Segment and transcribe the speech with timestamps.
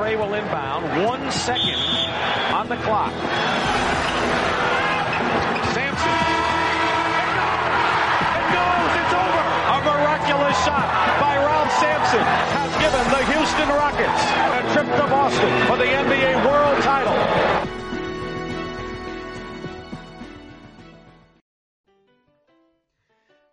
[0.00, 1.04] Trey will inbound.
[1.04, 1.76] One second
[2.56, 3.12] on the clock.
[5.76, 6.16] Sampson.
[8.40, 8.92] It goes.
[9.00, 9.44] It's over.
[9.74, 10.88] A miraculous shot
[11.20, 12.24] by Ralph Sampson
[12.56, 14.22] has given the Houston Rockets
[14.56, 17.18] a trip to Boston for the NBA World Title.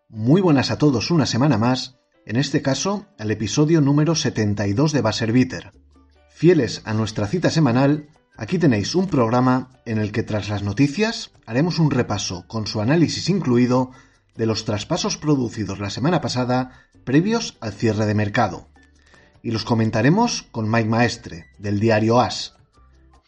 [0.08, 5.02] Muy buenas a todos una semana más, en este caso al episodio número 72 de
[5.02, 5.74] Basser Bitter.
[6.38, 11.32] Fieles a nuestra cita semanal, aquí tenéis un programa en el que tras las noticias
[11.48, 13.90] haremos un repaso con su análisis incluido
[14.36, 18.68] de los traspasos producidos la semana pasada previos al cierre de mercado.
[19.42, 22.54] Y los comentaremos con Mike Maestre, del diario As.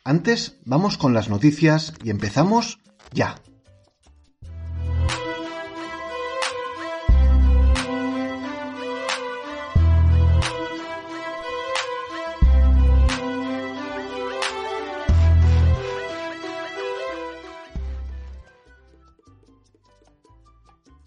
[0.03, 2.79] Antes vamos con las noticias y empezamos
[3.11, 3.41] ya.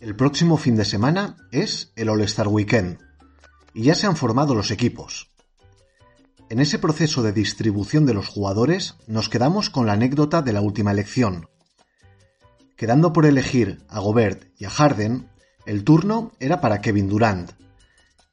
[0.02, 2.98] El próximo fin de semana es el All-Star Weekend
[3.72, 5.30] y ya se han formado los equipos.
[6.50, 10.60] En ese proceso de distribución de los jugadores nos quedamos con la anécdota de la
[10.60, 11.48] última elección.
[12.76, 15.28] Quedando por elegir a Gobert y a Harden,
[15.66, 17.52] el turno era para Kevin Durant,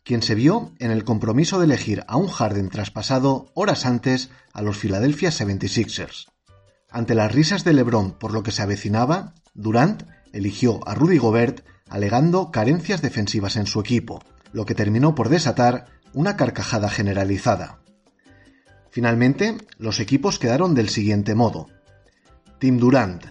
[0.04, 4.64] quien se vio en el compromiso de elegir a un Harden traspasado horas antes a
[4.64, 6.32] los Philadelphia 76ers.
[6.90, 10.02] Ante las risas de LeBron por lo que se avecinaba, Durant
[10.34, 15.88] eligió a Rudy Gobert alegando carencias defensivas en su equipo, lo que terminó por desatar
[16.14, 17.80] una carcajada generalizada.
[18.92, 21.68] Finalmente, los equipos quedaron del siguiente modo.
[22.60, 23.24] Team Durant,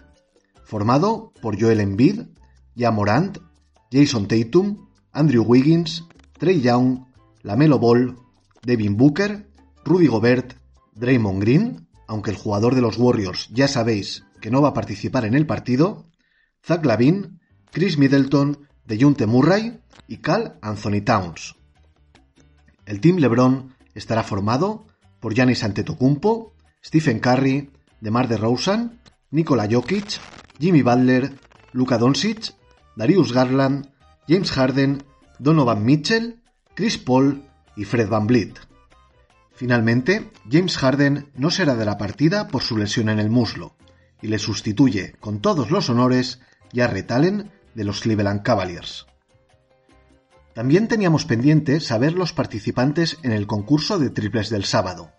[0.64, 2.22] formado por Joel Embiid,
[2.76, 3.38] Jan Morant,
[3.90, 6.04] Jason Tatum, Andrew Wiggins,
[6.38, 7.06] Trey Young,
[7.42, 8.16] Lamelo Ball,
[8.62, 9.48] Devin Booker,
[9.84, 10.54] Rudy Gobert,
[10.94, 15.24] Draymond Green, aunque el jugador de los Warriors ya sabéis que no va a participar
[15.24, 16.04] en el partido,
[16.64, 21.56] Zach Lavin, Chris Middleton, DeJounte Murray y Cal Anthony Towns.
[22.86, 24.86] El Team LeBron estará formado
[25.20, 26.54] por Giannis Antetokounmpo,
[26.84, 27.70] Stephen Curry,
[28.00, 30.18] DeMar DeRozan, Nikola Jokic,
[30.58, 31.38] Jimmy Butler,
[31.72, 32.54] Luka Doncic,
[32.96, 33.90] Darius Garland,
[34.26, 35.02] James Harden,
[35.38, 36.42] Donovan Mitchell,
[36.74, 37.42] Chris Paul
[37.76, 38.58] y Fred Van Vliet.
[39.52, 43.74] Finalmente, James Harden no será de la partida por su lesión en el muslo
[44.22, 46.40] y le sustituye con todos los honores
[46.72, 49.06] Jarrett Allen de los Cleveland Cavaliers.
[50.54, 55.12] También teníamos pendiente saber los participantes en el concurso de triples del sábado.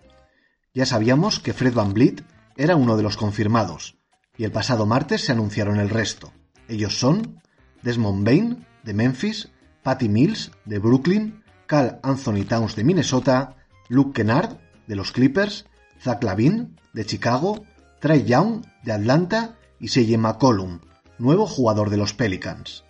[0.73, 2.23] Ya sabíamos que Fred Van Vliet
[2.57, 3.97] era uno de los confirmados,
[4.37, 6.33] y el pasado martes se anunciaron el resto.
[6.67, 7.41] Ellos son
[7.81, 9.49] Desmond Bain, de Memphis,
[9.81, 13.55] Patty Mills, de Brooklyn, Cal Anthony Towns, de Minnesota,
[13.87, 14.57] Luke Kennard,
[14.87, 15.65] de los Clippers,
[16.01, 17.63] Zach Lavin, de Chicago,
[18.01, 20.81] Trey Young, de Atlanta, y CJ McCollum,
[21.19, 22.83] nuevo jugador de los Pelicans.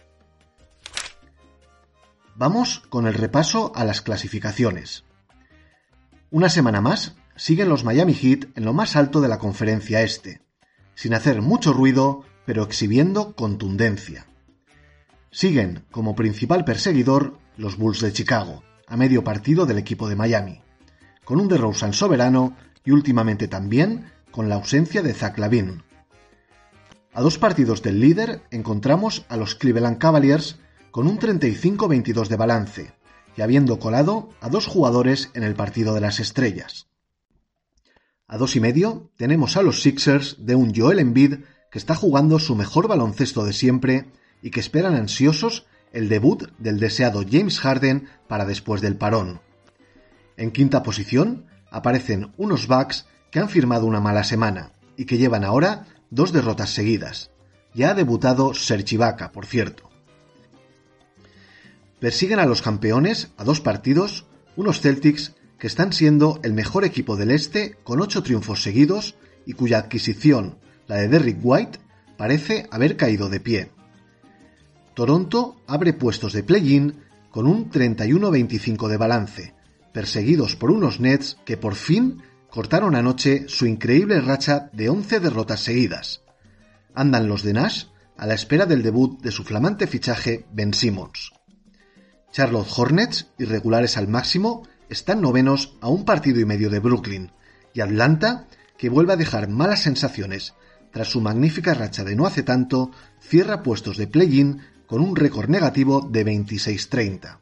[2.36, 5.04] Vamos con el repaso a las clasificaciones.
[6.32, 10.42] Una semana más, siguen los Miami Heat en lo más alto de la conferencia este,
[10.96, 14.26] sin hacer mucho ruido, pero exhibiendo contundencia.
[15.32, 20.62] Siguen como principal perseguidor los Bulls de Chicago, a medio partido del equipo de Miami,
[21.26, 25.84] con un DeRozan soberano y últimamente también con la ausencia de Zach Lavin.
[27.14, 30.60] A dos partidos del líder encontramos a los Cleveland Cavaliers
[30.92, 32.94] con un 35-22 de balance
[33.36, 36.88] y habiendo colado a dos jugadores en el partido de las estrellas.
[38.28, 41.40] A dos y medio tenemos a los Sixers de un Joel Embiid
[41.72, 44.12] que está jugando su mejor baloncesto de siempre
[44.42, 49.42] y que esperan ansiosos el debut del deseado James Harden para después del parón.
[50.38, 55.44] En quinta posición aparecen unos Bucks que han firmado una mala semana y que llevan
[55.44, 57.32] ahora dos derrotas seguidas.
[57.74, 59.90] Ya ha debutado Serge Ibaka, por cierto.
[62.00, 64.26] Persiguen a los campeones a dos partidos,
[64.56, 69.54] unos Celtics que están siendo el mejor equipo del este con ocho triunfos seguidos y
[69.54, 70.58] cuya adquisición,
[70.88, 71.80] la de Derrick White,
[72.18, 73.72] parece haber caído de pie.
[74.94, 76.96] Toronto abre puestos de play-in
[77.30, 79.54] con un 31-25 de balance,
[79.94, 85.62] perseguidos por unos Nets que por fin cortaron anoche su increíble racha de 11 derrotas
[85.62, 86.24] seguidas.
[86.94, 87.86] Andan los de Nash
[88.18, 91.32] a la espera del debut de su flamante fichaje Ben Simmons.
[92.32, 97.32] Charlotte Hornets, irregulares al máximo, están novenos a un partido y medio de Brooklyn,
[97.74, 98.48] y Atlanta,
[98.78, 100.54] que vuelve a dejar malas sensaciones
[100.92, 105.50] tras su magnífica racha de no hace tanto, cierra puestos de play-in con un récord
[105.50, 107.38] negativo de 26-30.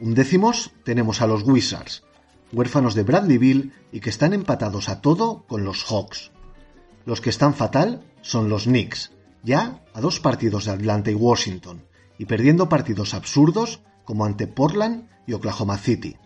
[0.00, 2.04] Undécimos tenemos a los Wizards,
[2.52, 6.30] huérfanos de Bradley Bill y que están empatados a todo con los Hawks.
[7.04, 9.12] Los que están fatal son los Knicks,
[9.42, 11.84] ya a dos partidos de Atlanta y Washington,
[12.18, 16.16] y perdiendo partidos absurdos como ante Portland y Oklahoma City.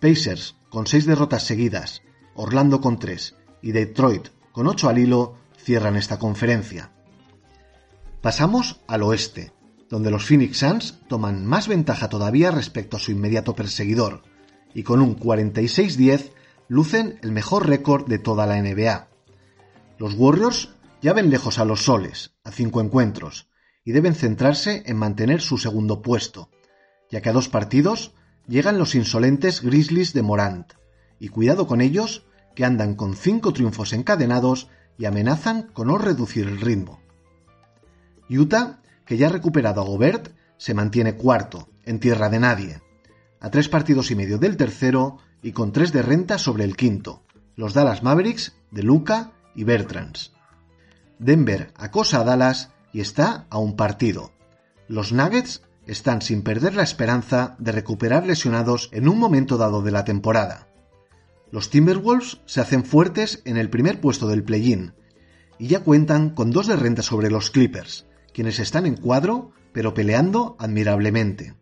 [0.00, 2.02] Pacers con seis derrotas seguidas,
[2.34, 6.90] Orlando con tres y Detroit con ocho al hilo cierran esta conferencia.
[8.20, 9.52] Pasamos al oeste,
[9.88, 14.22] donde los Phoenix Suns toman más ventaja todavía respecto a su inmediato perseguidor,
[14.74, 16.30] y con un 46-10
[16.68, 19.08] lucen el mejor récord de toda la NBA.
[19.98, 20.70] Los Warriors
[21.00, 23.48] ya ven lejos a los Soles, a cinco encuentros,
[23.84, 26.48] y deben centrarse en mantener su segundo puesto,
[27.10, 28.14] ya que a dos partidos
[28.46, 30.72] llegan los insolentes Grizzlies de Morant,
[31.18, 36.46] y cuidado con ellos, que andan con cinco triunfos encadenados y amenazan con no reducir
[36.46, 37.00] el ritmo.
[38.28, 42.82] Utah, que ya ha recuperado a Gobert, se mantiene cuarto, en tierra de nadie,
[43.42, 47.24] a tres partidos y medio del tercero y con tres de renta sobre el quinto,
[47.56, 50.32] los Dallas Mavericks de Luca y Bertrands.
[51.18, 54.30] Denver acosa a Dallas y está a un partido.
[54.86, 59.90] Los Nuggets están sin perder la esperanza de recuperar lesionados en un momento dado de
[59.90, 60.68] la temporada.
[61.50, 64.94] Los Timberwolves se hacen fuertes en el primer puesto del play-in
[65.58, 69.94] y ya cuentan con dos de renta sobre los Clippers, quienes están en cuadro pero
[69.94, 71.54] peleando admirablemente.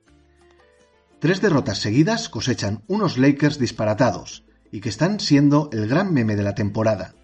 [1.20, 6.42] Tres derrotas seguidas cosechan unos Lakers disparatados y que están siendo el gran meme de
[6.42, 7.14] la temporada,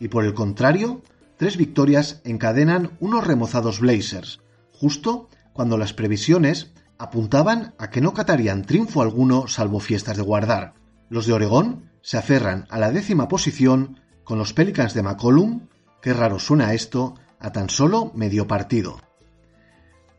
[0.00, 1.02] y por el contrario,
[1.36, 4.40] tres victorias encadenan unos remozados Blazers,
[4.72, 10.72] justo cuando las previsiones apuntaban a que no catarían triunfo alguno salvo fiestas de guardar.
[11.10, 15.68] Los de Oregón se aferran a la décima posición con los Pelicans de McCollum,
[16.00, 18.98] qué raro suena esto, a tan solo medio partido.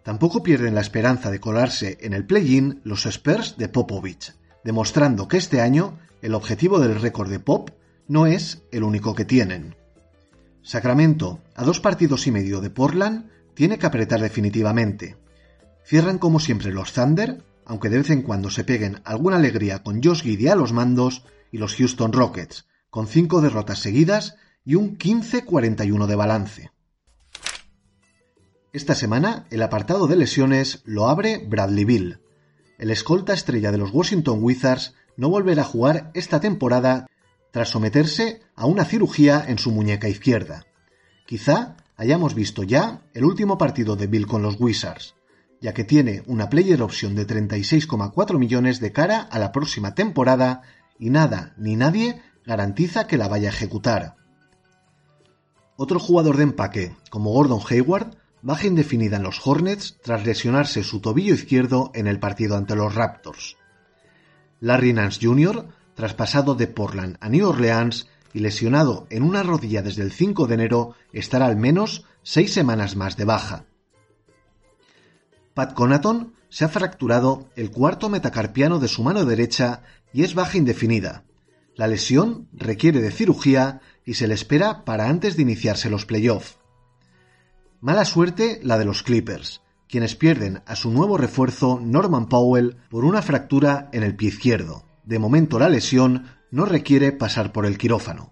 [0.03, 4.33] Tampoco pierden la esperanza de colarse en el play-in los Spurs de Popovich,
[4.63, 7.71] demostrando que este año el objetivo del récord de Pop
[8.07, 9.75] no es el único que tienen.
[10.61, 15.17] Sacramento, a dos partidos y medio de Portland, tiene que apretar definitivamente.
[15.85, 20.01] Cierran como siempre los Thunder, aunque de vez en cuando se peguen alguna alegría con
[20.03, 24.35] Josh Giddy a los mandos, y los Houston Rockets, con cinco derrotas seguidas
[24.65, 26.71] y un 15-41 de balance.
[28.73, 32.21] Esta semana el apartado de lesiones lo abre Bradley Bill.
[32.79, 37.07] El escolta estrella de los Washington Wizards no volverá a jugar esta temporada
[37.51, 40.65] tras someterse a una cirugía en su muñeca izquierda.
[41.27, 45.13] Quizá hayamos visto ya el último partido de Bill con los Wizards,
[45.61, 50.63] ya que tiene una player option de 36,4 millones de cara a la próxima temporada
[50.97, 54.15] y nada ni nadie garantiza que la vaya a ejecutar.
[55.75, 60.99] Otro jugador de empaque, como Gordon Hayward, baja indefinida en los Hornets tras lesionarse su
[60.99, 63.55] tobillo izquierdo en el partido ante los Raptors.
[64.59, 70.03] Larry Nance Jr., traspasado de Portland a New Orleans y lesionado en una rodilla desde
[70.03, 73.65] el 5 de enero, estará al menos seis semanas más de baja.
[75.53, 80.57] Pat Conaton se ha fracturado el cuarto metacarpiano de su mano derecha y es baja
[80.57, 81.23] indefinida.
[81.75, 86.57] La lesión requiere de cirugía y se le espera para antes de iniciarse los playoffs.
[87.83, 93.03] Mala suerte la de los Clippers, quienes pierden a su nuevo refuerzo Norman Powell por
[93.03, 94.85] una fractura en el pie izquierdo.
[95.03, 98.31] De momento la lesión no requiere pasar por el quirófano.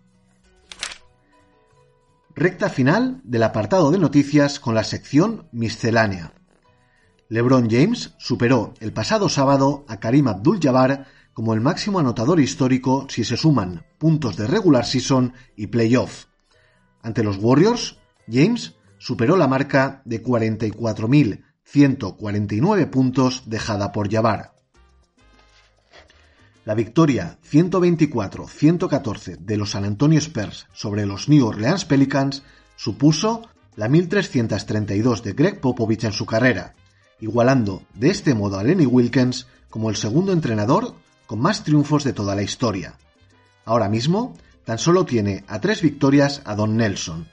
[2.33, 6.31] Recta final del apartado de noticias con la sección miscelánea.
[7.27, 13.25] LeBron James superó el pasado sábado a Karim Abdul-Jabbar como el máximo anotador histórico si
[13.25, 16.27] se suman puntos de regular season y playoff.
[17.01, 17.97] Ante los Warriors,
[18.31, 24.53] James superó la marca de 44.149 puntos dejada por Jabbar.
[26.65, 32.43] La victoria 124-114 de los San Antonio Spurs sobre los New Orleans Pelicans
[32.75, 36.75] supuso la 1332 de Greg Popovich en su carrera,
[37.19, 40.93] igualando de este modo a Lenny Wilkins como el segundo entrenador
[41.25, 42.99] con más triunfos de toda la historia.
[43.65, 47.27] Ahora mismo, tan solo tiene a tres victorias a Don Nelson,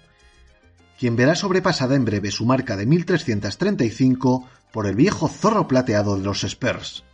[0.99, 6.25] quien verá sobrepasada en breve su marca de 1335 por el viejo zorro plateado de
[6.25, 7.05] los Spurs.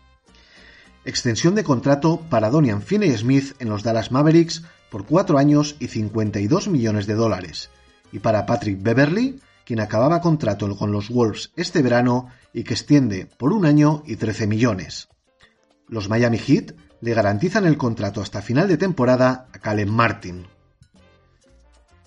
[1.04, 5.88] Extensión de contrato para Donian Finney Smith en los Dallas Mavericks por 4 años y
[5.88, 7.70] 52 millones de dólares,
[8.10, 13.26] y para Patrick Beverly, quien acababa contrato con los Wolves este verano y que extiende
[13.26, 15.08] por un año y 13 millones.
[15.88, 20.46] Los Miami Heat le garantizan el contrato hasta final de temporada a Calen Martin.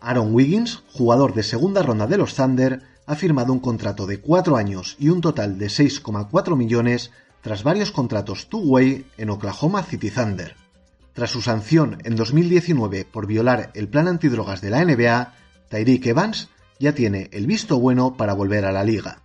[0.08, 4.56] Aaron Wiggins, jugador de segunda ronda de los Thunder, ha firmado un contrato de 4
[4.56, 7.12] años y un total de 6,4 millones
[7.42, 10.56] tras varios contratos two-way en Oklahoma City Thunder.
[11.12, 15.34] Tras su sanción en 2019 por violar el plan antidrogas de la NBA,
[15.68, 16.48] Tyreek Evans
[16.80, 19.24] ya tiene el visto bueno para volver a la liga.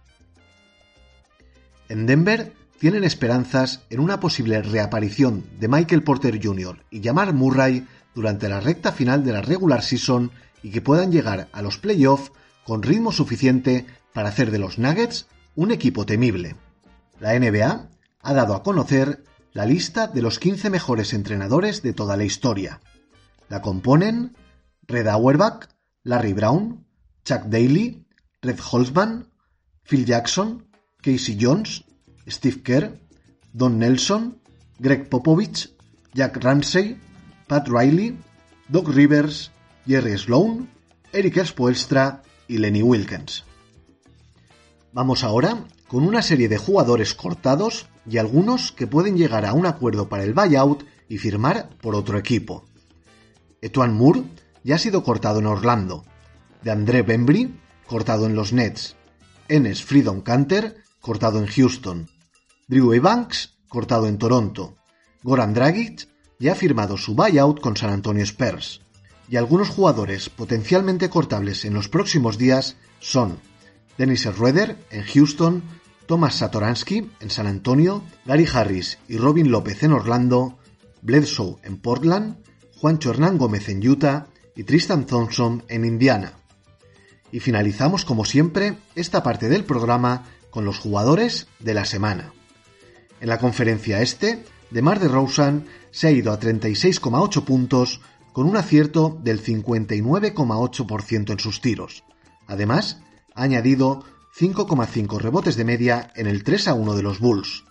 [1.89, 6.85] En Denver tienen esperanzas en una posible reaparición de Michael Porter Jr.
[6.91, 7.87] y Jamar Murray
[8.17, 12.33] durante la recta final de la regular season y que puedan llegar a los playoffs
[12.65, 16.57] con ritmo suficiente para hacer de los Nuggets un equipo temible.
[17.21, 17.89] La NBA
[18.21, 22.81] ha dado a conocer la lista de los 15 mejores entrenadores de toda la historia.
[23.49, 24.37] La componen
[24.87, 25.69] Red Auerbach,
[26.05, 26.87] Larry Brown,
[27.25, 28.07] Chuck Daly,
[28.41, 29.29] Red Holzman,
[29.85, 30.67] Phil Jackson,
[31.03, 31.85] Casey Jones,
[32.27, 32.99] Steve Kerr,
[33.53, 34.41] Don Nelson,
[34.79, 35.75] Greg Popovich,
[36.15, 36.99] Jack Ramsey,
[37.47, 38.19] Pat Riley,
[38.69, 39.51] Doc Rivers,
[39.87, 40.69] Jerry Sloan,
[41.13, 43.45] Eric Spoelstra y Lenny Wilkins.
[44.93, 49.67] Vamos ahora con una serie de jugadores cortados y algunos que pueden llegar a un
[49.67, 52.65] acuerdo para el buyout y firmar por otro equipo.
[53.61, 54.23] Etuan Moore
[54.65, 56.05] ya ha sido cortado en Orlando,
[56.63, 58.97] de André Bembry, cortado en los Nets,
[59.49, 62.09] Enes Freedom Canter, cortado en Houston,
[62.69, 64.77] Drew Evans, cortado en Toronto,
[65.23, 66.09] Goran Dragic
[66.39, 68.82] ya ha firmado su buyout con San Antonio Spurs,
[69.33, 73.39] y algunos jugadores potencialmente cortables en los próximos días son
[73.97, 75.63] Dennis Schroeder en Houston,
[76.05, 80.59] Thomas Satoransky en San Antonio, Gary Harris y Robin López en Orlando,
[81.01, 82.45] Bledsoe en Portland,
[82.77, 86.35] Juancho Hernán Gómez en Utah y Tristan Thompson en Indiana.
[87.31, 92.35] Y finalizamos como siempre esta parte del programa con los jugadores de la semana.
[93.23, 99.19] En la conferencia este, DeMar DeRozan se ha ido a 36,8 puntos con un acierto
[99.23, 102.05] del 59,8% en sus tiros.
[102.47, 103.03] Además,
[103.35, 104.05] ha añadido
[104.39, 107.65] 5,5 rebotes de media en el 3 a 1 de los Bulls.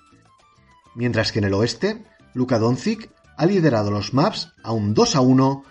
[0.96, 5.22] Mientras que en el oeste, Luka Doncic ha liderado los Maps a un 2 a
[5.22, 5.64] 1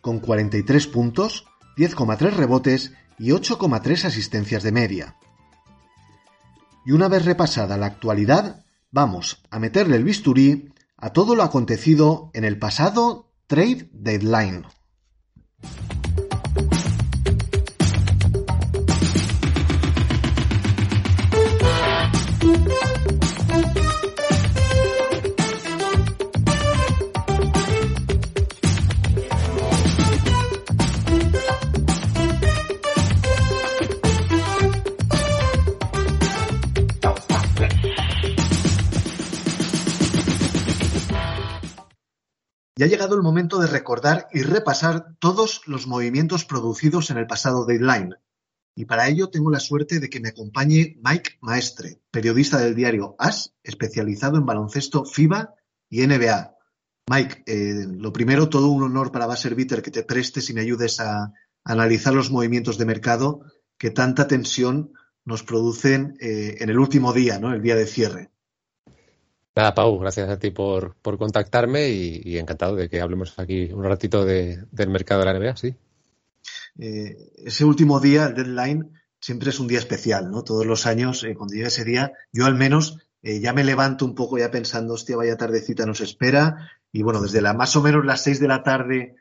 [0.00, 1.44] con 43 puntos,
[1.76, 5.16] 10,3 rebotes y 8,3 asistencias de media.
[6.86, 12.30] Y una vez repasada la actualidad, vamos a meterle el bisturí a todo lo acontecido
[12.32, 14.62] en el pasado Trade Deadline.
[42.78, 47.26] Ya ha llegado el momento de recordar y repasar todos los movimientos producidos en el
[47.26, 48.14] pasado deadline.
[48.76, 53.16] Y para ello tengo la suerte de que me acompañe Mike Maestre, periodista del diario
[53.18, 55.56] AS, especializado en baloncesto FIBA
[55.90, 56.54] y NBA.
[57.10, 60.60] Mike, eh, lo primero, todo un honor para Basser Bitter que te prestes y me
[60.60, 61.32] ayudes a
[61.64, 63.40] analizar los movimientos de mercado
[63.76, 64.92] que tanta tensión
[65.24, 67.52] nos producen eh, en el último día, ¿no?
[67.52, 68.30] el día de cierre.
[69.58, 73.82] Nada, Pau, gracias a ti por, por contactarme y, encantado de que hablemos aquí un
[73.82, 75.74] ratito de, del mercado de la NBA, sí.
[76.78, 80.44] Eh, ese último día, el deadline, siempre es un día especial, ¿no?
[80.44, 84.04] Todos los años, eh, cuando llega ese día, yo al menos eh, ya me levanto
[84.04, 86.70] un poco ya pensando, hostia, vaya tardecita nos espera.
[86.92, 89.16] Y bueno, desde la más o menos las seis de la tarde,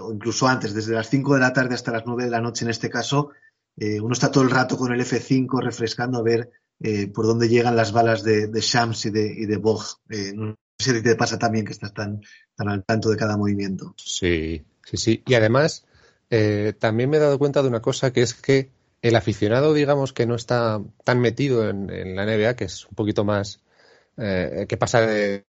[0.00, 2.64] o incluso antes, desde las cinco de la tarde hasta las nueve de la noche
[2.64, 3.30] en este caso,
[3.76, 7.76] uno está todo el rato con el F5 refrescando a ver eh, por dónde llegan
[7.76, 9.82] las balas de, Shams y de, y de Bog.
[10.10, 12.20] Eh, no sé si te pasa también que estás tan,
[12.54, 13.94] tan al tanto de cada movimiento.
[13.96, 15.22] Sí, sí, sí.
[15.26, 15.86] Y además,
[16.30, 18.70] eh, también me he dado cuenta de una cosa que es que
[19.02, 23.24] el aficionado, digamos, que no está tan metido en, la NBA, que es un poquito
[23.24, 23.60] más,
[24.16, 25.44] que pasa de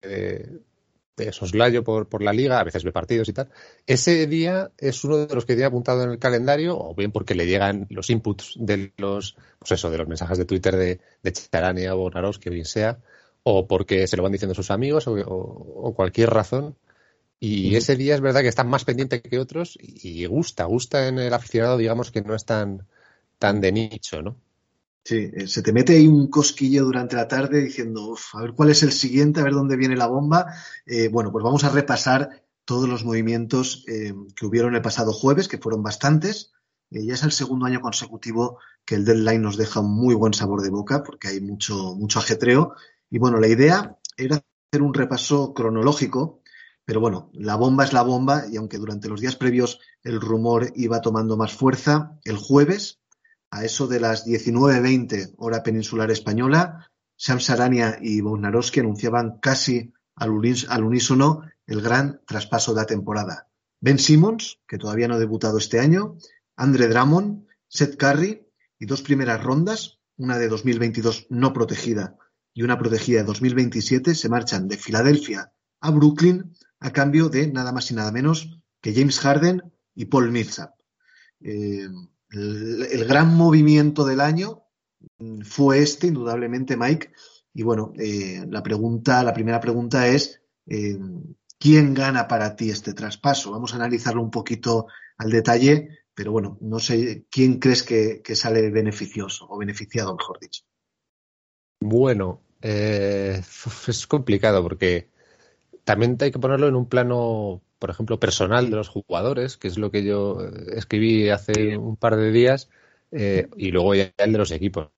[1.30, 3.50] soslayo por, por la liga, a veces ve partidos y tal.
[3.86, 7.34] Ese día es uno de los que tiene apuntado en el calendario, o bien porque
[7.34, 11.32] le llegan los inputs de los, pues eso, de los mensajes de Twitter de, de
[11.32, 12.10] Charania o
[12.40, 12.98] que bien sea,
[13.42, 16.76] o porque se lo van diciendo sus amigos, o, cualquier razón.
[17.40, 21.18] Y ese día es verdad que está más pendiente que otros y, gusta, gusta en
[21.18, 22.86] el aficionado, digamos, que no es tan,
[23.38, 24.36] tan de nicho, ¿no?
[25.04, 28.70] Sí, eh, se te mete ahí un cosquillo durante la tarde diciendo, a ver cuál
[28.70, 30.46] es el siguiente, a ver dónde viene la bomba.
[30.86, 35.48] Eh, bueno, pues vamos a repasar todos los movimientos eh, que hubieron el pasado jueves,
[35.48, 36.52] que fueron bastantes.
[36.90, 40.62] ya es el segundo año consecutivo que el deadline nos deja un muy buen sabor
[40.62, 42.74] de boca, porque hay mucho, mucho ajetreo.
[43.10, 46.42] Y bueno, la idea era hacer un repaso cronológico,
[46.84, 50.72] pero bueno, la bomba es la bomba, y aunque durante los días previos el rumor
[50.76, 53.01] iba tomando más fuerza, el jueves
[53.52, 60.30] a eso de las 19.20 hora peninsular española, Sam Sarania y Bognarowski anunciaban casi al,
[60.30, 63.48] unísono el gran traspaso de la temporada.
[63.78, 66.16] Ben Simmons, que todavía no ha debutado este año,
[66.56, 72.16] Andre Drummond, Seth Curry y dos primeras rondas, una de 2022 no protegida
[72.54, 77.70] y una protegida de 2027, se marchan de Filadelfia a Brooklyn a cambio de nada
[77.72, 79.62] más y nada menos que James Harden
[79.94, 80.72] y Paul Millsap.
[81.40, 81.88] Eh,
[82.32, 84.64] el, gran movimiento del año
[85.44, 87.12] fue este, indudablemente, Mike.
[87.54, 90.98] Y bueno, eh, la pregunta, la primera pregunta es eh,
[91.58, 93.52] ¿quién gana para ti este traspaso?
[93.52, 94.86] Vamos a analizarlo un poquito
[95.18, 100.62] al detalle, pero bueno, no sé quién crees que, sale beneficioso o beneficiado, mejor dicho.
[101.80, 105.10] Bueno, es complicado porque
[105.84, 109.76] también hay que ponerlo en un plano por ejemplo, personal de los jugadores, que es
[109.76, 112.70] lo que yo eh, escribí hace un par de días,
[113.10, 114.90] eh, y luego ya el de los equipos,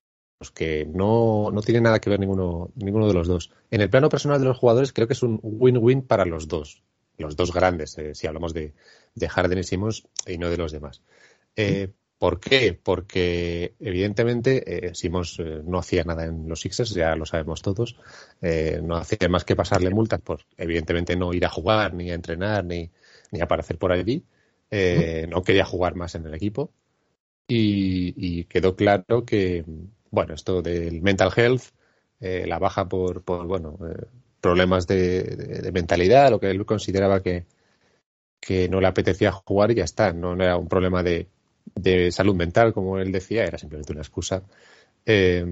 [0.52, 3.52] que no, no tiene nada que ver ninguno, ninguno de los dos.
[3.70, 6.82] En el plano personal de los jugadores creo que es un win-win para los dos,
[7.16, 8.74] los dos grandes, eh, si hablamos de,
[9.14, 11.00] de, Harden y Simmons y no de los demás.
[12.24, 12.72] ¿Por qué?
[12.72, 17.98] Porque evidentemente eh, Simons eh, no hacía nada en los Sixers, ya lo sabemos todos.
[18.40, 22.14] Eh, no hacía más que pasarle multas por evidentemente no ir a jugar, ni a
[22.14, 22.90] entrenar, ni,
[23.30, 24.24] ni aparecer por allí.
[25.28, 26.72] no quería jugar más en el equipo.
[27.46, 29.62] Y, quedó claro que,
[30.10, 31.64] bueno, esto del mental health,
[32.20, 33.78] la baja por, por bueno,
[34.40, 37.44] problemas de, mentalidad, lo que él consideraba que,
[38.40, 40.14] que no le apetecía jugar y ya está.
[40.14, 41.28] No era un problema de
[41.74, 44.42] de salud mental, como él decía, era simplemente una excusa.
[45.06, 45.44] Eh,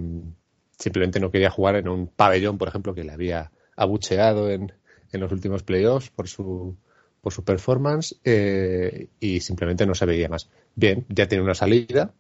[0.78, 4.72] simplemente no quería jugar en un pabellón, por ejemplo, que le había abucheado en,
[5.12, 6.76] en los últimos playoffs por su,
[7.20, 10.48] por su performance eh, y simplemente no se veía más.
[10.74, 12.14] Bien, ya tiene una salida,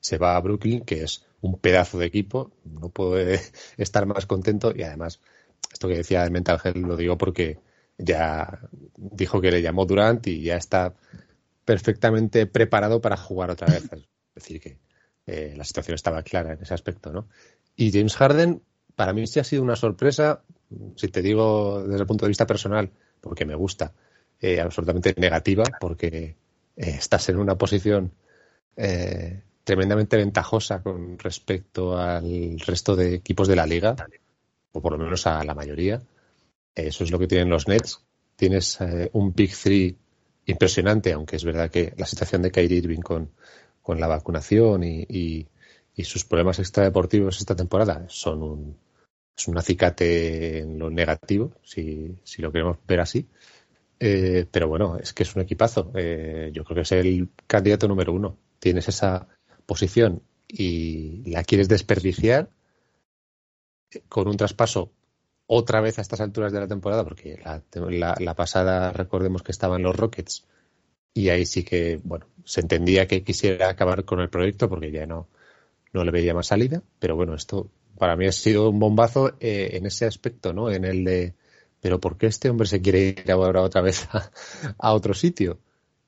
[0.00, 3.40] se va a Brooklyn, que es un pedazo de equipo, no puede
[3.76, 5.20] estar más contento y además,
[5.72, 7.58] esto que decía de Mental Health lo digo porque
[7.96, 8.60] ya
[8.96, 10.94] dijo que le llamó Durant y ya está
[11.68, 13.84] perfectamente preparado para jugar otra vez.
[13.92, 14.78] Es decir, que
[15.26, 17.28] eh, la situación estaba clara en ese aspecto, ¿no?
[17.76, 18.62] Y James Harden,
[18.96, 20.40] para mí sí ha sido una sorpresa,
[20.96, 23.92] si te digo desde el punto de vista personal, porque me gusta,
[24.40, 26.34] eh, absolutamente negativa, porque eh,
[26.76, 28.14] estás en una posición
[29.62, 33.94] tremendamente ventajosa con respecto al resto de equipos de la liga,
[34.72, 36.00] o por lo menos a la mayoría.
[36.74, 38.02] Eso es lo que tienen los Nets.
[38.36, 38.78] Tienes
[39.12, 39.98] un Big Three
[40.48, 43.30] impresionante, aunque es verdad que la situación de Kyrie Irving con,
[43.82, 45.46] con la vacunación y,
[46.04, 48.76] sus problemas extradeportivos esta temporada son un,
[49.36, 53.26] es un acicate en lo negativo, si, si lo queremos ver así.
[53.98, 55.90] Eh, pero bueno, es que es un equipazo.
[55.96, 58.38] Eh, yo creo que es el candidato número uno.
[58.60, 59.26] Tienes esa
[59.66, 62.48] posición y la quieres desperdiciar
[64.08, 64.92] con un traspaso
[65.50, 69.96] otra vez a estas alturas de la temporada, porque la, pasada recordemos que estaban los
[69.96, 70.44] Rockets
[71.14, 75.06] y ahí sí que, bueno, se entendía que quisiera acabar con el proyecto porque ya
[75.06, 75.26] no,
[75.94, 79.70] no le veía más salida, pero bueno, esto para mí ha sido un bombazo eh,
[79.72, 80.70] en ese aspecto, ¿no?
[80.70, 81.34] En el de,
[81.80, 84.06] pero ¿por qué este hombre se quiere ir ahora otra vez
[84.78, 85.58] a, otro sitio?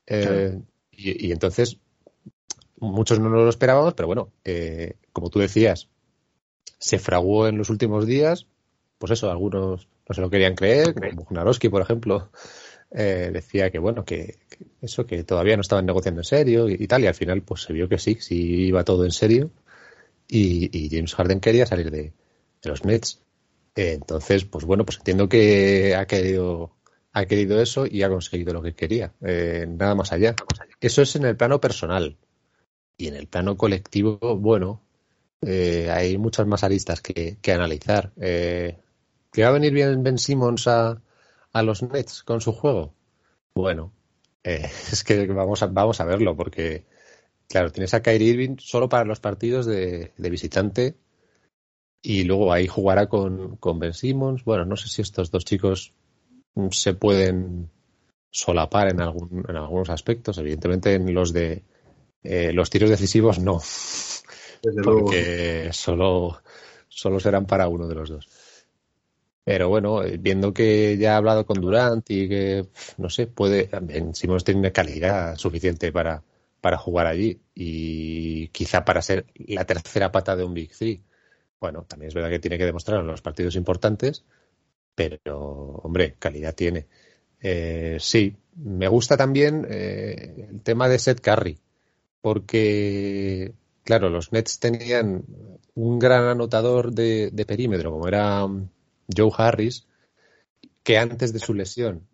[0.05, 1.79] Eh, y, entonces,
[2.77, 5.89] muchos no lo esperábamos, pero bueno, eh, como tú decías,
[6.77, 8.45] se fraguó en los últimos días,
[9.01, 12.29] pues eso, algunos no se lo querían creer, como Gnarowski, por ejemplo,
[12.91, 14.37] eh, decía que bueno, que,
[14.79, 17.73] eso, que todavía no estaban negociando en serio y, tal, y al final pues se
[17.73, 19.49] vio que sí, sí iba todo en serio
[20.27, 22.13] y, James Harden quería salir de,
[22.63, 23.19] los Nets.
[23.75, 26.75] Eh, entonces, pues bueno, pues entiendo que ha querido,
[27.11, 30.35] ha querido eso y ha conseguido lo que quería, eh, nada más allá.
[30.79, 32.17] Eso es en el plano personal.
[32.97, 34.83] Y en el plano colectivo, bueno,
[35.41, 38.11] hay muchas más aristas que, que analizar.
[39.31, 41.01] ¿Que va a venir bien Ben Simmons a,
[41.53, 42.93] a los Nets con su juego?
[43.53, 43.93] Bueno,
[44.43, 46.85] eh, es que vamos a, vamos a verlo porque,
[47.47, 50.95] claro, tienes a Kyrie Irving solo para los partidos de, visitante
[52.01, 54.43] y luego ahí jugará con, con, Ben Simmons.
[54.43, 55.93] Bueno, no sé si estos dos chicos
[56.71, 57.69] se pueden
[58.31, 60.37] solapar en, algún, en algunos aspectos.
[60.39, 61.63] Evidentemente en los de
[62.23, 63.61] eh, los tiros decisivos no,
[64.83, 66.41] porque solo,
[66.87, 68.27] solo serán para uno de los dos.
[69.43, 73.65] Pero bueno, eh, viendo que ya ha hablado con Durant y que, no sé, puede,
[73.65, 76.23] también Simons tiene calidad suficiente para,
[76.61, 81.03] para jugar allí y quizá para ser la tercera pata de un Big Three.
[81.59, 84.23] Bueno, también es verdad que tiene que demostrar en los partidos importantes,
[84.95, 85.39] pero,
[85.83, 86.87] hombre, calidad tiene.
[87.39, 91.57] Eh, sí, me gusta también eh, el tema de Seth Curry,
[92.21, 95.23] porque, claro, los Nets tenían
[95.75, 98.47] un gran anotador de, de perímetro, como era
[99.15, 99.87] Joe Harris,
[100.83, 102.07] que antes de su lesión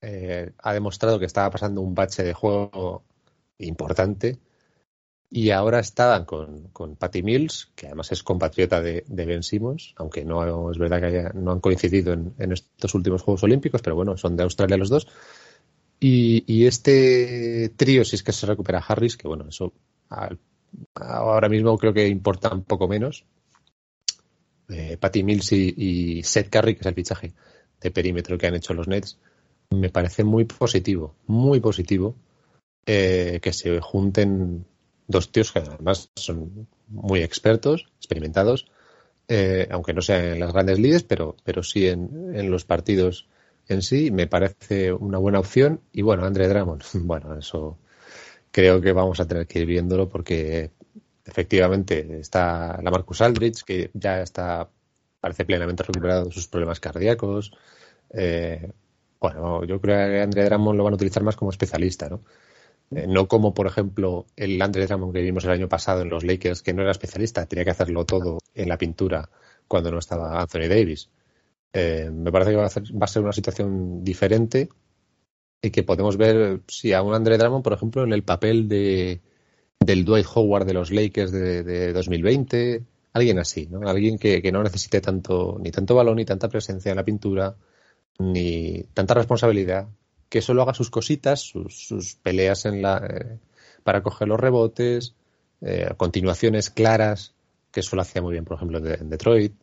[0.00, 3.04] eh, ha demostrado que estaba pasando un bache de juego
[3.58, 4.38] importante.
[5.30, 10.26] Y ahora estaban con, con Patty Mills, que además es compatriota de, Ben Simmons, aunque
[10.26, 14.36] no es verdad que no han coincidido en, estos últimos Juegos Olímpicos, pero bueno, son
[14.36, 15.06] de Australia los dos.
[15.98, 19.72] Y, y este trío, si es que se recupera Harris, que bueno, eso
[20.10, 20.38] al,
[20.94, 23.24] ahora mismo creo que importa un poco menos.
[24.68, 27.32] Eh, Patty Mills y, Seth Curry, que es el fichaje
[27.80, 29.18] de perímetro que han hecho los Nets,
[29.70, 32.14] me parece muy positivo, muy positivo
[32.86, 34.64] eh, que se junten
[35.08, 38.66] dos tíos que además son muy expertos, experimentados,
[39.28, 43.28] eh, aunque no sean en las grandes ligas, pero, pero sí en, en, los partidos
[43.68, 45.80] en sí, me parece una buena opción.
[45.92, 47.78] Y bueno, André Drummond, bueno, eso
[48.50, 50.70] creo que vamos a tener que ir viéndolo porque
[51.24, 54.68] efectivamente está la Marcus Aldrich, que ya está,
[55.20, 57.52] parece plenamente recuperado de sus problemas cardíacos.
[58.10, 58.70] Eh,
[59.20, 62.22] bueno, yo creo que André Drummond lo van a utilizar más como especialista, ¿no?
[62.90, 66.24] Eh, no como, por ejemplo, el Andre Drummond que vimos el año pasado en los
[66.24, 69.30] Lakers, que no era especialista, tenía que hacerlo todo en la pintura
[69.68, 71.10] cuando no estaba Anthony Davis.
[71.72, 74.68] Eh, me parece que va a, hacer, va a, ser una situación diferente
[75.62, 79.22] y que podemos ver, sí, a un Andre Drummond, por ejemplo, en el papel de,
[79.84, 83.88] del Dwight Howard de los Lakers de, de 2020, alguien así, ¿no?
[83.88, 87.56] Alguien que, que, no necesite tanto, ni tanto balón, ni tanta presencia en la pintura,
[88.18, 89.88] ni tanta responsabilidad,
[90.28, 93.38] que solo haga sus cositas, sus, sus peleas en la, eh,
[93.82, 95.14] para coger los rebotes,
[95.60, 97.34] eh, continuaciones claras,
[97.70, 99.54] que eso lo hacía muy bien, por ejemplo, en Detroit,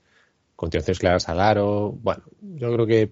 [0.55, 1.91] continuaciones claras al aro.
[2.01, 3.11] Bueno, yo creo que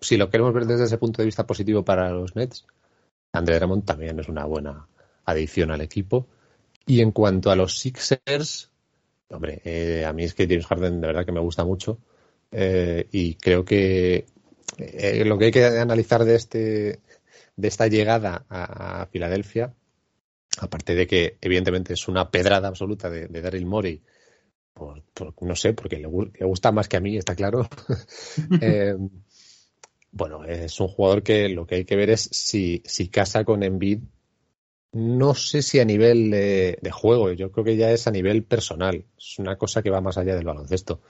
[0.00, 2.66] si lo queremos ver desde ese punto de vista positivo para los Nets,
[3.32, 4.86] André Drummond también es una buena
[5.24, 6.26] adición al equipo.
[6.88, 8.70] Y en cuanto a los Sixers,
[9.28, 11.98] hombre, eh, a mí es que James Harden de verdad que me gusta mucho
[12.50, 14.26] eh, y creo que
[14.78, 17.00] eh, lo que hay que analizar de este
[17.56, 19.74] de esta llegada a, Filadelfia,
[20.60, 24.00] aparte de que evidentemente es una pedrada absoluta de, de Daryl Morey,
[24.72, 25.02] por,
[25.40, 27.68] no sé, porque le, le, gusta más que a mí, está claro.
[28.60, 28.96] eh,
[30.12, 33.62] bueno, es un jugador que lo que hay que ver es si, si casa con
[33.62, 34.00] Embiid.
[34.92, 39.04] No sé si a nivel de, juego, yo creo que ya es a nivel personal.
[39.16, 41.00] Es una cosa que va más allá del baloncesto.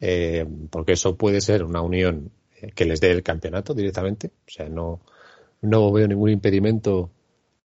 [0.00, 2.32] Eh, porque eso puede ser una unión
[2.74, 4.28] que les dé el campeonato directamente.
[4.46, 5.00] O sea, no,
[5.62, 7.10] no veo ningún impedimento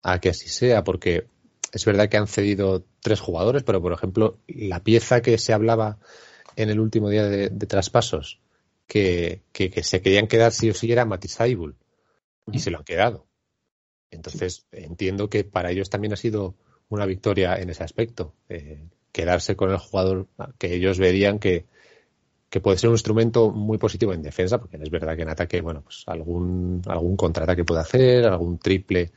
[0.03, 1.25] a que así sea, porque
[1.71, 5.97] es verdad que han cedido tres jugadores, pero por ejemplo, la pieza que se hablaba
[6.55, 8.39] en el último día de, traspasos,
[8.87, 11.75] que, que, se querían quedar si o sí era Matisaibul,
[12.51, 13.25] y se lo han quedado.
[14.15, 16.55] Entonces, entiendo que para ellos también ha sido
[16.89, 21.65] una victoria en ese aspecto, eh, quedarse con el jugador que ellos verían que,
[22.49, 25.61] que puede ser un instrumento muy positivo en defensa, porque es verdad que en ataque,
[25.61, 29.11] bueno, pues algún, algún contraataque puede hacer, algún triple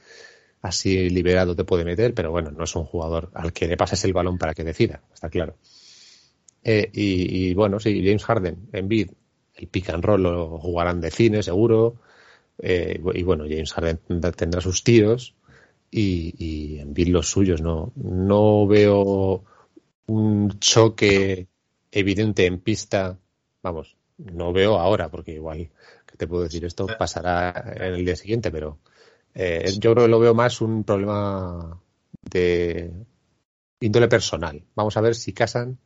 [0.62, 4.04] así liberado te puede meter, pero bueno, no es un jugador al que le pases
[4.04, 5.56] el balón para que decida, está claro.
[6.64, 9.10] Eh, y, y, bueno, sí, James Harden, en bid,
[9.54, 11.96] el pick and roll lo jugarán de cine, seguro.
[12.60, 14.00] Eh, y bueno, James Harden
[14.36, 15.34] tendrá sus tiros
[15.90, 16.34] y,
[16.96, 17.60] y los suyos.
[17.60, 19.44] No, no veo
[20.06, 21.48] un choque
[21.90, 23.18] evidente en pista
[23.62, 25.70] vamos, no veo ahora, porque igual
[26.06, 28.78] que te puedo decir esto pasará en el día siguiente, pero
[29.34, 31.80] eh, yo creo que lo veo más un problema
[32.22, 32.92] de
[33.80, 34.64] índole personal.
[34.74, 35.78] Vamos a ver si casan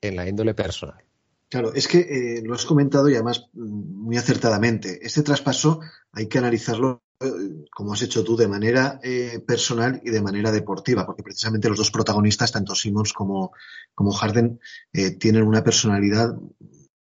[0.00, 1.02] en la índole personal.
[1.50, 4.98] Claro, es que eh, lo has comentado y además muy acertadamente.
[5.02, 5.80] Este traspaso
[6.12, 10.52] hay que analizarlo eh, como has hecho tú, de manera eh, personal y de manera
[10.52, 13.52] deportiva, porque precisamente los dos protagonistas, tanto Simmons como,
[13.92, 14.60] como Harden,
[14.92, 16.36] eh, tienen una personalidad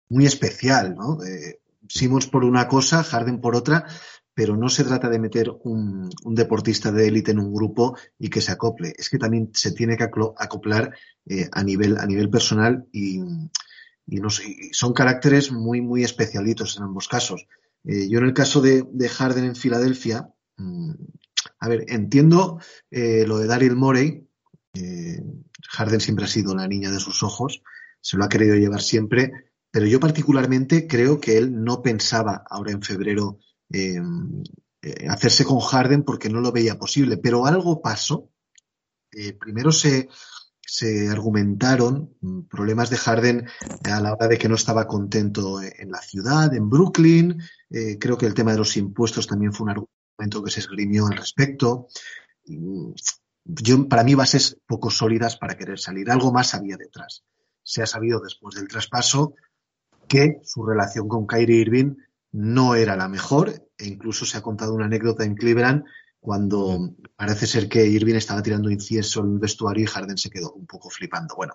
[0.09, 1.19] muy especial, ¿no?
[1.88, 3.85] Simmons por una cosa, Harden por otra,
[4.35, 8.31] pero no se trata de meter un, un deportista de élite en un grupo y
[8.31, 8.95] que se acople.
[8.97, 10.95] Es que también se tiene que acoplar
[11.53, 13.21] a, nivel, a nivel personal y,
[14.07, 17.47] y, no y son caracteres muy, muy especialitos en ambos casos.
[17.85, 20.93] Eh, yo en el caso de, de Harden en Filadelfia, mmm,
[21.61, 22.61] a ver, entiendo
[22.91, 24.27] eh, lo de Daryl Morey.
[25.69, 27.63] Harden siempre ha sido la niña de sus ojos,
[28.01, 29.33] se lo ha querido llevar siempre,
[29.71, 33.39] pero yo particularmente creo que él no pensaba ahora en febrero
[33.73, 34.01] eh,
[34.83, 38.31] eh, hacerse con Harden porque no lo veía posible, pero algo pasó.
[39.41, 40.09] Primero se,
[40.71, 42.15] se argumentaron
[42.49, 43.49] problemas de Harden
[43.83, 47.43] a la hora de que no estaba contento en la ciudad, en Brooklyn.
[47.71, 51.09] Eh, creo que el tema de los impuestos también fue un argumento que se esgrimió
[51.09, 51.89] al respecto.
[53.45, 56.09] Yo, para mí, bases poco sólidas para querer salir.
[56.09, 57.25] Algo más había detrás.
[57.65, 59.35] Se ha sabido después del traspaso
[60.07, 61.97] que su relación con Kyrie Irving
[62.31, 65.83] no era la mejor e incluso se ha contado una anécdota en Cleveland
[66.21, 70.53] cuando parece ser que Irving estaba tirando incienso en el vestuario y Harden se quedó
[70.53, 71.35] un poco flipando.
[71.35, 71.55] Bueno,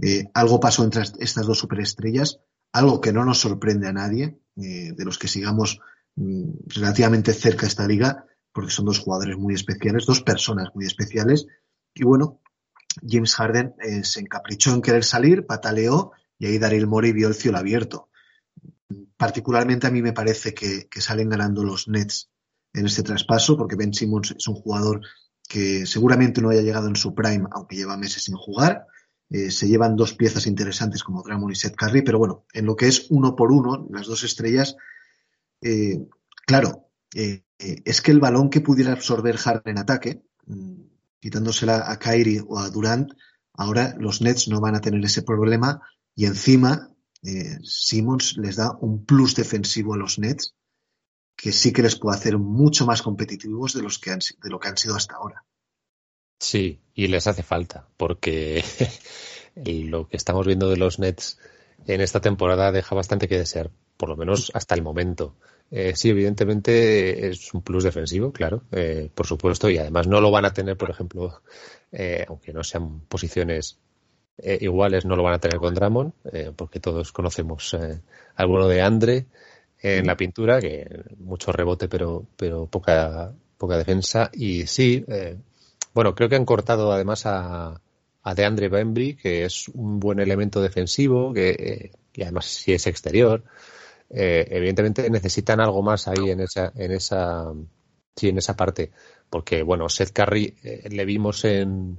[0.00, 2.38] eh, algo pasó entre estas dos superestrellas,
[2.72, 5.80] algo que no nos sorprende a nadie, eh, de los que sigamos
[6.14, 11.46] mm, relativamente cerca esta liga, porque son dos jugadores muy especiales, dos personas muy especiales.
[11.92, 12.40] Y bueno,
[13.06, 17.34] James Harden eh, se encaprichó en querer salir, pataleó y ahí Daryl Morey vio el
[17.34, 18.08] cielo abierto.
[19.16, 22.30] Particularmente a mí me parece que salen ganando los Nets
[22.72, 25.00] en este traspaso, porque Ben Simmons es un jugador
[25.48, 28.86] que seguramente no haya llegado en su prime, aunque lleva meses sin jugar.
[29.28, 32.76] Eh, se llevan dos piezas interesantes como Drummond y Seth Curry, pero bueno, en lo
[32.76, 34.76] que es uno por uno, las dos estrellas,
[35.60, 36.06] eh,
[36.46, 40.80] claro, eh, es que el balón que pudiera absorber Harden en ataque, mm,
[41.20, 43.12] quitándosela a Kyrie o a Durant,
[43.54, 45.80] ahora los Nets no van a tener ese problema
[46.14, 46.92] y encima
[47.64, 50.54] Simmons les da un plus defensivo a los Nets
[51.36, 54.58] que sí que les puede hacer mucho más competitivos de, los que han, de lo
[54.58, 55.44] que han sido hasta ahora.
[56.38, 58.64] Sí, y les hace falta, porque
[59.54, 61.38] lo que estamos viendo de los Nets
[61.86, 65.36] en esta temporada deja bastante que desear, por lo menos hasta el momento.
[65.70, 70.30] Eh, sí, evidentemente es un plus defensivo, claro, eh, por supuesto, y además no lo
[70.30, 71.42] van a tener, por ejemplo,
[71.90, 73.78] eh, aunque no sean posiciones
[74.38, 76.12] iguales, no lo van a tener con Dramon,
[76.56, 79.26] porque todos conocemos al bueno de Andre,
[79.80, 80.86] en la pintura, que
[81.18, 84.30] mucho rebote pero, pero poca, poca defensa.
[84.32, 85.36] Y sí, eh,
[85.94, 87.80] bueno, creo que han cortado además a,
[88.22, 92.86] a DeAndre Bembry, que es un buen elemento defensivo, que, eh, y además si es
[92.86, 93.44] exterior.
[94.08, 97.52] Eh, evidentemente necesitan algo más ahí en esa, en esa,
[98.14, 98.90] sí, en esa parte.
[99.28, 100.54] Porque, bueno, Seth Curry
[100.88, 101.98] le vimos en,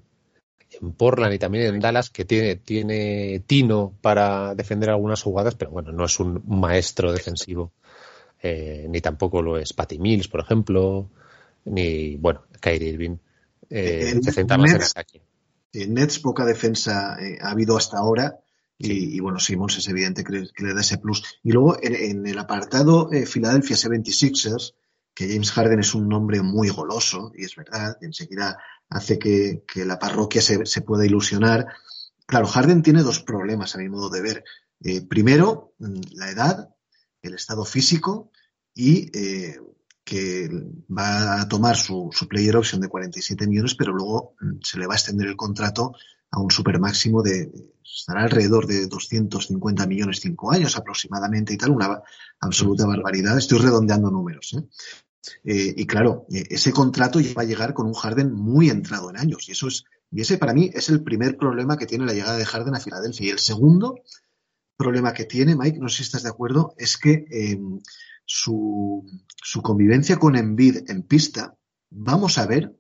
[0.72, 5.72] en Portland y también en Dallas, que tiene, tiene tino para defender algunas jugadas, pero
[5.72, 7.72] bueno, no es un maestro defensivo.
[8.42, 11.10] Eh, ni tampoco lo es Patty Mills, por ejemplo,
[11.66, 13.18] ni, bueno, Kyrie Irving.
[13.70, 15.22] Eh, se centra más en ataque.
[15.74, 18.40] En Nets poca defensa eh, ha habido hasta ahora.
[18.80, 21.40] Y, bueno, Simmons es evidente que le, da ese plus.
[21.42, 24.76] Y luego en, el apartado Philadelphia 76ers,
[25.16, 30.00] que James Harden es un nombre muy goloso, y es verdad, enseguida hace que, la
[30.00, 31.68] parroquia se, pueda ilusionar.
[32.26, 34.44] Claro, Harden tiene dos problemas a mi modo de ver.
[34.84, 36.70] Eh, primero, mm, la edad,
[37.22, 38.32] el estado físico
[38.74, 39.60] y eh,
[40.04, 40.50] que
[40.96, 44.94] va a tomar su, player option de 47 millones, pero luego mm, se le va
[44.94, 45.94] a extender el contrato
[46.32, 47.52] a un super máximo de,
[47.84, 52.02] estará alrededor de 250 millones cinco años aproximadamente y tal, una
[52.40, 53.38] absoluta barbaridad.
[53.38, 54.54] Estoy redondeando números.
[54.54, 54.64] ¿eh?
[55.44, 59.10] Eh, y claro, eh, ese contrato ya va a llegar con un Harden muy entrado
[59.10, 59.48] en años.
[59.48, 62.38] Y eso es, y ese para mí es el primer problema que tiene la llegada
[62.38, 63.28] de Harden a Filadelfia.
[63.28, 64.02] Y el segundo
[64.78, 67.80] problema que tiene, Mike, no sé si estás de acuerdo, es que em,
[68.26, 69.06] su,
[69.44, 71.56] su, convivencia con Embiid en pista,
[71.90, 72.78] vamos a ver,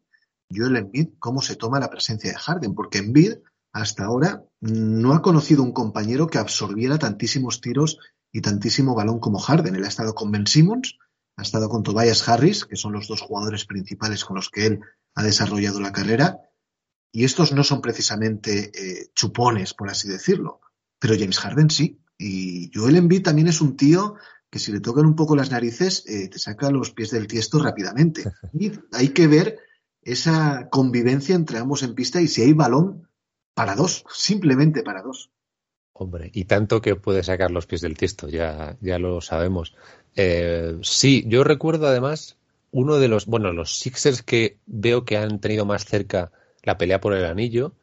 [0.50, 3.34] Joel Embiid, cómo se toma la presencia de Harden, porque Embiid
[3.73, 8.00] hasta ahora no ha conocido un compañero que absorbiera tantísimos tiros
[8.32, 9.76] y tantísimo balón como Harden.
[9.76, 10.97] Él ha estado con Ben Simmons,
[11.38, 14.80] ha estado con Tobias Harris, que son los dos jugadores principales con los que él
[15.15, 16.41] ha desarrollado la carrera,
[17.12, 20.62] y estos no son precisamente eh, chupones, por así decirlo,
[21.00, 24.15] pero James Harden sí, y Joel Embiid también es un tío
[24.50, 27.60] que si le tocan un poco las narices eh, te saca los pies del tiesto
[27.60, 28.23] rápidamente.
[28.54, 29.60] Y hay que ver
[30.02, 33.10] esa convivencia entre ambos en pista y si hay balón
[33.54, 35.32] para dos, simplemente para dos.
[35.93, 39.76] Hombre, y tanto que puede sacar los pies del tiesto, ya, ya lo sabemos.
[40.19, 42.38] Eh, sí, yo recuerdo además
[42.71, 46.32] uno de los, bueno, los Sixers que veo que han tenido más cerca
[46.63, 47.73] la pelea por el anillo,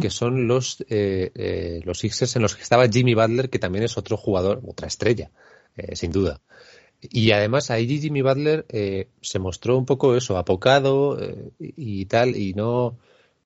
[0.00, 3.84] que son los, eh, eh, los Sixers en los que estaba Jimmy Butler, que también
[3.84, 5.32] es otro jugador, otra estrella,
[5.94, 6.40] sin duda.
[7.00, 8.66] Y además ahí Jimmy Butler
[9.20, 11.18] se mostró un poco eso, apocado
[11.58, 12.96] y tal, y no,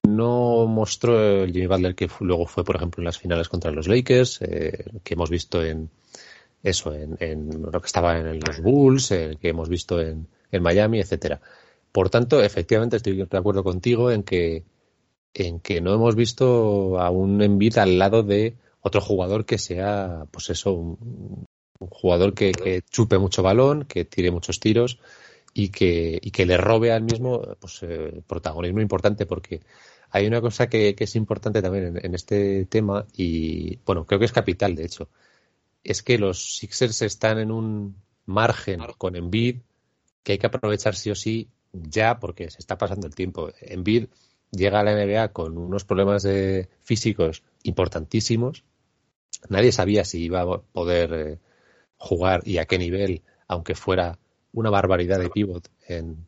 [0.07, 3.89] no mostró el Jimmy Butler que luego fue, por ejemplo, en las finales contra los
[3.89, 5.91] Lakers, que hemos visto en,
[6.63, 10.29] eso, en, lo que estaba en los Bulls, que hemos visto en,
[10.61, 11.41] Miami, etcétera.
[11.93, 14.65] Por tanto, efectivamente estoy de acuerdo contigo en que
[15.35, 20.27] en que no hemos visto a un Embiid al lado de otro jugador que sea,
[20.31, 21.47] pues eso, un,
[21.79, 24.99] jugador que, chupe mucho balón, que tire muchos tiros
[25.55, 29.61] y que, y que le robe al mismo pues, eh, protagonismo importante, porque
[30.11, 34.33] hay una cosa que, es importante también en, este tema y, bueno, creo que es
[34.33, 35.09] capital, de hecho,
[35.85, 39.61] es que los Sixers están en un margen con Embiid
[40.23, 43.51] que hay que aprovechar sí o sí ya porque se está pasando el tiempo.
[43.61, 44.07] Embiid
[44.51, 48.65] llega a la NBA con unos problemas de físicos importantísimos.
[49.49, 51.39] Nadie sabía si iba a poder eh,
[51.97, 54.19] jugar y a qué nivel aunque fuera
[54.53, 56.27] una barbaridad de pivot en,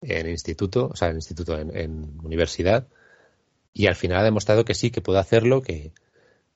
[0.00, 2.86] en instituto, o sea, en instituto, en, universidad,
[3.74, 5.92] y al final ha demostrado que sí, que puede hacerlo, que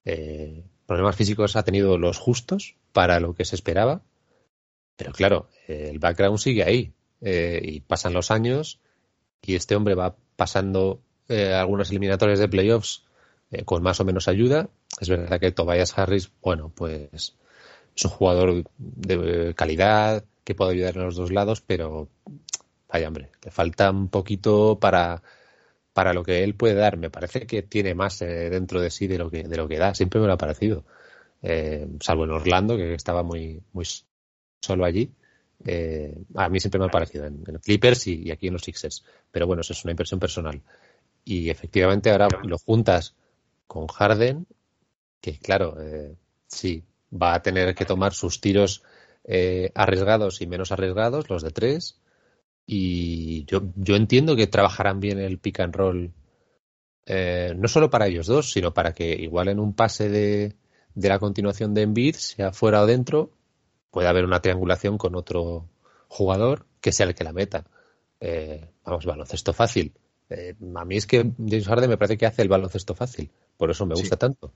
[0.04, 4.02] eh, problemas físicos ha tenido los justos para lo que se esperaba,
[4.96, 8.80] pero claro, el background sigue ahí, eh, y pasan los años,
[9.42, 13.04] y este hombre va pasando eh, algunas eliminatorias de playoffs
[13.64, 14.68] con más o menos ayuda.
[15.00, 17.36] Es verdad que Tobias Harris, bueno, pues
[17.94, 22.08] es un jugador de calidad que puede ayudar en los dos lados, pero
[22.88, 25.22] vaya hombre, le falta un poquito para,
[25.96, 26.98] para lo que él puede dar.
[26.98, 29.78] Me parece que tiene más eh, dentro de sí de lo que, de lo que
[29.78, 29.94] da.
[29.94, 30.84] Siempre me lo ha parecido.
[31.40, 33.86] Eh, salvo en Orlando, que estaba muy, muy
[34.60, 35.10] solo allí.
[35.64, 39.06] Eh, a mí siempre me ha parecido en, Clippers y, aquí en los Sixers.
[39.30, 40.60] Pero bueno, eso es una impresión personal.
[41.24, 43.14] Y efectivamente ahora lo juntas
[43.66, 44.46] con Harden,
[45.22, 45.78] que claro,
[46.46, 48.82] sí, va a tener que tomar sus tiros
[49.74, 51.98] arriesgados y menos arriesgados, los de tres,
[52.66, 56.12] y yo, yo entiendo que trabajarán bien el pick and roll,
[57.06, 60.56] eh, no solo para ellos dos, sino para que igual en un pase de,
[60.94, 63.30] de la continuación de Embiid, sea fuera o dentro,
[63.90, 65.68] pueda haber una triangulación con otro
[66.08, 67.64] jugador que sea el que la meta.
[68.20, 69.92] Eh, vamos, baloncesto fácil.
[70.28, 73.70] Eh, a mí es que James Harden me parece que hace el baloncesto fácil, por
[73.70, 74.52] eso me gusta tanto.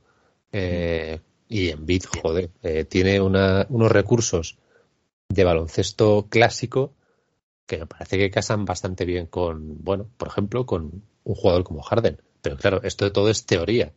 [0.51, 2.51] Eh, y Embiid, joder,
[2.89, 4.59] tiene una, unos recursos
[5.29, 6.93] de baloncesto clásico
[7.71, 11.83] que me parece que casan bastante bien con, bueno, por ejemplo, con un jugador como
[11.83, 12.21] Harden.
[12.43, 13.95] Pero claro, esto de todo es teoría.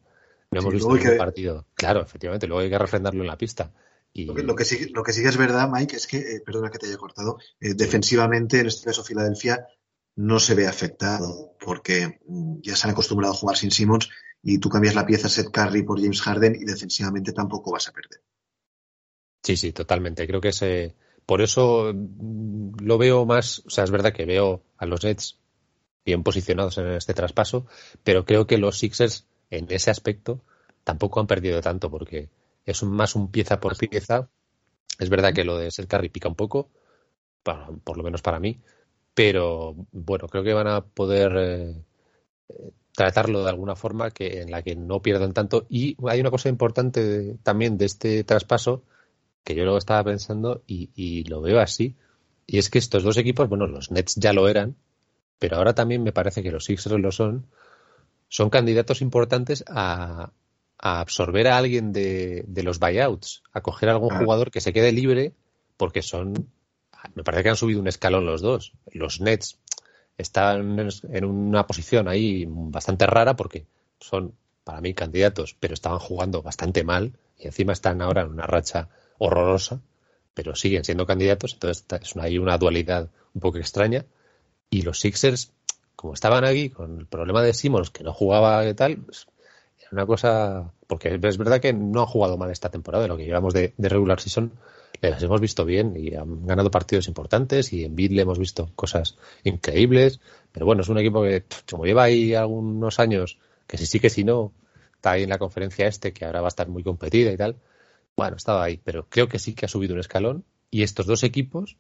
[0.52, 1.66] No hemos visto ningún partido.
[1.74, 3.74] Claro, efectivamente, luego hay que refrendarlo en la pista.
[4.14, 4.26] Y...
[4.26, 6.86] Lo, que, sí, lo que sí es verdad, Mike, es que, eh, perdona que te
[6.86, 9.66] haya cortado, eh, defensivamente, en este caso Filadelfia,
[10.18, 14.08] no se ve afectado porque mm, ya se han acostumbrado a jugar sin Simmons
[14.44, 17.92] y tú cambias la pieza Seth Curry por James Harden y defensivamente tampoco vas a
[17.92, 18.22] perder.
[19.42, 20.28] Sí, sí, totalmente.
[20.28, 24.64] Creo que ese, por eso mm, lo veo más, o sea, es verdad que veo
[24.78, 25.40] a los Nets
[26.06, 27.66] bien posicionados en este traspaso,
[28.04, 30.42] pero creo que los Sixers en ese aspecto
[30.84, 32.30] tampoco han perdido tanto porque
[32.66, 34.30] es más un pieza por pieza.
[35.00, 36.70] Es verdad que lo de ser Curry pica un poco,
[37.44, 38.60] por lo menos para mí,
[39.14, 41.84] pero bueno, creo que van a poder eh,
[42.96, 45.66] tratarlo de alguna forma que en la que no pierdan tanto.
[45.70, 48.84] Y hay una cosa importante también de este traspaso
[49.44, 51.96] que yo luego estaba pensando y, lo veo así,
[52.48, 54.76] y es que estos dos equipos, bueno, los Nets ya lo eran,
[55.40, 57.46] pero ahora también me parece que los Sixers lo son,
[58.30, 60.32] son candidatos importantes a,
[60.78, 65.34] absorber a alguien de, los buyouts, a coger a algún jugador que se quede libre,
[65.78, 66.50] porque son,
[67.16, 68.74] me parece que han subido un escalón los dos.
[68.92, 69.60] Los Nets
[70.18, 73.66] están en una posición ahí bastante rara porque
[74.00, 78.46] son, para mí, candidatos, pero estaban jugando bastante mal y encima están ahora en una
[78.46, 79.82] racha horrorosa,
[80.34, 84.06] pero siguen siendo candidatos, entonces es una, hay una dualidad un poco extraña.
[84.70, 85.52] Y los Sixers,
[85.96, 89.28] como estaban aquí con el problema de Simmons, que no jugaba y tal, pues,
[89.80, 90.72] era una cosa.
[90.88, 94.20] Porque es verdad que no han jugado mal esta temporada, lo que llevamos de, regular
[94.20, 94.52] season,
[95.02, 98.72] les hemos visto bien y han ganado partidos importantes y en Bid le hemos visto
[98.76, 100.20] cosas increíbles.
[100.52, 104.10] Pero bueno, es un equipo que, como lleva ahí algunos años, que si sí que
[104.10, 104.52] si no,
[104.96, 107.58] está ahí en la conferencia este, que ahora va a estar muy competida y tal,
[108.16, 111.24] bueno, estaba ahí, pero creo que sí que ha subido un escalón y estos dos
[111.24, 111.78] equipos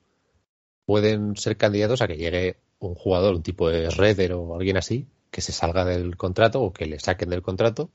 [0.85, 5.07] pueden ser candidatos a que llegue un jugador, un tipo de Redder o alguien así,
[5.31, 7.89] que se salga del contrato o que le saquen del contrato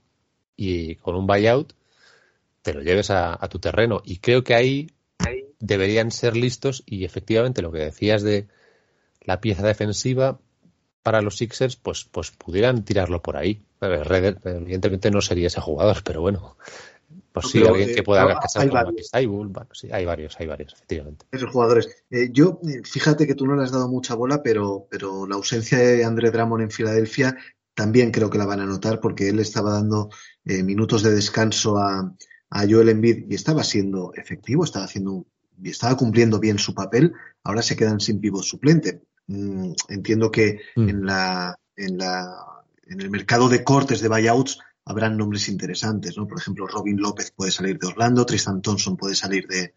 [0.56, 1.72] y con un buyout
[2.62, 4.02] te lo lleves a, tu terreno.
[4.04, 4.90] Y creo que ahí
[5.60, 8.48] deberían ser listos y efectivamente lo que decías de
[9.22, 10.38] la pieza defensiva
[11.02, 13.62] para los Sixers, pues, pues pudieran tirarlo por ahí.
[13.80, 16.56] Redder, evidentemente no sería ese jugador, pero bueno,
[17.40, 19.10] pues sí, alguien que pueda casar hay varios.
[19.72, 21.26] sí, hay varios, hay varios, efectivamente.
[21.30, 21.88] Esos jugadores.
[22.10, 25.36] Eh, yo, eh, fíjate que tú no le has dado mucha bola, pero, pero la
[25.36, 27.36] ausencia de André Drummond en Filadelfia
[27.74, 30.10] también creo que la van a notar porque él estaba dando
[30.44, 32.12] eh, minutos de descanso a,
[32.50, 35.26] a Joel Embiid y estaba siendo efectivo, estaba haciendo
[35.62, 37.12] y estaba cumpliendo bien su papel.
[37.42, 39.02] Ahora se quedan sin pivot suplente.
[39.26, 40.88] Mm, entiendo que mm.
[40.88, 42.24] en la en la
[42.88, 44.58] en el mercado de cortes de buyouts
[44.88, 46.26] habrán nombres interesantes, ¿no?
[46.26, 49.74] Por ejemplo, Robin López puede salir de Orlando, Tristan Thompson puede salir de,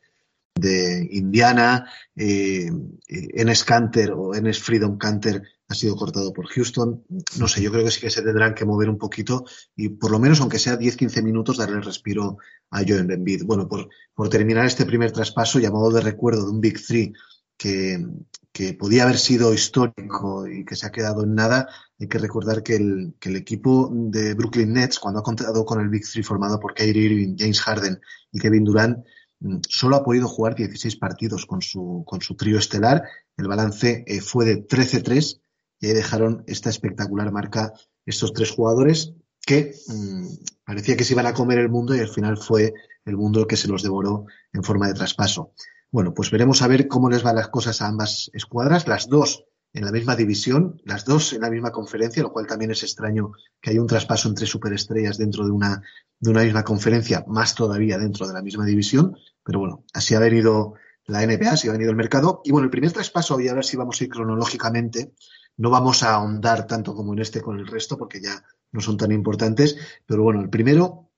[0.55, 1.85] de Indiana,
[2.15, 2.71] eh,
[3.09, 7.03] eh, Enes Canter o Enes Freedom Canter ha sido cortado por Houston.
[7.37, 9.43] No sé, yo creo que sí que se tendrán que mover un poquito
[9.75, 12.37] y por lo menos, aunque sea 10-15 minutos, darle respiro
[12.69, 13.43] a Joel Embiid.
[13.43, 17.13] Bueno, por, por terminar este primer traspaso, llamado de recuerdo de un Big Three
[17.61, 21.67] que, podía haber sido histórico y que se ha quedado en nada,
[21.99, 26.03] hay que recordar que el, equipo de Brooklyn Nets, cuando ha contado con el Big
[26.03, 27.99] Three formado por Kyrie Irving, James Harden
[28.31, 29.05] y Kevin Durant,
[29.39, 33.03] mm, solo ha podido jugar 16 partidos con su, con su trío estelar.
[33.37, 35.41] El balance eh, fue de 13-3
[35.79, 37.73] y ahí dejaron esta espectacular marca
[38.05, 39.13] estos tres jugadores
[39.45, 40.27] que mmm,
[40.65, 42.73] parecía que se iban a comer el mundo y al final fue
[43.05, 45.53] el mundo el que se los devoró en forma de traspaso.
[45.91, 48.87] Bueno, pues veremos a ver cómo les van las cosas a ambas escuadras.
[48.87, 52.71] Las dos en la misma división, las dos en la misma conferencia, lo cual también
[52.71, 55.83] es extraño que haya un traspaso entre superestrellas dentro de una,
[56.19, 59.17] de una misma conferencia, más todavía dentro de la misma división.
[59.43, 60.75] Pero bueno, así ha venido
[61.07, 62.41] la NBA, así ha venido el mercado.
[62.45, 65.13] Y bueno, el primer traspaso, y a ver si vamos a ir cronológicamente,
[65.57, 68.95] no vamos a ahondar tanto como en este con el resto, porque ya no son
[68.95, 69.75] tan importantes.
[70.05, 71.09] Pero bueno, el primero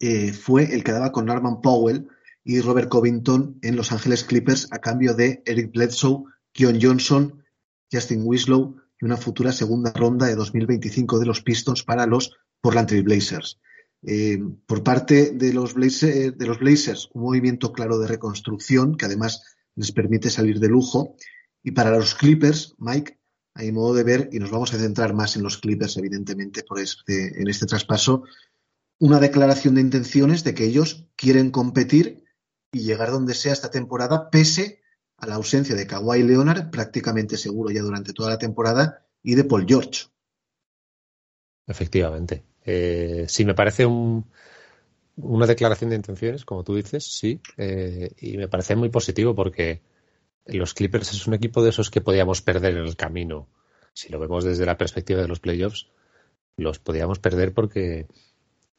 [0.00, 2.08] eh, fue el que daba con Norman Powell
[2.44, 7.42] y Robert Covington en Los Ángeles Clippers a cambio de Eric Bledsoe, Keon Johnson,
[7.90, 12.88] Justin Winslow y una futura segunda ronda de 2025 de los Pistons para los Portland
[12.88, 13.60] Trail Blazers.
[14.04, 19.04] Eh, por parte de los, Blazers, de los Blazers, un movimiento claro de reconstrucción que
[19.04, 19.42] además
[19.76, 21.16] les permite salir de lujo.
[21.62, 23.18] Y para los Clippers, Mike,
[23.54, 26.80] hay modo de ver, y nos vamos a centrar más en los Clippers, evidentemente, por
[26.80, 28.24] este, en este traspaso,
[28.98, 32.21] una declaración de intenciones de que ellos quieren competir
[32.72, 34.80] y llegar donde sea esta temporada, pese
[35.18, 39.44] a la ausencia de Kawhi Leonard, prácticamente seguro ya durante toda la temporada, y de
[39.44, 40.06] Paul George.
[41.66, 42.42] Efectivamente.
[42.64, 44.24] Eh, sí, me parece un,
[45.16, 49.82] una declaración de intenciones, como tú dices, sí, eh, y me parece muy positivo porque
[50.46, 53.48] los Clippers es un equipo de esos que podíamos perder en el camino.
[53.92, 55.88] Si lo vemos desde la perspectiva de los playoffs,
[56.56, 58.06] los podíamos perder porque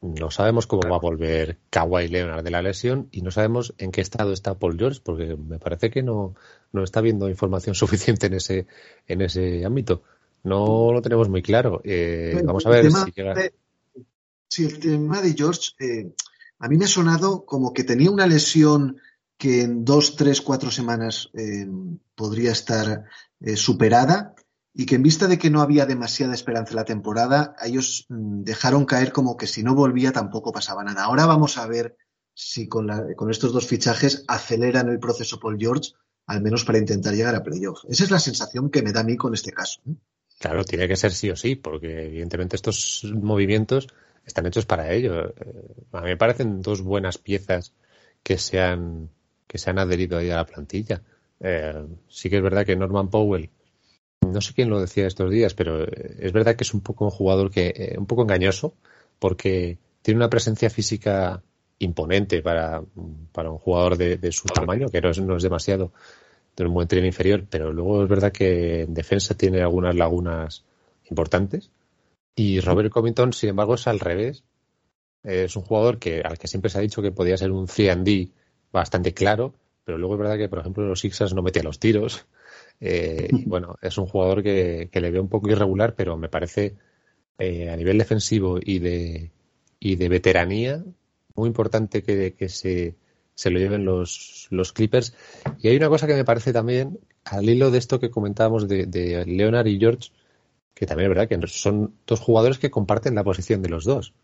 [0.00, 3.90] no sabemos cómo va a volver Kawhi Leonard de la lesión y no sabemos en
[3.90, 6.34] qué estado está Paul George, porque me parece que no,
[6.72, 8.66] no está viendo información suficiente en ese,
[9.06, 10.02] en ese ámbito.
[10.42, 11.80] No lo tenemos muy claro.
[11.84, 13.34] Eh, vamos a ver si llega.
[13.34, 13.54] De,
[14.48, 16.12] sí, el tema de George, eh,
[16.58, 18.98] a mí me ha sonado como que tenía una lesión
[19.38, 21.66] que en dos, tres, cuatro semanas eh,
[22.14, 23.04] podría estar
[23.56, 24.34] superada
[24.74, 28.42] y que en vista de que no había demasiada esperanza en la temporada, ellos mm,
[28.42, 31.04] dejaron caer como que si no volvía tampoco pasaba nada.
[31.04, 31.96] Ahora vamos a ver
[32.34, 35.92] si con, la, con estos dos fichajes aceleran el proceso Paul George,
[36.26, 37.84] al menos para intentar llegar a playoff.
[37.88, 39.80] Esa es la sensación que me da a mí con este caso.
[39.88, 39.94] ¿eh?
[40.40, 43.86] Claro, tiene que ser sí o sí, porque evidentemente estos movimientos
[44.26, 45.28] están hechos para ello.
[45.28, 45.34] Eh,
[45.92, 47.72] a mí me parecen dos buenas piezas
[48.24, 49.10] que se han,
[49.46, 51.02] que se han adherido ahí a la plantilla.
[51.38, 53.50] Eh, sí que es verdad que Norman Powell
[54.32, 57.04] no sé quién lo decía estos días, pero eh, es verdad que es un poco
[57.04, 58.74] un jugador que eh, un poco engañoso
[59.18, 61.42] porque tiene una presencia física
[61.78, 62.82] imponente para,
[63.32, 65.92] para un jugador de, de su tamaño, que no es, no es demasiado
[66.56, 70.64] de un buen tren inferior, pero luego es verdad que en defensa tiene algunas lagunas
[71.08, 71.70] importantes.
[72.36, 74.44] Y Robert Covington, sin embargo, es al revés.
[75.22, 78.30] Es un jugador que al que siempre se ha dicho que podía ser un 3D
[78.72, 79.54] bastante claro,
[79.84, 82.26] pero luego es verdad que, por ejemplo, los Sixers no metían los tiros.
[82.80, 86.28] Eh, y bueno, es un jugador que, que, le veo un poco irregular, pero me
[86.28, 86.76] parece
[87.38, 89.30] eh, a nivel defensivo y de,
[89.80, 90.84] y de veteranía
[91.34, 92.94] muy importante que, que se,
[93.34, 95.14] se, lo lleven los, los, Clippers.
[95.60, 98.86] Y hay una cosa que me parece también, al hilo de esto que comentábamos de,
[98.86, 100.10] de Leonard y George,
[100.74, 104.14] que también es verdad que son dos jugadores que comparten la posición de los dos.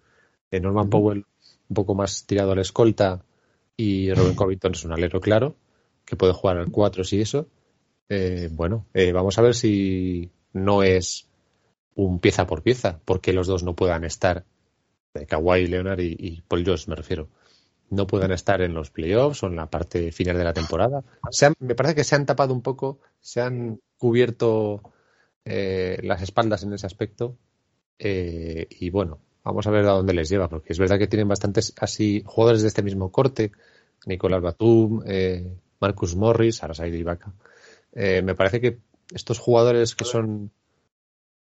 [0.51, 1.27] Eh, Norman Powell
[1.69, 3.25] un poco más tirado a la escolta
[3.77, 5.57] y Robin Covington es un alero claro,
[6.05, 7.49] que puede jugar al 4 si eso
[8.11, 11.29] eh, bueno, eh, vamos a ver si no es
[11.95, 14.45] un pieza por pieza, porque los dos no puedan estar,
[15.15, 17.29] eh, Kawhi Leonard y, Paul George me refiero,
[17.89, 21.05] no puedan estar en los playoffs o en la parte final de la temporada.
[21.31, 24.83] Se han, me parece que se han tapado un poco, se han cubierto
[25.45, 27.37] eh, las espaldas en ese aspecto
[27.99, 31.29] eh, y bueno, vamos a ver a dónde les lleva, porque es verdad que tienen
[31.29, 33.53] bastantes así jugadores de este mismo corte,
[34.07, 37.33] Nicolás Batum, eh, Marcus Morris, Arasai Ibaka.
[37.93, 38.79] Eh, me parece que
[39.13, 40.51] estos jugadores que son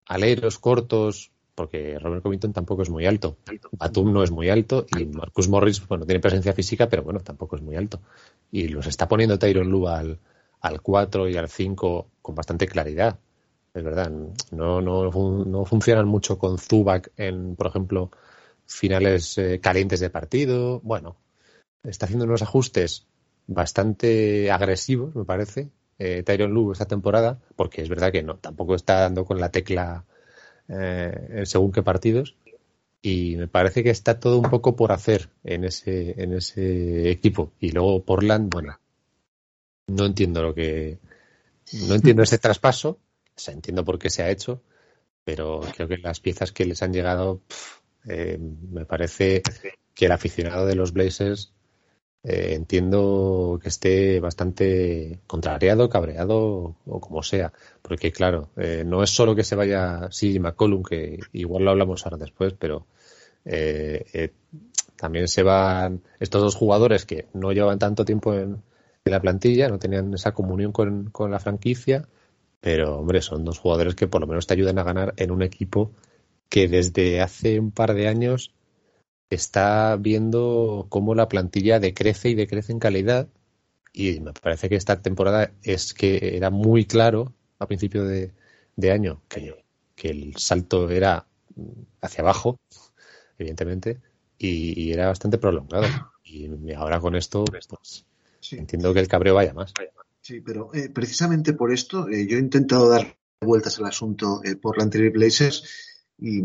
[0.06, 3.38] aleros, cortos, porque Robert Covington tampoco es muy alto,
[3.72, 7.56] Batum no es muy alto y Marcus Morris, bueno, tiene presencia física, pero bueno, tampoco
[7.56, 8.02] es muy alto.
[8.52, 10.20] Y los está poniendo Tyron Lue al,
[10.60, 13.18] al 4 y al 5 con bastante claridad.
[13.74, 14.12] Es verdad,
[14.52, 18.12] no, no, no funcionan mucho con Zubac en, por ejemplo,
[18.66, 20.80] finales eh, calientes de partido.
[20.82, 21.18] Bueno,
[21.84, 23.06] está haciendo unos ajustes
[23.48, 28.76] bastante agresivos, me parece, eh, Tyron Lue esta temporada, porque es verdad que no, tampoco
[28.76, 30.06] está dando con la tecla
[30.68, 32.36] eh, según qué partidos.
[33.02, 37.52] Y me parece que está todo un poco por hacer en ese, en ese equipo.
[37.60, 38.80] Y luego Portland, bueno,
[39.88, 40.98] no entiendo lo que.
[41.88, 43.00] No entiendo ese traspaso.
[43.36, 44.64] O sea, entiendo por qué se ha hecho,
[45.24, 47.41] pero creo que las piezas que les han llegado,
[48.08, 49.43] eh, me parece
[49.93, 51.54] que el aficionado de los Blazers
[52.28, 57.54] eh, entiendo que esté bastante contrariado, cabreado o como sea.
[57.84, 62.04] Porque, claro, eh, no es solo que se vaya sí McCollum, que igual lo hablamos
[62.06, 62.88] ahora después, pero
[63.46, 64.32] eh,
[64.96, 68.64] también se van estos dos jugadores que no llevan tanto tiempo en,
[69.06, 72.08] la plantilla, no tenían esa comunión con, con la franquicia,
[72.60, 75.44] pero, hombre, son dos jugadores que por lo menos te ayudan a ganar en un
[75.44, 75.92] equipo
[76.50, 78.52] que desde hace un par de años
[79.30, 83.28] está viendo cómo la plantilla decrece y decrece en calidad.
[83.94, 88.32] Y me parece que esta temporada es que era muy claro a principio de,
[88.92, 89.56] año que,
[90.10, 91.26] el salto era
[92.02, 92.60] hacia abajo,
[93.38, 94.00] evidentemente,
[94.38, 95.88] y, era bastante prolongado.
[96.24, 98.06] Y ahora con esto, pues,
[98.52, 99.74] entiendo que el cabreo vaya más.
[100.22, 104.56] Sí, pero eh, precisamente por esto eh, yo he intentado dar vueltas al asunto eh,
[104.56, 106.43] por la anterior Blazers y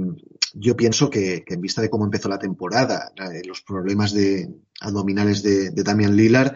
[0.55, 3.13] yo pienso que, en vista de cómo empezó la temporada,
[3.47, 4.49] los problemas de
[4.81, 6.55] abdominales de, de Damian Lillard,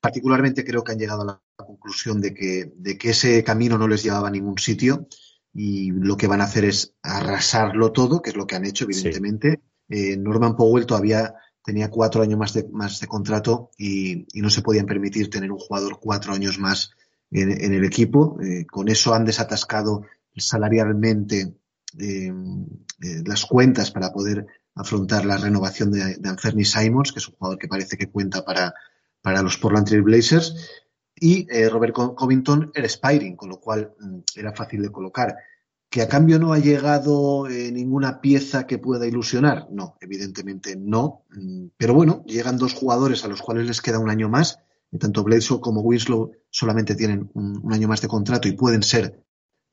[0.00, 3.88] particularmente creo que han llegado a la conclusión de que, de que ese camino no
[3.88, 5.08] les llevaba a ningún sitio
[5.52, 8.84] y lo que van a hacer es arrasarlo todo, que es lo que han hecho,
[8.84, 9.62] evidentemente.
[9.88, 14.62] Eh, Norman Powell todavía tenía cuatro años más de, más de contrato y, no se
[14.62, 16.90] podían permitir tener un jugador cuatro años más
[17.30, 18.38] en, el equipo.
[18.42, 20.02] Eh, con eso han desatascado
[20.36, 21.54] salarialmente
[21.98, 22.32] eh,
[23.24, 27.58] las cuentas para poder afrontar la renovación de, de Anthony Simons, que es un jugador
[27.58, 28.74] que parece que cuenta para,
[29.22, 30.54] para los Portland Trail Blazers.
[31.18, 35.36] Y eh, Robert Covington era Spiring, con lo cual mm, era fácil de colocar.
[35.88, 39.68] ¿Que a cambio no ha llegado eh, ninguna pieza que pueda ilusionar?
[39.70, 41.24] No, evidentemente no.
[41.30, 44.60] Mm, pero bueno, llegan dos jugadores a los cuales les queda un año más.
[44.92, 49.25] Y tanto Bledsoe como Winslow solamente tienen un, año más de contrato y pueden ser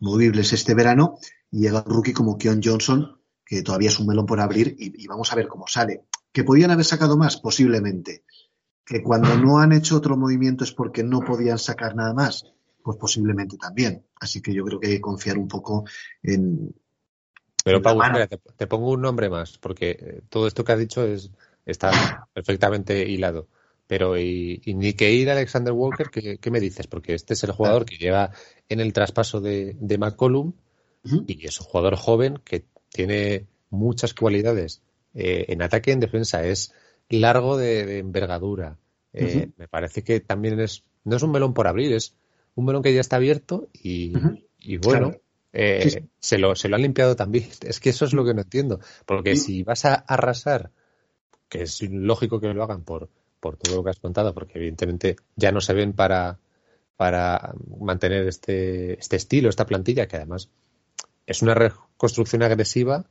[0.03, 1.17] movibles este verano
[1.49, 5.07] y llega un rookie como Keon Johnson, que todavía es un melón por abrir y,
[5.07, 6.03] vamos a ver cómo sale.
[6.31, 7.37] ¿Que podían haber sacado más?
[7.37, 8.23] Posiblemente.
[8.85, 12.45] ¿Que cuando no han hecho otro movimiento es porque no podían sacar nada más?
[12.83, 14.05] Pues posiblemente también.
[14.19, 15.85] Así que yo creo que hay que confiar un poco
[16.21, 16.75] en.
[17.63, 17.97] Pero, Pau,
[18.57, 21.31] te, pongo un nombre más, porque eh, todo esto que has dicho es,
[21.65, 23.47] está perfectamente hilado.
[23.93, 26.87] Pero, y, ni que ir Alexander Walker, ¿qué, me dices?
[26.87, 28.31] Porque este es el jugador que lleva
[28.67, 30.53] en el traspaso de, de McCollum
[31.27, 34.81] y es un jugador joven que tiene muchas cualidades
[35.13, 36.43] eh, en ataque y en defensa.
[36.43, 36.73] Es
[37.07, 38.79] largo de, envergadura.
[39.13, 42.15] Eh, me parece que también es, no es un melón por abrir, es
[42.55, 44.11] un melón que ya está abierto y,
[44.79, 45.11] bueno,
[45.51, 47.47] eh, se, lo, se lo han limpiado también.
[47.61, 48.79] Es que eso es lo que no entiendo.
[49.05, 50.71] Porque si vas a arrasar,
[51.47, 53.11] que es lógico que lo hagan por,
[53.43, 56.39] por todo lo que has contado, porque evidentemente ya no se ven para,
[56.95, 60.49] para mantener este, este estilo, esta plantilla, que además
[61.27, 63.05] es una reconstrucción agresiva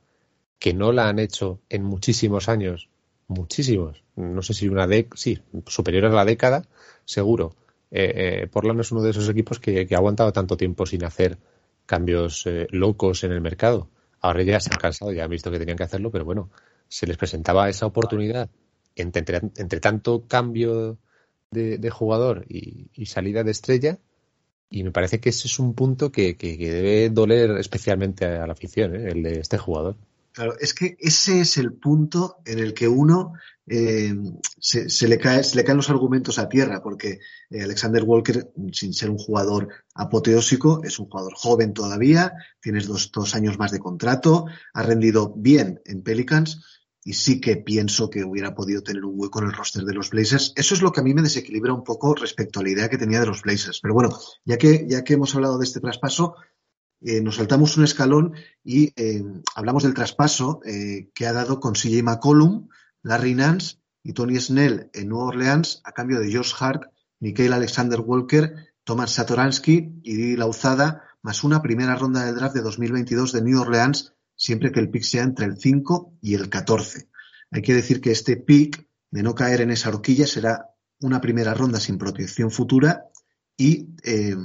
[0.57, 2.89] que no la han hecho en muchísimos años,
[3.27, 6.65] muchísimos, no sé si una década, sí, superior a la década,
[7.05, 7.55] seguro.
[7.91, 11.37] Eh, eh, Portland es uno de esos equipos que, ha aguantado tanto tiempo sin hacer
[11.85, 13.87] cambios eh, locos en el mercado.
[14.19, 16.49] Ahora ya se han cansado, ya han visto que tenían que hacerlo, pero bueno,
[16.87, 18.49] se les presentaba esa oportunidad
[18.95, 20.97] entre, entre tanto cambio
[21.51, 23.99] de, jugador y salida de estrella
[24.73, 28.95] y me parece que ese es un punto que, debe doler especialmente a la afición,
[28.95, 29.11] ¿eh?
[29.11, 29.95] el de este jugador.
[30.31, 33.33] Claro, es que ese es el punto en el que uno
[33.67, 34.15] eh,
[34.59, 37.19] se, le cae, se le caen los argumentos a tierra, porque
[37.51, 43.11] eh, Alexander Walker, sin ser un jugador apoteósico, es un jugador joven todavía, tienes dos,
[43.11, 46.63] dos años más de contrato, ha rendido bien en Pelicans,
[47.03, 50.09] y sí que pienso que hubiera podido tener un hueco en el roster de los
[50.09, 50.53] Blazers.
[50.55, 52.97] Eso es lo que a mí me desequilibra un poco respecto a la idea que
[52.97, 53.79] tenía de los Blazers.
[53.81, 56.35] Pero bueno, ya que, ya que hemos hablado de este traspaso,
[57.01, 58.33] eh, nos saltamos un escalón
[58.63, 59.23] y eh,
[59.55, 62.69] hablamos del traspaso eh, que ha dado con CJ McCollum,
[63.01, 66.83] Larry Nance y Tony Snell en Nueva Orleans a cambio de Josh Hart,
[67.19, 73.33] Mikael Alexander Walker, Thomas Satoransky y Lauzada, más una primera ronda de draft de 2022
[73.33, 74.12] de New Orleans
[74.43, 77.07] siempre que el pick sea entre el 5 y el 14.
[77.51, 80.69] Hay que decir que este pick, de no caer en esa horquilla, será
[80.99, 83.05] una primera ronda sin protección futura
[83.55, 84.35] y eh,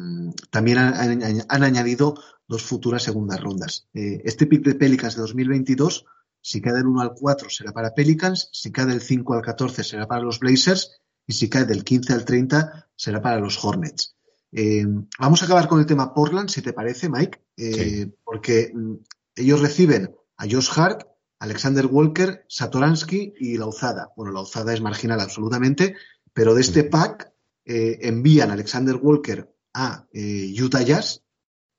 [0.53, 2.14] también han, añadido
[2.46, 3.88] dos futuras segundas rondas.
[3.92, 6.05] Eh, este pick de Pelicans de 2022,
[6.40, 9.82] si cae del 1 al 4 será para Pelicans, si cae del 5 al 14
[9.82, 10.92] será para los Blazers
[11.26, 14.14] y si cae del 15 al 30 será para los Hornets.
[14.53, 14.86] Eh,
[15.18, 17.42] vamos a acabar con el tema Portland, si te parece, Mike,
[18.24, 18.94] porque mm,
[19.39, 21.07] ellos reciben a Josh Hart,
[21.41, 24.12] Alexander Walker, Satoransky y Lauzada.
[24.16, 25.97] Bueno, Lauzada es marginal absolutamente,
[26.32, 27.32] pero de este pack
[27.64, 31.22] eh, envían a Alexander Walker a eh, Utah Jazz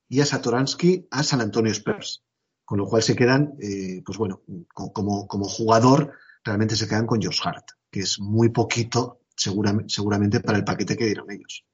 [0.08, 2.24] y a Satoransky a San Antonio Spurs.
[2.64, 4.44] Con lo cual se quedan, eh, pues bueno,
[4.74, 7.66] como, como jugador, realmente se quedan con Josh Hart.
[7.92, 11.66] que es muy poquito seguramente para el paquete que dieron ellos.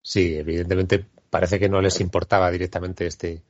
[0.00, 3.44] Sí, evidentemente parece que no les importaba directamente este,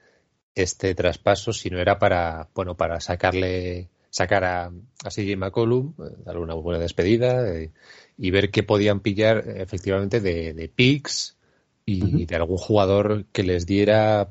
[0.55, 6.43] este traspaso, sino era para, bueno, para sacarle, sacar a, a CJ McCollum, eh, darle
[6.43, 7.73] una buena despedida eh,
[8.19, 11.37] y ver qué podían pillar efectivamente de, de picks
[11.85, 14.29] y de algún jugador que les diera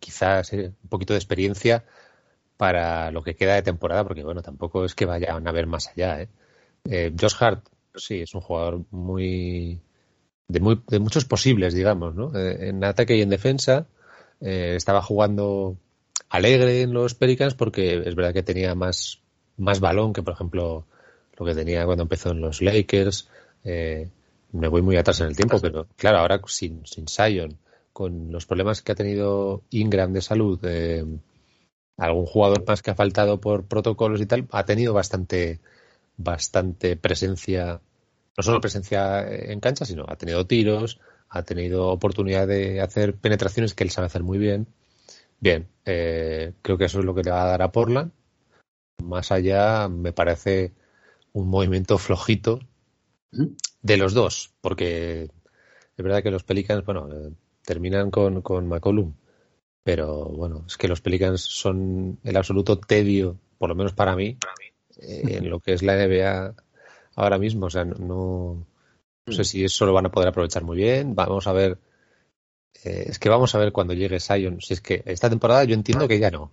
[0.00, 1.84] quizás eh, un poquito de experiencia
[2.56, 5.88] para lo que queda de temporada, porque bueno, tampoco es que vayan a ver más
[5.88, 6.26] allá.
[6.84, 7.14] ¿eh?
[7.18, 9.80] Josh Hart, sí, es un jugador muy
[10.48, 12.36] de, muy, de muchos posibles, digamos, ¿no?
[12.36, 13.86] en ataque y en defensa
[14.40, 15.76] eh, estaba jugando
[16.28, 19.20] alegre en los Pelicans porque es verdad que tenía más,
[19.56, 20.86] más balón que, por ejemplo,
[21.36, 23.28] lo que tenía cuando empezó en los Lakers.
[23.64, 24.08] Eh,
[24.52, 27.58] me voy muy atrás en el tiempo, pero claro, ahora sin, sin Sion,
[27.92, 31.04] con los problemas que ha tenido Ingram de salud, eh,
[31.96, 35.60] algún jugador más que ha faltado por protocolos y tal, ha tenido bastante,
[36.16, 37.80] bastante presencia,
[38.36, 40.98] no solo presencia en cancha, sino ha tenido tiros,
[41.30, 44.66] ha tenido oportunidad de hacer penetraciones que él sabe hacer muy bien.
[45.38, 48.12] Bien, eh, creo que eso es lo que le va a dar a Portland.
[49.02, 50.72] Más allá, me parece
[51.32, 52.60] un movimiento flojito
[53.80, 55.30] de los dos, porque
[55.96, 57.32] es verdad que los Pelicans, bueno, eh,
[57.64, 59.14] terminan con, con McCollum,
[59.84, 64.36] pero bueno, es que los Pelicans son el absoluto tedio, por lo menos para mí,
[65.00, 66.54] eh, en lo que es la NBA
[67.14, 67.66] ahora mismo.
[67.66, 68.66] O sea, no,
[69.30, 71.14] no sé si eso lo van a poder aprovechar muy bien.
[71.14, 71.78] Vamos a ver.
[72.84, 74.60] Eh, es que vamos a ver cuando llegue Sion.
[74.60, 76.50] Si es que esta temporada yo entiendo que ya no.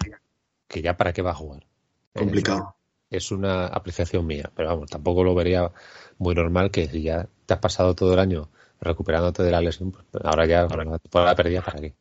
[0.68, 1.66] Que ya para qué va a jugar.
[2.14, 2.76] Complicado.
[3.10, 5.72] Es una apreciación mía, pero vamos, tampoco lo vería
[6.18, 8.50] muy normal que si ya te has pasado todo el año
[8.82, 11.96] recuperándote de la lesión, ahora ya por la perdida para qué.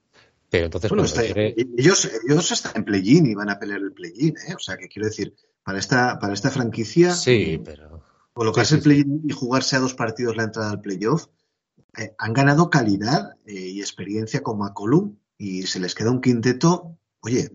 [0.51, 1.05] Pero entonces bueno,
[1.77, 4.55] ellos, ellos están en play-in y van a pelear el play-in, ¿eh?
[4.55, 7.13] O sea que quiero decir, para esta, para esta franquicia.
[7.13, 8.03] Sí, pero
[8.37, 11.29] colocarse el play y jugarse a dos partidos la entrada al playoff,
[11.97, 16.99] eh, han ganado calidad eh, y experiencia con McCollum y se les queda un quinteto,
[17.21, 17.51] oye,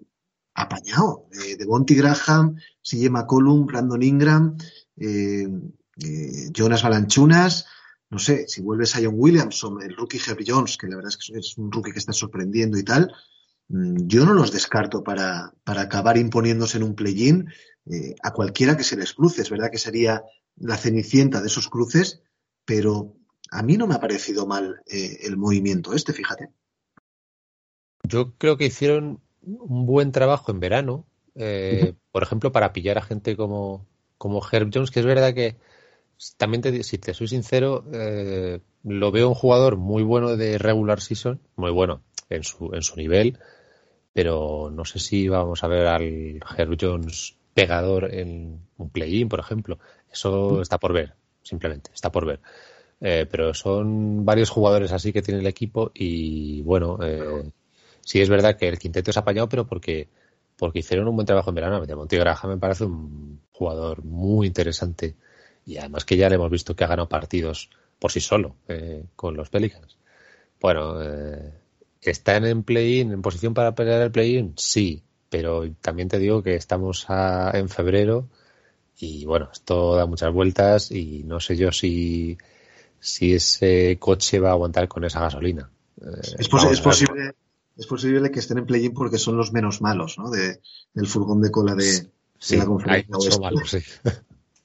[0.55, 1.27] apañado.
[1.33, 4.57] Eh, de Bonty Graham, CJ McCollum, Brandon Ingram,
[6.51, 7.67] Jonas Balanchunas,
[8.09, 11.17] no sé, si vuelves a John Williamson, el rookie Jeff Jones, que la verdad es
[11.17, 13.13] que es un rookie que está sorprendiendo y tal,
[13.67, 17.47] mm, yo no los descarto para, para acabar imponiéndose en un play-in
[18.23, 19.41] a cualquiera que se les cruce.
[19.41, 20.23] Es verdad que sería
[20.57, 22.21] la cenicienta de esos cruces,
[22.65, 23.15] pero
[23.51, 26.49] a mí no me ha parecido mal eh, el movimiento este, fíjate.
[28.03, 33.03] Yo creo que hicieron un buen trabajo en verano, eh, por ejemplo, para pillar a
[33.03, 33.85] gente como,
[34.17, 35.57] como Herb Jones, que es verdad que
[36.37, 41.01] también, te, si te soy sincero, eh, lo veo un jugador muy bueno de regular
[41.01, 43.39] season, muy bueno en su, en su nivel,
[44.13, 49.39] pero no sé si vamos a ver al Herb Jones pegador en un play-in, por
[49.39, 49.79] ejemplo.
[50.11, 52.41] Eso está por ver, simplemente, está por ver.
[52.99, 57.49] Eh, pero son varios jugadores así que tiene el equipo y bueno, eh,
[58.01, 60.07] sí es verdad que el quinteto es apañado, pero porque,
[60.55, 61.83] porque hicieron un buen trabajo en verano.
[61.95, 65.15] Monty Graham me parece un jugador muy interesante
[65.65, 69.03] y además que ya le hemos visto que ha ganado partidos por sí solo eh,
[69.15, 69.97] con los Pelicans.
[70.59, 71.53] Bueno, eh,
[72.01, 74.53] ¿están en play-in, en posición para pelear el play-in?
[74.57, 78.27] Sí, pero también te digo que estamos en febrero
[78.99, 82.37] y bueno, esto da muchas vueltas y no sé yo si,
[82.99, 85.69] si ese coche va a aguantar con esa gasolina.
[86.01, 86.05] Eh,
[86.39, 87.33] es, posible,
[87.77, 90.29] es posible que estén en play-in porque son los menos malos, ¿no?
[90.29, 90.61] De,
[90.93, 92.07] del furgón de cola de,
[92.51, 93.81] la conferencia.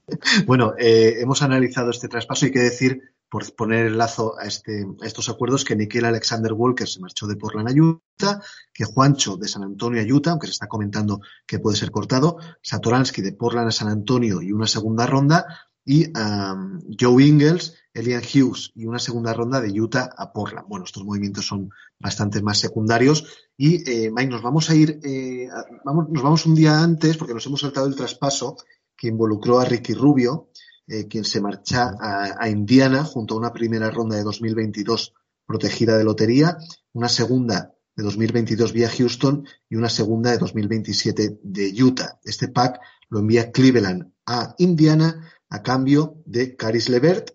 [0.46, 4.46] bueno, eh, hemos analizado este traspaso y hay que decir por poner el lazo a,
[4.46, 8.40] este, estos acuerdos que Nikhil Alexander Walker se marchó de Portland a Utah,
[8.72, 12.38] que Juancho de San Antonio a Utah, aunque se está comentando que puede ser cortado,
[12.62, 15.46] Satoransky de Portland a San Antonio y una segunda ronda,
[15.84, 20.66] y um, Joe Ingles, Elian Hughes y una segunda ronda de Utah a Portland.
[20.68, 23.24] Bueno, estos movimientos son bastante más secundarios
[23.56, 25.48] y eh, Mike, nos vamos a ir, eh,
[25.84, 28.56] nos vamos un día antes porque nos hemos saltado el traspaso
[28.96, 30.48] que involucró a Ricky Rubio,
[30.88, 35.14] eh, quien se marcha a, Indiana junto a una primera ronda de 2022
[35.44, 36.58] protegida de lotería,
[36.92, 42.20] una segunda de 2022 vía Houston y una segunda de 2027 de Utah.
[42.24, 47.30] Este pack lo envía Cleveland a Indiana a cambio de Caris Levert,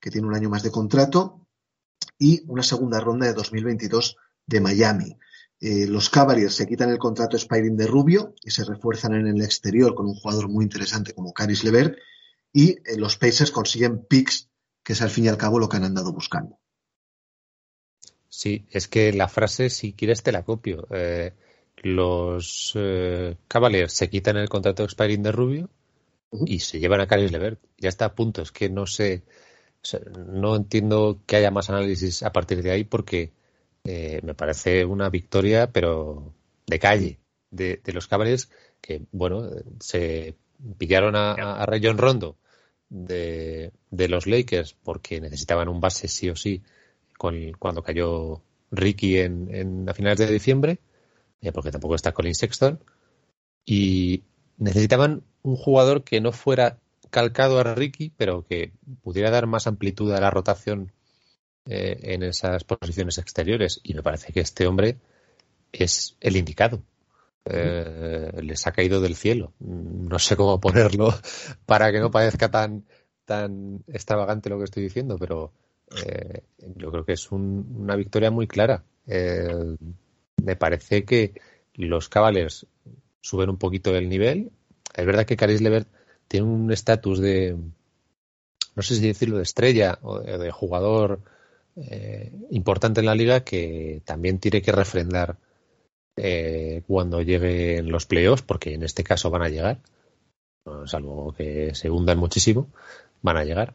[0.00, 1.46] que tiene un año más de contrato,
[2.18, 5.16] y una segunda ronda de 2022 de Miami.
[5.60, 9.42] Eh, los Cavaliers se quitan el contrato Spiring de Rubio y se refuerzan en el
[9.42, 11.96] exterior con un jugador muy interesante como Caris Levert
[12.56, 14.48] y eh, los Pacers consiguen picks,
[14.82, 16.58] que es al fin y al cabo lo que han andado buscando.
[18.30, 20.86] Sí, es que la frase, si quieres, te la copio.
[20.90, 21.34] Eh,
[21.76, 25.68] los eh, Cavaliers se quitan el contrato expiring de Rubio
[26.46, 27.60] y se llevan a Caris Levert.
[27.76, 28.40] Ya está a punto.
[28.40, 29.24] Es que no sé,
[30.26, 33.34] no entiendo que haya más análisis a partir de ahí porque
[33.84, 36.32] eh, me parece una victoria, pero
[36.66, 38.48] de calle, de, los Cavaliers
[38.80, 40.36] que, bueno, se
[40.78, 42.38] pillaron a, a Rayon Rondo
[42.88, 46.62] de, los Lakers porque necesitaban un base sí o sí
[47.16, 50.78] cuando cayó Ricky en, en a finales de diciembre,
[51.40, 52.78] eh, porque tampoco está Colin Sexton,
[53.64, 54.22] y
[54.58, 56.78] necesitaban un jugador que no fuera
[57.10, 58.72] calcado a Ricky, pero que
[59.02, 60.92] pudiera dar más amplitud a la rotación
[61.66, 63.80] eh, en esas posiciones exteriores.
[63.82, 64.98] Y me parece que este hombre
[65.72, 66.82] es el indicado.
[67.48, 69.52] Eh, les ha caído del cielo.
[69.60, 71.14] No sé cómo ponerlo
[71.66, 72.84] para que no parezca tan,
[73.24, 75.52] tan extravagante lo que estoy diciendo, pero
[76.04, 76.42] eh,
[76.74, 78.82] yo creo que es una victoria muy clara.
[79.06, 79.76] Eh,
[80.42, 81.34] me parece que
[81.74, 82.66] los Cavaliers
[83.20, 84.50] suben un poquito el nivel.
[84.94, 85.88] Es verdad que Caris Levert
[86.26, 87.56] tiene un estatus de,
[88.74, 91.20] no sé si decirlo, de estrella o de, jugador
[92.50, 95.36] importante en la liga que también tiene que refrendar
[96.16, 99.80] eh, cuando lleguen los playoffs, porque en este caso van a llegar,
[100.86, 102.68] salvo que se hundan muchísimo,
[103.22, 103.74] van a llegar.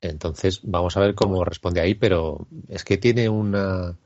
[0.00, 3.96] Entonces vamos a ver cómo responde ahí, pero es que tiene una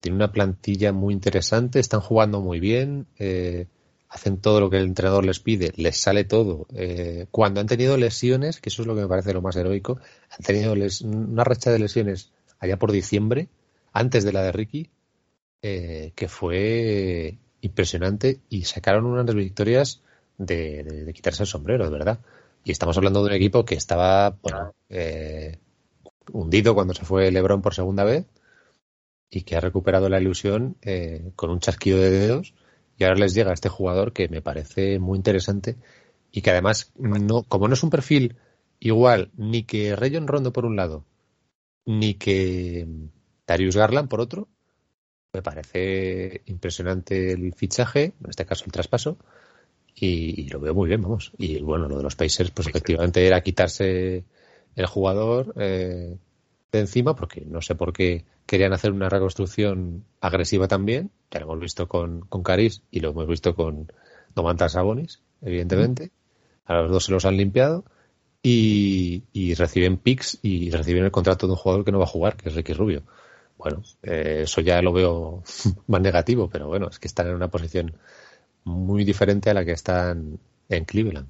[0.00, 3.68] tiene una plantilla muy interesante, están jugando muy bien, eh,
[4.10, 6.66] hacen todo lo que el entrenador les pide, les sale todo.
[6.74, 9.98] Eh, cuando han tenido lesiones, que eso es lo que me parece lo más heroico,
[10.28, 10.74] han tenido
[11.04, 13.48] una racha de lesiones allá por diciembre,
[13.94, 14.90] antes de la de Ricky,
[15.66, 20.02] eh, que fue impresionante y sacaron unas victorias
[20.36, 22.20] de, quitarse el sombrero, de verdad.
[22.64, 24.36] Y estamos hablando de un equipo que estaba
[24.90, 25.56] eh,
[26.30, 28.26] hundido cuando se fue Lebron por segunda vez
[29.30, 32.52] y que ha recuperado la ilusión eh, con un chasquido de dedos
[32.98, 35.76] y ahora les llega este jugador que me parece muy interesante
[36.30, 38.36] y que además no como no es un perfil
[38.80, 41.06] igual ni que Rayon Rondo por un lado
[41.86, 42.86] ni que
[43.46, 44.48] Darius Garland por otro
[45.34, 49.18] me parece impresionante el fichaje, en este caso el traspaso,
[49.96, 51.32] y, lo veo muy bien, vamos.
[51.38, 54.24] Y bueno, lo de los Pacers, pues efectivamente era quitarse
[54.74, 56.16] el jugador eh,
[56.72, 61.10] de encima, porque no sé por qué querían hacer una reconstrucción agresiva también.
[61.30, 63.92] Ya lo hemos visto con, con Caris y lo hemos visto con
[64.34, 66.10] Domantas Sabonis, evidentemente.
[66.66, 67.84] A los dos se los han limpiado.
[68.42, 72.08] Y, y, reciben picks y reciben el contrato de un jugador que no va a
[72.08, 73.04] jugar, que es Ricky Rubio
[73.56, 75.42] bueno, eh, eso ya lo veo
[75.86, 77.96] más negativo, pero bueno, es que están en una posición
[78.64, 80.38] muy diferente a la que están
[80.68, 81.28] en Cleveland.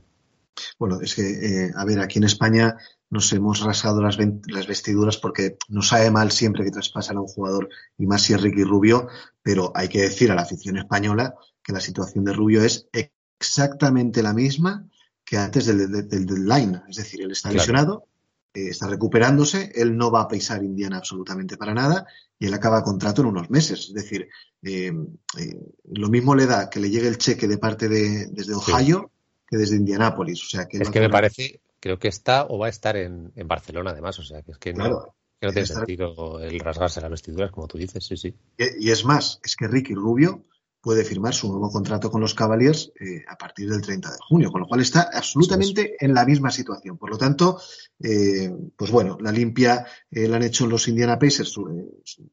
[0.78, 2.76] Bueno, es que, eh, a ver, aquí en España
[3.10, 7.68] nos hemos rasgado las, vestiduras porque nos sabe mal siempre que traspasan a un jugador,
[7.98, 9.08] y más si es Ricky Rubio,
[9.42, 14.22] pero hay que decir a la afición española que la situación de Rubio es exactamente
[14.22, 14.88] la misma
[15.24, 16.82] que antes del, deadline.
[16.88, 18.06] Es decir, él está lesionado,
[18.54, 22.06] eh, está recuperándose, él no va a pisar Indiana absolutamente para nada
[22.38, 23.86] y él acaba contrato en unos meses.
[23.88, 24.28] Es decir,
[24.62, 24.92] eh,
[25.38, 25.58] eh,
[25.90, 29.10] lo mismo le da que le llegue el cheque de parte de desde Ohio
[29.48, 30.44] que desde Indianápolis.
[30.44, 33.32] O sea, que es que me parece, creo que está o va a estar en,
[33.44, 34.20] Barcelona además.
[34.20, 38.06] O sea, que es que no, tiene sentido el rasgarse las vestiduras, como tú dices,
[38.06, 38.34] sí, sí.
[38.56, 40.44] Y, y es más, es que Ricky Rubio
[40.84, 44.52] puede firmar su nuevo contrato con los Cavaliers eh, a partir del 30 de junio,
[44.52, 46.98] con lo cual está absolutamente en la misma situación.
[46.98, 47.58] Por lo tanto,
[47.98, 51.58] eh, pues bueno, la limpia eh, la han hecho los Indiana Pacers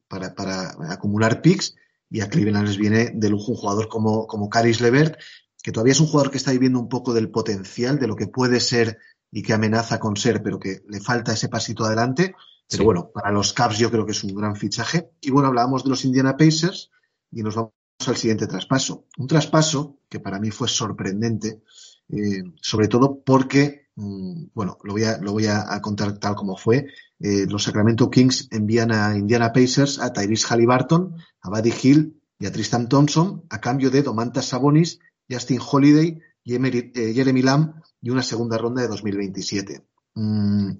[0.06, 1.76] para, acumular picks
[2.10, 5.18] y a Cleveland les viene de lujo un jugador como, como Caris Levert,
[5.62, 8.26] que todavía es un jugador que está viviendo un poco del potencial, de lo que
[8.26, 8.98] puede ser
[9.30, 12.34] y que amenaza con ser, pero que le falta ese pasito adelante.
[12.68, 15.10] Pero bueno, para los Cavs yo creo que es un gran fichaje.
[15.22, 16.90] Y bueno, hablábamos de los Indiana Pacers
[17.30, 17.72] y nos vamos
[18.08, 19.06] al siguiente traspaso.
[19.18, 21.62] Un traspaso que para mí fue sorprendente,
[22.08, 26.56] eh, sobre todo porque, mm, bueno, lo voy a, lo voy a, contar tal como
[26.56, 26.86] fue.
[27.18, 32.46] Eh, los Sacramento Kings envían a Indiana Pacers a Tyrese Halliburton, a Buddy Hill y
[32.46, 34.98] a Tristan Thompson a cambio de Domantas Sabonis,
[35.30, 39.82] Justin Holiday, eh, Jeremy Lamb y una segunda ronda de 2027.
[40.14, 40.72] Mm,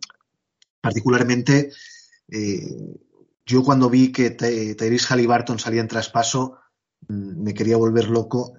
[0.80, 1.72] particularmente,
[3.44, 6.61] yo cuando vi que Tyrese Halliburton salía en traspaso,
[7.08, 8.54] me quería volver loco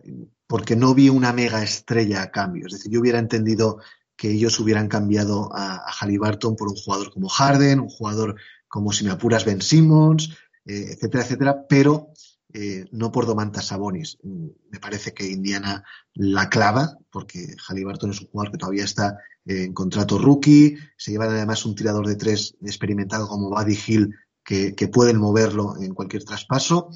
[0.48, 2.68] porque no vi una mega estrella a cambio.
[2.68, 3.80] Es decir, yo hubiera entendido
[4.16, 8.36] que ellos hubieran cambiado a, a Halliburton por un jugador como Harden, un jugador
[8.68, 12.10] como si me apuras Ben Simmons, eh, etcétera, etcétera, pero
[12.54, 14.18] eh, no por Domantas Sabonis.
[14.24, 15.84] Mm, me parece que Indiana
[16.14, 21.26] la clava, porque Halliburton es un jugador que todavía está en contrato rookie, se lleva
[21.26, 26.90] además un tirador de tres experimentado como Buddy Hill que pueden moverlo en cualquier traspaso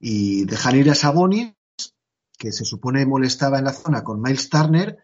[0.00, 1.54] y dejar ir a Sabonis,
[2.38, 4.98] que se supone molestaba en la zona con Miles Turner,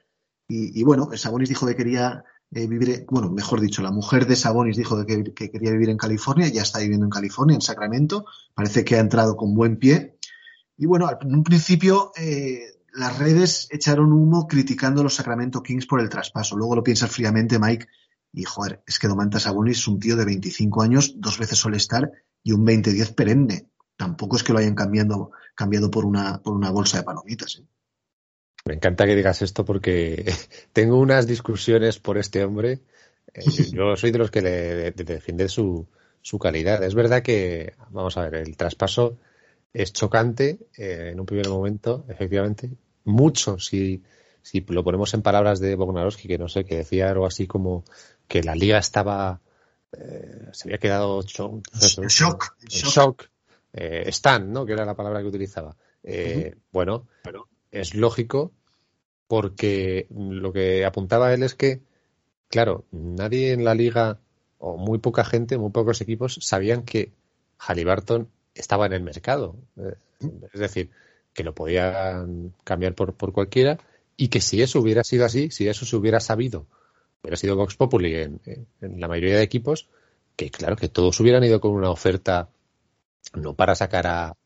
[0.49, 4.77] Y, bueno, Sabonis dijo que quería eh, vivir, bueno, mejor dicho, la mujer de Sabonis
[4.77, 8.25] dijo que, quería vivir en California, ya está viviendo en California, en Sacramento,
[8.55, 10.19] parece que ha entrado con buen pie.
[10.79, 12.61] Y bueno, en un principio eh,
[12.95, 16.57] las redes echaron humo criticando a los Sacramento Kings por el traspaso.
[16.57, 17.87] Luego lo piensas fríamente, Mike,
[18.33, 22.13] y joder, es que Domantas Sabonis es un tío de 25 años, dos veces All-Star
[22.43, 23.69] y un 20-10 perenne.
[23.97, 27.57] Tampoco es que lo hayan cambiado, cambiado por, una, por una bolsa de palomitas.
[27.57, 27.67] ¿eh?
[28.67, 30.33] Me encanta que digas esto porque
[30.73, 32.81] tengo unas discusiones por este hombre.
[33.33, 33.43] Eh,
[33.73, 35.87] yo soy de los que le defiende su,
[36.21, 36.83] su calidad.
[36.83, 39.17] Es verdad que, vamos a ver, el traspaso
[39.73, 42.71] es chocante eh, en un primer momento, efectivamente.
[43.05, 44.03] Mucho si,
[44.43, 47.85] si lo ponemos en palabras de Bognarowski, que no sé, que decía algo así como
[48.27, 49.41] que la liga estaba.
[49.93, 51.63] Eh, se había quedado shock.
[52.09, 52.57] shock.
[52.69, 53.31] shock.
[53.77, 54.65] Stan, ¿no?
[54.65, 55.77] Que era la palabra que utilizaba.
[56.73, 58.53] Bueno, pero es lógico
[59.29, 61.81] porque lo que apuntaba él es que,
[62.49, 64.19] claro, nadie en la liga
[64.59, 67.13] o muy poca gente, muy pocos equipos sabían que
[67.59, 69.57] Halliburton estaba en el mercado.
[69.77, 69.95] Eh,
[70.53, 70.91] es decir,
[71.33, 73.79] que lo podían cambiar por, por cualquiera
[74.17, 76.67] y que si eso hubiera sido así, si eso se hubiera sabido,
[77.23, 78.41] hubiera sido Vox Populi en,
[78.81, 79.89] en la mayoría de equipos,
[80.37, 82.49] que claro, que todos hubieran ido con una oferta
[83.35, 84.37] no para sacar a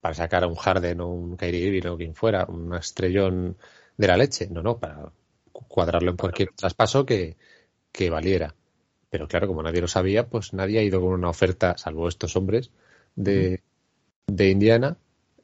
[0.00, 3.56] para sacar a un Harden o un Kyrie Irving o quien fuera, un estrellón
[3.96, 4.48] de la leche.
[4.48, 5.12] No, no, para
[5.52, 7.36] cuadrarlo en cualquier traspaso que,
[7.92, 8.54] que valiera.
[9.10, 12.36] Pero claro, como nadie lo sabía, pues nadie ha ido con una oferta, salvo estos
[12.36, 12.70] hombres
[13.16, 13.62] de,
[14.26, 14.98] de Indiana,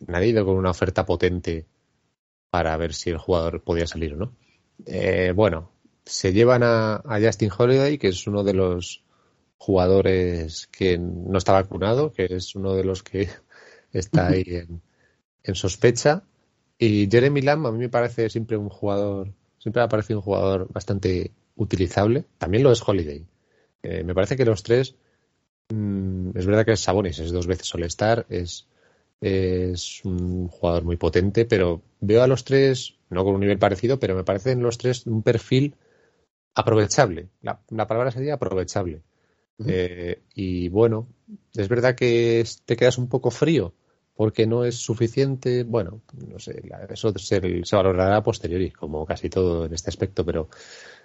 [0.06, 1.66] nadie ha ido con una oferta potente
[2.50, 4.36] para ver si el jugador podía salir o no.
[4.86, 5.72] Eh, bueno,
[6.04, 9.03] se llevan a, a, Justin Holiday, que es uno de los
[9.58, 13.28] jugadores que no está vacunado, que es uno de los que
[13.92, 14.44] está ahí
[15.42, 16.22] en, sospecha.
[16.78, 20.68] Y Jeremy Lamb a mí me parece siempre un jugador, siempre ha parecido un jugador
[20.72, 22.24] bastante utilizable.
[22.38, 23.24] También lo es Holiday.
[23.82, 24.96] Eh, me parece que los tres,
[25.68, 28.66] mm, es verdad que es Sabonis, es dos veces All-Star, es,
[29.20, 33.98] es un jugador muy potente, pero veo a los tres, no con un nivel parecido,
[34.00, 35.74] pero me parecen los tres un perfil
[36.54, 37.28] aprovechable.
[37.42, 39.02] La, la palabra sería aprovechable.
[39.66, 41.08] Eh, y bueno,
[41.54, 43.74] es verdad que te quedas un poco frío
[44.14, 45.64] porque no es suficiente.
[45.64, 47.40] Bueno, no sé, eso se,
[47.72, 50.48] valorará a posteriori, como casi todo en este aspecto, pero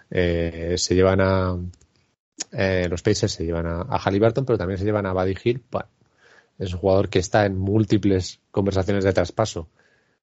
[0.09, 1.57] eh, se llevan a.
[2.51, 5.63] Eh, los Pacers se llevan a, Halliburton, pero también se llevan a Buddy Hill.
[6.57, 9.67] es un jugador que está en múltiples conversaciones de traspaso,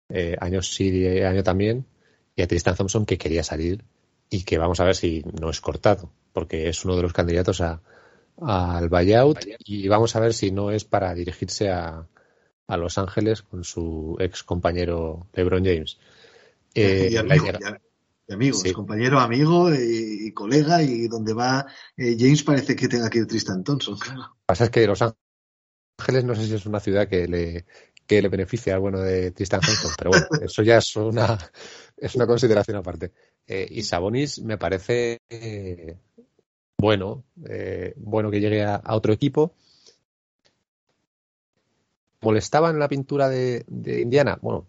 [0.08, 1.86] eh, años sí, año también,
[2.34, 3.84] y a Tristan Thompson que quería salir
[4.30, 7.60] y que vamos a ver si no es cortado, porque es uno de los candidatos
[7.60, 7.82] a,
[8.38, 12.06] al buyout y vamos a ver si no es para dirigirse a,
[12.66, 15.98] a Los Ángeles con su ex compañero LeBron James.
[16.74, 21.66] Eh, y, amigo, compañero, amigo y, colega, y donde va
[21.96, 24.20] eh, James parece que tenga que ir Tristan Thompson, claro.
[24.20, 27.64] Lo que pasa es que Los Ángeles no sé si es una ciudad que le,
[28.06, 31.38] que le beneficia al bueno de Tristan Thompson, pero bueno, eso ya es una,
[31.96, 33.12] es una consideración aparte.
[33.46, 35.20] Eh, y Sabonis me parece
[36.78, 37.24] bueno,
[37.96, 39.52] bueno que llegue a otro equipo
[42.26, 44.38] molestaba en la pintura de, Indiana.
[44.42, 44.66] Bueno,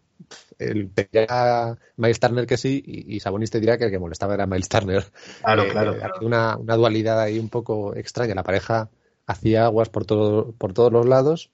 [0.59, 4.45] el dirá Miles Turner que sí y, Sabonis te dirá que el que molestaba era
[4.45, 5.05] Miles Turner.
[5.41, 5.95] Claro, eh, claro.
[6.21, 8.35] Una, dualidad ahí un poco extraña.
[8.35, 8.89] La pareja
[9.25, 11.49] hacía aguas por, todo, por todos los lados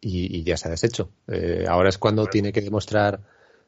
[0.00, 1.10] y, ya se ha deshecho.
[1.28, 3.20] Eh, ahora es cuando tiene que demostrar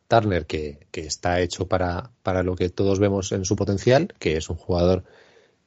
[0.08, 4.36] Turner que, que está hecho para, para lo que todos vemos en su potencial, que
[4.36, 5.04] es un jugador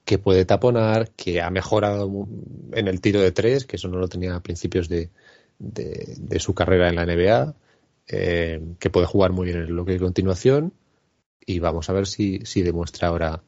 [0.06, 2.28] que puede taponar, que ha mejorado
[2.72, 5.10] en el tiro de tres, que eso no lo tenía a principios de,
[5.60, 7.56] de, su carrera en la NBA,
[8.08, 10.74] eh, que puede jugar muy bien en lo que de continuación
[11.46, 13.42] y vamos a ver si, si demuestra ahora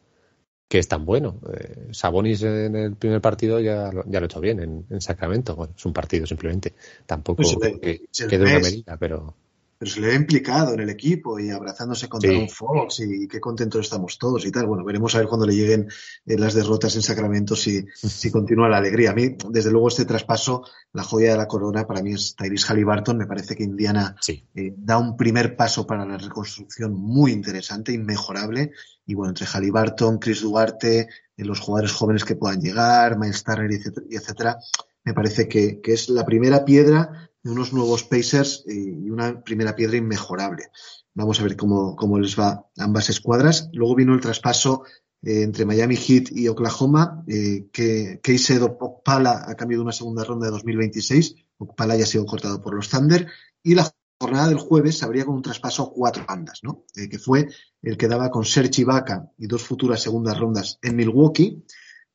[0.68, 1.40] que es tan bueno.
[1.54, 5.56] Eh, Sabonis en el primer partido ya, ya lo ha hecho bien en, Sacramento.
[5.56, 6.74] Bueno, es un partido simplemente.
[7.06, 9.34] Tampoco pues que, una medida, pero
[9.78, 12.48] pero se le ha implicado en el equipo y abrazándose con sí.
[12.50, 14.66] Fox y qué contentos estamos todos y tal.
[14.66, 15.88] Bueno, veremos a ver cuando le lleguen
[16.26, 19.12] eh, las derrotas en Sacramento si, si continúa la alegría.
[19.12, 20.64] A mí, desde luego, este traspaso,
[20.94, 23.18] la joya de la corona para mí es Tyrese Halliburton.
[23.18, 28.72] Me parece que Indiana eh, da un primer paso para la reconstrucción muy interesante, inmejorable.
[29.06, 31.02] Y bueno, entre Halliburton, Chris Duarte,
[31.38, 34.60] eh, los jugadores jóvenes que puedan llegar, Miles Turner, etcétera, etcétera
[35.08, 39.98] me parece que, que es la primera piedra unos nuevos Pacers y una primera piedra
[39.98, 40.66] inmejorable.
[41.14, 43.70] Vamos a ver cómo, cómo les va ambas escuadras.
[43.74, 44.84] Luego vino el traspaso
[45.24, 50.24] eh, entre Miami Heat y Oklahoma, eh, que Keisedo Okpala a cambio de una segunda
[50.24, 51.36] ronda de 2026.
[51.58, 53.28] Okpala ya ha sido cortado por los Thunder.
[53.64, 56.86] Y la jornada del jueves se abría con un traspaso a cuatro bandas, ¿no?
[56.96, 57.50] Eh, que fue
[57.82, 61.64] el que daba con Sergi Vaca y dos futuras segundas rondas en Milwaukee,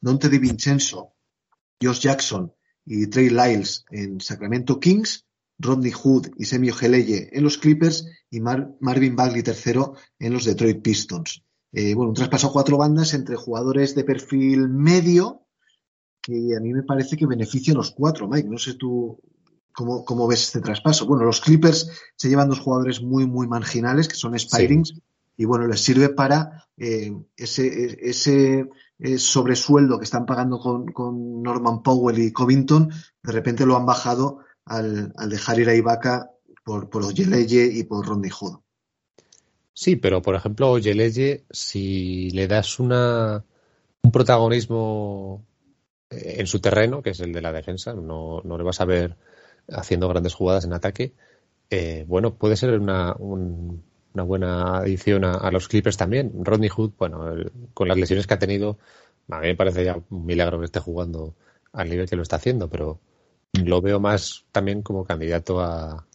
[0.01, 1.14] Dante Di Vincenzo,
[1.83, 2.53] Josh Jackson
[2.85, 5.26] y Trey Lyles en Sacramento Kings,
[5.59, 10.83] Rodney Hood y Semio Geleye en los Clippers y Marvin Bagley tercero en los Detroit
[10.83, 11.43] Pistons.
[11.72, 15.47] Eh, bueno, un traspaso a cuatro bandas entre jugadores de perfil medio
[16.20, 18.49] que a mí me parece que beneficia a los cuatro, Mike.
[18.49, 19.20] No sé tú
[19.72, 21.07] cómo, ves este traspaso.
[21.07, 24.95] Bueno, los Clippers se llevan dos jugadores muy, muy marginales, que son Spirings,
[25.37, 28.68] y bueno, les sirve para eh, ese, ese
[29.03, 32.91] eh, sobresueldo que están pagando con, Norman Powell y Covington,
[33.23, 36.31] de repente lo han bajado al, dejar ir a Ibaka
[36.65, 38.61] por, por Oyeleye y por Rodney Hood.
[39.75, 43.45] Sí, pero por ejemplo, Oyeleye, si le das una,
[44.03, 45.45] un protagonismo
[46.09, 48.85] eh, en su terreno, que es el de la defensa, no, no le vas a
[48.85, 49.17] ver
[49.69, 51.13] haciendo grandes jugadas en ataque,
[51.71, 53.17] eh, bueno, puede ser una,
[54.15, 56.33] una buena adición a, los Clippers también.
[56.45, 57.35] Rodney Hood, bueno,
[57.75, 58.79] con las lesiones que ha tenido,
[59.29, 61.35] a mí me parece ya un milagro que esté jugando
[61.73, 63.01] al nivel que lo está haciendo, pero
[63.53, 66.07] lo veo más también como candidato a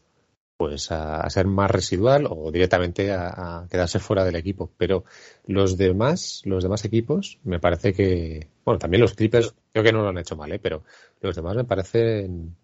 [0.57, 4.71] pues a, ser más residual o directamente a, quedarse fuera del equipo.
[4.77, 5.05] Pero
[5.45, 10.01] los demás, los demás equipos, me parece que, bueno, también los Clippers, creo que no
[10.01, 10.59] lo han hecho mal, ¿eh?
[10.59, 10.83] pero
[11.21, 12.55] los demás me parecen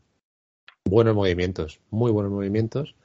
[0.83, 2.95] buenos movimientos, muy buenos movimientos.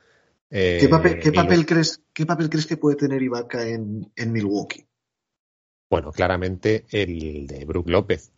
[0.51, 4.87] ¿Qué, eh, papel, crees, ¿Qué papel crees que puede tener Ibaka en, Milwaukee?
[5.91, 8.31] Bueno, claramente el de Brook López,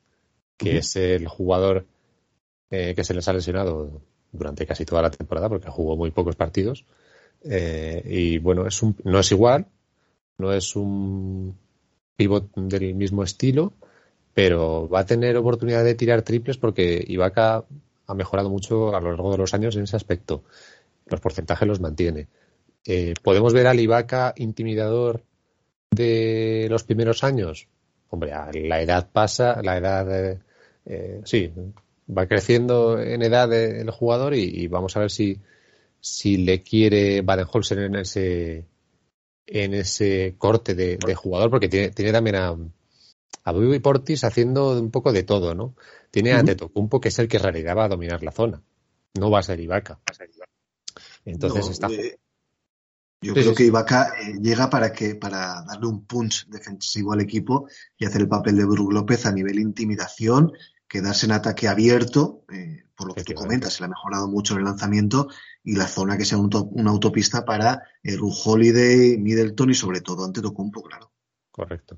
[0.56, 1.86] que es el jugador
[2.70, 4.02] eh, que se les ha lesionado
[4.32, 6.84] durante casi toda la temporada, porque jugó muy pocos partidos.
[7.42, 9.66] Eh, y bueno, es un, no es igual,
[10.38, 11.56] no es un
[12.16, 13.72] pivot del mismo estilo,
[14.34, 17.64] pero va a tener oportunidad de tirar triples porque Ibaka
[18.06, 20.42] ha mejorado mucho a lo largo de los años en ese aspecto.
[21.10, 22.28] Los porcentajes los mantiene.
[22.86, 25.24] Eh, ¿Podemos ver al Ibaka intimidador
[25.90, 27.68] de los primeros años?
[28.08, 30.38] Hombre, la edad pasa, la edad, eh,
[30.86, 31.52] eh, sí,
[32.16, 35.38] va creciendo en edad el jugador y, vamos a ver si,
[36.00, 38.64] si le quiere Baden-Holzer en ese,
[39.46, 42.56] en ese corte de, jugador, porque tiene, tiene también a,
[43.44, 45.74] a y Portis haciendo un poco de todo, ¿no?
[46.10, 48.62] Tiene a Tetocumpo, que es el que en realidad va a dominar la zona.
[49.18, 50.00] No va a ser Ibaka.
[51.24, 51.88] Entonces está.
[51.88, 52.18] Eh,
[53.22, 57.68] yo creo que Ibaka eh, llega para que para darle un punch defensivo al equipo
[57.98, 60.52] y hacer el papel de Brook López a nivel intimidación,
[60.88, 64.56] quedarse en ataque abierto, eh, por lo que tú comentas, se le ha mejorado mucho
[64.56, 65.28] el lanzamiento
[65.62, 70.40] y la zona que sea una autopista para Ru Holiday, Middleton y sobre todo ante
[70.40, 71.12] Tocumpo, claro.
[71.50, 71.96] Correcto.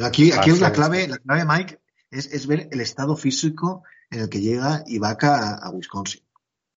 [0.00, 1.80] aquí, aquí es la clave, la clave, Mike,
[2.14, 6.23] es, ver el estado físico en el que llega Ibaka a, Wisconsin.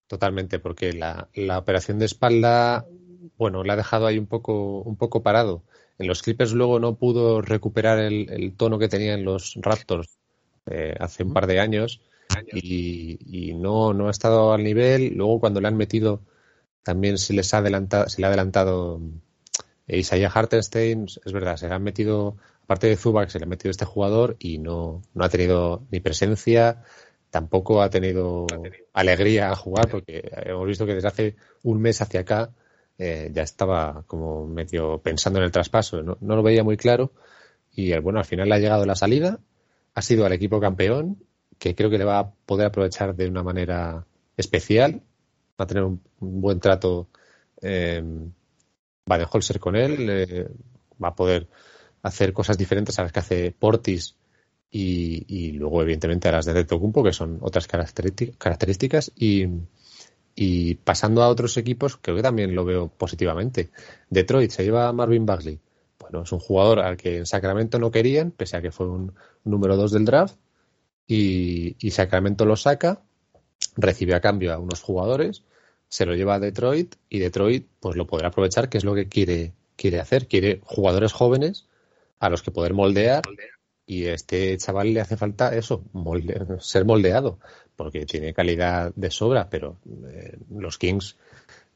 [0.07, 1.27] Totalmente, porque la,
[1.57, 2.85] operación de espalda,
[3.37, 5.63] bueno, la ha dejado ahí un poco, un poco parado.
[5.97, 10.17] En los Clippers luego no pudo recuperar el, tono que tenía en los Raptors
[10.67, 12.01] eh, hace un par de años
[12.53, 15.13] y, no, no ha estado al nivel.
[15.15, 16.21] Luego cuando le han metido
[16.83, 19.01] también se les ha adelantado, se le ha adelantado
[19.87, 22.37] eh, Isaiah Hartenstein, es verdad, se le han metido
[22.67, 26.01] aparte de Zubac se le ha metido este jugador y no, no ha tenido ni
[26.01, 26.83] presencia,
[27.37, 28.47] tampoco ha tenido
[28.93, 32.49] alegría a jugar, porque hemos visto que desde hace un mes hacia acá
[32.97, 37.11] eh, ya estaba como medio pensando en el traspaso, no, lo veía muy claro.
[37.75, 39.39] Y eh, bueno, al final le ha llegado la salida,
[39.93, 41.19] ha sido al equipo campeón,
[41.59, 45.03] que creo que le va a poder aprovechar de una manera especial,
[45.61, 47.07] va a tener un, buen trato
[47.61, 48.03] eh,
[49.31, 50.49] Holzer con él, eh,
[51.03, 51.47] va a poder
[52.01, 54.15] hacer cosas diferentes a las que hace Portis
[54.69, 59.11] y, luego, evidentemente, a las de Tocumpo, que son otras características.
[59.15, 63.71] Y, pasando a otros equipos, creo que también lo veo positivamente.
[64.09, 65.59] Detroit se lleva a Marvin Bagley.
[65.99, 69.13] Bueno, es un jugador al que en Sacramento no querían, pese a que fue un,
[69.43, 70.35] número 2 del draft.
[71.07, 73.01] Y, Sacramento lo saca,
[73.77, 75.43] recibe a cambio a unos jugadores,
[75.89, 79.07] se lo lleva a Detroit y Detroit pues lo podrá aprovechar, que es lo que
[79.07, 80.27] quiere, quiere hacer.
[80.27, 81.65] Quiere jugadores jóvenes
[82.19, 83.23] a los que poder moldear
[83.87, 85.81] y a este chaval le hace falta eso,
[86.59, 87.39] ser moldeado,
[87.77, 89.77] porque tiene calidad de sobra, pero
[90.09, 91.15] eh, los Kings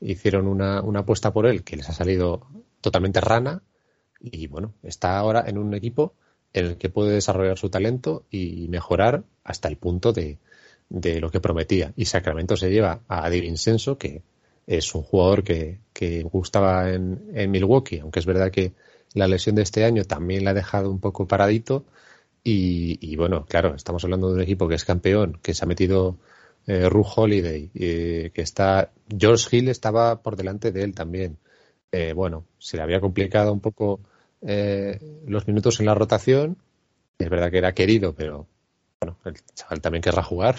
[0.01, 2.45] hicieron una, una apuesta por él que les ha salido
[2.81, 3.63] totalmente rana
[4.19, 6.13] y bueno, está ahora en un equipo
[6.53, 10.37] en el que puede desarrollar su talento y mejorar hasta el punto de,
[10.89, 11.93] de lo que prometía.
[11.95, 14.21] Y Sacramento se lleva a Di Vincenzo, que
[14.67, 18.73] es un jugador que, que gustaba en, en Milwaukee, aunque es verdad que
[19.13, 21.85] la lesión de este año también la ha dejado un poco paradito.
[22.43, 26.17] Y, bueno, claro, estamos hablando de un equipo que es campeón, que se ha metido
[26.65, 31.37] eh, Ru Holiday, que está, George Hill estaba por delante de él también.
[32.15, 33.99] bueno, se le había complicado un poco
[34.41, 36.57] los minutos en la rotación.
[37.19, 38.47] Es verdad que era querido, pero
[38.99, 40.55] bueno, el chaval también querrá jugar.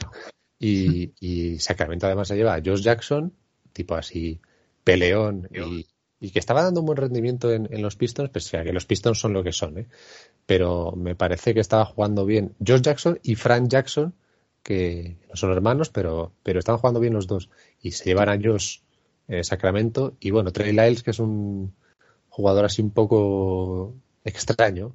[0.60, 3.32] Y, y Sacramento además se lleva a Josh Jackson,
[3.72, 4.40] tipo así
[4.84, 5.86] peleón y,
[6.30, 9.32] que estaba dando un buen rendimiento en, los Pistons, pese a que los Pistons son
[9.32, 9.86] lo que son, ¿eh?
[10.46, 14.14] pero me parece que estaba jugando bien Josh Jackson y Frank Jackson,
[14.62, 17.50] que no son hermanos, pero, pero estaban jugando bien los dos.
[17.80, 18.78] Y se llevan a Josh
[19.28, 20.16] eh, Sacramento.
[20.20, 21.74] Y bueno, Trey Lyles, que es un
[22.28, 23.94] jugador así un poco
[24.24, 24.94] extraño,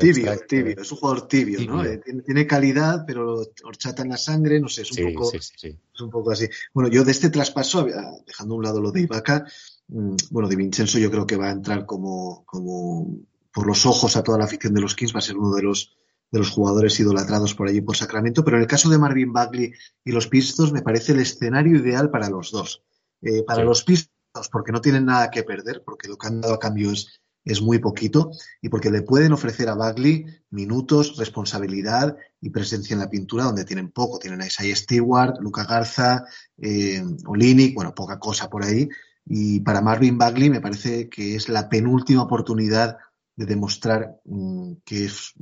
[0.00, 1.84] tibio, tibio, es un jugador tibio, ¿no?
[1.84, 6.10] Eh, tiene, calidad, pero horchata en la sangre, no sé, es un, poco, es un
[6.10, 6.48] poco así.
[6.72, 7.84] Bueno, yo de este traspaso,
[8.26, 9.46] dejando a un lado lo de Ibaka,
[9.88, 13.18] bueno, de Vincenzo yo creo que va a entrar como, como
[13.52, 15.62] por los ojos a toda la afición de los Kings, va a ser uno de
[15.62, 15.94] los
[16.30, 19.72] de los jugadores idolatrados por allí por Sacramento, pero en el caso de Marvin Bagley
[20.04, 22.82] y los Pistons me parece el escenario ideal para los dos.
[23.22, 26.52] Eh, para los Pistons, porque no tienen nada que perder, porque lo que han dado
[26.52, 27.18] a cambio es
[27.48, 28.30] es muy poquito
[28.60, 33.64] y porque le pueden ofrecer a Bagley minutos, responsabilidad y presencia en la pintura donde
[33.64, 34.18] tienen poco.
[34.18, 36.24] Tienen a Isaiah Stewart, Luca Garza,
[36.58, 38.88] eh, Olinic, bueno, poca cosa por ahí.
[39.28, 42.96] Y para Marvin Bagley me parece que es la penúltima oportunidad
[43.36, 45.34] de demostrar mm, que es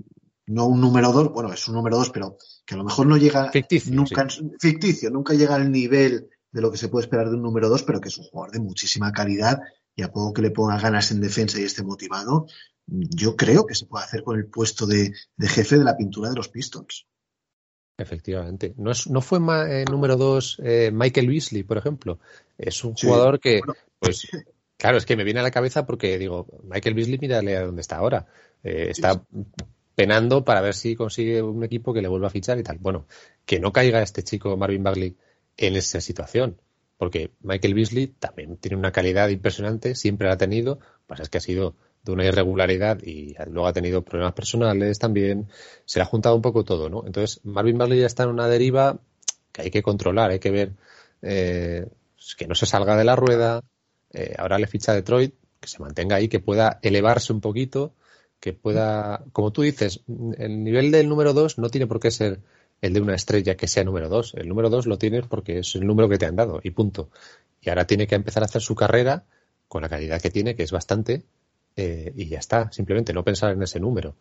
[0.46, 3.16] no un número dos, bueno, es un número dos, pero que a lo mejor no
[3.16, 4.26] llega ficticio, nunca,
[4.60, 7.82] ficticio, nunca llega al nivel de lo que se puede esperar de un número dos,
[7.82, 9.60] pero que es un jugador de muchísima calidad
[9.94, 12.46] y a poco que le ponga ganas en defensa y esté motivado,
[12.86, 16.36] yo creo que se puede hacer con el puesto de, jefe de la pintura de
[16.36, 17.06] los Pistons.
[17.98, 18.74] Efectivamente.
[18.76, 22.18] ¿No, es, no fue eh, número dos eh, Michael Beasley, por ejemplo?
[22.58, 23.60] Es un jugador que,
[23.98, 24.28] pues,
[24.76, 27.80] claro, es que me viene a la cabeza porque digo, Michael Beasley, mírale a dónde
[27.80, 28.26] está ahora.
[28.62, 29.22] Eh, está
[29.94, 32.78] penando para ver si consigue un equipo que le vuelva a fichar y tal.
[32.78, 33.06] Bueno,
[33.46, 35.16] que no caiga este chico Marvin Bagley
[35.56, 36.60] en esa situación
[36.98, 41.38] porque Michael Beasley también tiene una calidad impresionante, siempre la ha tenido, pasa es que
[41.38, 41.76] ha sido
[42.06, 45.48] de una irregularidad y luego ha tenido problemas personales también,
[45.84, 47.02] se le ha juntado un poco todo, ¿no?
[47.04, 48.98] Entonces Marvin Bagley ya está en una deriva
[49.52, 50.72] que hay que controlar, hay que ver
[51.22, 51.86] eh,
[52.38, 53.62] que no se salga de la rueda,
[54.12, 57.92] eh, ahora le ficha Detroit, que se mantenga ahí, que pueda elevarse un poquito,
[58.38, 60.02] que pueda, como tú dices,
[60.38, 62.40] el nivel del número dos no tiene por qué ser
[62.82, 64.34] el de una estrella que sea número dos.
[64.36, 67.10] El número dos lo tienes porque es el número que te han dado y punto.
[67.60, 69.24] Y ahora tiene que empezar a hacer su carrera
[69.68, 71.24] con la calidad que tiene, que es bastante,
[71.76, 72.70] eh, y ya está.
[72.72, 74.16] Simplemente no pensar en ese número.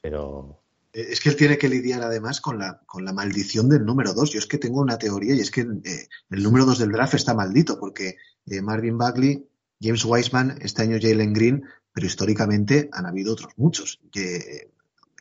[0.00, 0.58] Pero.
[0.92, 4.30] Es que él tiene que lidiar además con la, con la maldición del número dos.
[4.30, 7.14] Yo es que tengo una teoría y es que eh, el número dos del draft
[7.14, 8.16] está maldito porque
[8.46, 9.46] eh, Marvin Bagley,
[9.80, 11.62] James Wiseman, este año Jalen Green,
[11.94, 14.00] pero históricamente han habido otros muchos.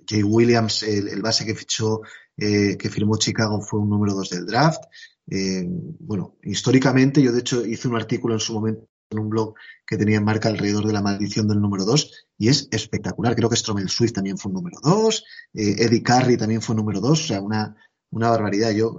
[0.08, 2.02] Jay Williams, el, base que fichó,
[2.38, 4.84] eh, que firmó Chicago, fue un número dos del draft.
[5.30, 9.54] Eh, bueno, históricamente, yo de hecho hice un artículo en su momento en un blog
[9.86, 13.36] que tenía en marca alrededor de la maldición del número dos y es espectacular.
[13.36, 16.80] Creo que Stromel Swift también fue un número dos, eh, Eddie Carey también fue un
[16.80, 17.76] número dos, o sea, una,
[18.12, 18.72] una barbaridad.
[18.72, 18.98] Yo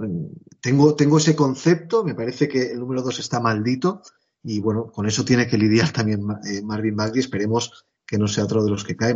[0.60, 4.02] tengo, tengo ese concepto, me parece que el número dos está maldito
[4.44, 6.24] y bueno, con eso tiene que lidiar también
[6.64, 7.20] Marvin Bagley.
[7.20, 9.14] Esperemos que no sea otro de los que cae.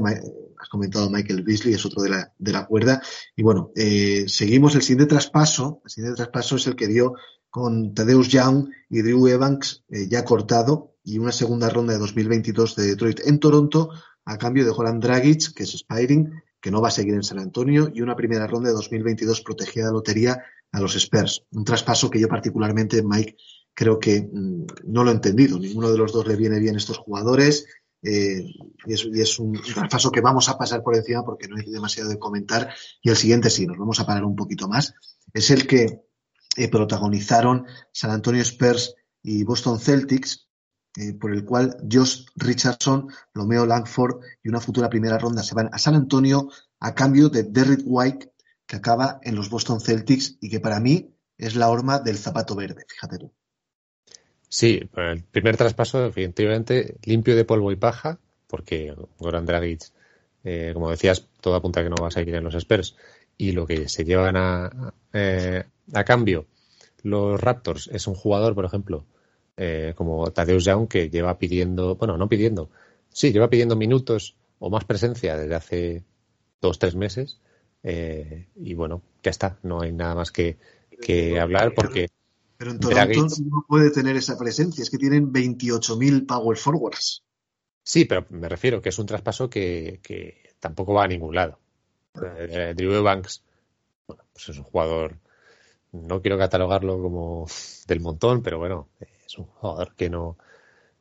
[0.58, 3.02] Has comentado Michael Beasley, es otro de la, de la cuerda.
[3.34, 5.82] Y bueno, eh, seguimos el siguiente traspaso.
[5.84, 7.14] El siguiente traspaso es el que dio
[7.50, 12.74] con Tadeusz Young y Drew Evans eh, ya cortado y una segunda ronda de 2022
[12.74, 13.90] de Detroit en Toronto
[14.24, 17.38] a cambio de Holland Dragic, que es Spiring, que no va a seguir en San
[17.38, 20.42] Antonio, y una primera ronda de 2022 protegida de lotería
[20.72, 21.44] a los Spurs.
[21.52, 23.36] Un traspaso que yo particularmente, Mike,
[23.72, 25.60] creo que mm, no lo he entendido.
[25.60, 27.66] Ninguno de los dos le viene bien estos jugadores.
[28.02, 28.44] Eh,
[28.86, 32.18] y, es, un traspaso que vamos a pasar por encima porque no hay demasiado de
[32.18, 32.74] comentar.
[33.00, 34.92] Y el siguiente sí, nos vamos a parar un poquito más.
[35.32, 36.00] Es el que
[36.56, 40.45] eh, protagonizaron San Antonio Spurs y Boston Celtics,
[40.96, 45.68] eh, por el cual Josh Richardson, Romeo Langford y una futura primera ronda se van
[45.72, 46.48] a San Antonio
[46.80, 48.32] a cambio de Derrick White,
[48.66, 52.54] que acaba en los Boston Celtics y que para mí es la horma del zapato
[52.54, 53.32] verde, fíjate tú.
[54.48, 59.82] Sí, el primer traspaso, definitivamente, limpio de polvo y paja, porque Goran Dragic,
[60.44, 62.96] eh, como decías, todo apunta que no va a seguir en los Spurs.
[63.36, 66.46] Y lo que se llevan a, eh, a cambio
[67.02, 69.04] los Raptors es un jugador, por ejemplo,
[69.56, 72.70] eh, como Tadeusz Young, que lleva pidiendo, bueno, no pidiendo,
[73.10, 76.04] sí, lleva pidiendo minutos o más presencia desde hace
[76.60, 77.40] dos, tres meses.
[77.82, 80.58] y bueno, ya está, no hay nada más que,
[81.00, 82.08] que hablar porque
[82.56, 87.22] pero en Toronto no puede tener esa presencia, es que tienen 28.000 power forwards.
[87.82, 90.00] Sí, pero me refiero que es un traspaso que,
[90.58, 91.58] tampoco va a ningún lado.
[92.22, 93.42] Eh, Drew Banks,
[94.06, 95.18] bueno, pues es un jugador
[95.92, 97.46] no quiero catalogarlo como
[97.86, 98.88] del montón, pero bueno,
[99.26, 100.36] es un jugador que no,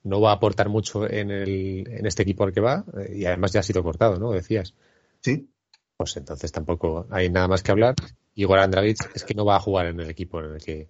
[0.03, 3.25] no va a aportar mucho en, el, en este equipo al que va eh, y
[3.25, 4.31] además ya ha sido cortado, ¿no?
[4.31, 4.73] Decías.
[5.21, 5.49] Sí.
[5.97, 7.95] Pues entonces tampoco hay nada más que hablar.
[8.33, 10.89] Y Goran Dragic es que no va a jugar en el equipo en el que,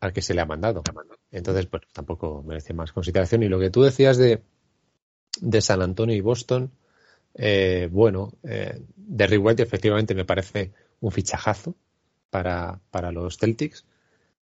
[0.00, 0.82] al que se le ha mandado.
[1.30, 3.42] Entonces, pues tampoco merece más consideración.
[3.42, 4.42] Y lo que tú decías de,
[5.40, 6.72] de San Antonio y Boston,
[7.34, 11.74] eh, bueno, eh, Derrick White efectivamente me parece un fichajazo
[12.30, 13.84] para, para los Celtics,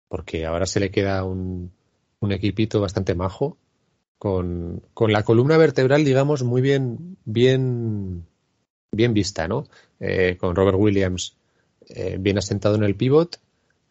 [0.07, 1.73] porque ahora se le queda un,
[2.21, 3.59] un equipito bastante majo,
[4.19, 8.27] con, con, la columna vertebral, digamos, muy bien, bien,
[8.91, 9.69] bien vista, ¿no?
[10.01, 11.37] Eh, con Robert Williams
[11.89, 13.41] eh, bien asentado en el pivot,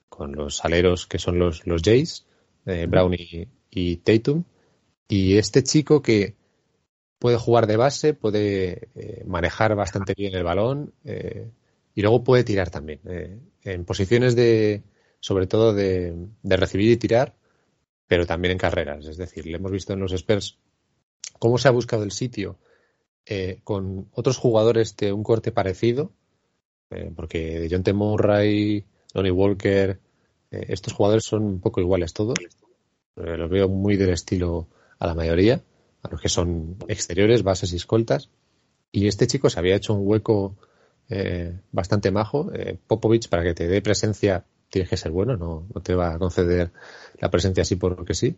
[0.09, 2.25] con los aleros que son los, los Jays,
[2.65, 4.43] eh, Brown y, y, Tatum,
[5.07, 6.35] y este chico que
[7.19, 11.49] puede jugar de base, puede eh, manejar bastante bien el balón eh,
[11.95, 12.99] y luego puede tirar también.
[13.63, 14.83] en posiciones de,
[15.19, 16.13] sobre todo de,
[16.43, 17.35] de recibir y tirar,
[18.07, 19.05] pero también en carreras.
[19.05, 20.57] Es decir, le hemos visto en los Spurs
[21.39, 22.57] cómo se ha buscado el sitio
[23.25, 26.11] eh, con otros jugadores de un corte parecido,
[26.89, 27.93] eh, porque John T.
[27.93, 29.99] Murray, Lonnie Walker,
[30.51, 32.37] eh, estos jugadores son un poco iguales todos.
[33.17, 34.67] Eh, los veo muy del estilo
[34.99, 35.61] a la mayoría,
[36.03, 38.29] a los que son exteriores, bases y escoltas.
[38.91, 40.55] Y este chico se había hecho un hueco
[41.71, 42.51] bastante majo.
[42.87, 46.19] Popovich, para que te dé presencia, tienes que ser bueno, no, no te va a
[46.19, 46.71] conceder
[47.19, 48.35] la presencia así porque sí.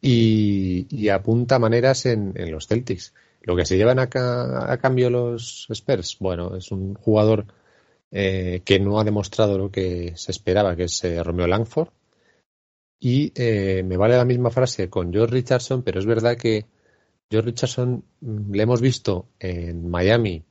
[0.00, 3.14] Y, y apunta maneras en, en, los Celtics.
[3.40, 7.46] Lo que se llevan a, a, cambio los Spurs, bueno, es un jugador
[8.10, 11.88] eh, que no ha demostrado lo que se esperaba, que es eh, Romeo Langford.
[13.00, 16.66] Y eh, me vale la misma frase con George Richardson, pero es verdad que
[17.30, 20.44] George Richardson mm, le hemos visto en Miami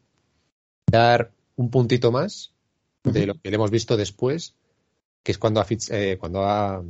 [0.91, 2.53] dar un puntito más
[3.03, 4.55] de lo que le hemos visto después
[5.23, 6.83] que es cuando ha, eh, cuando ha,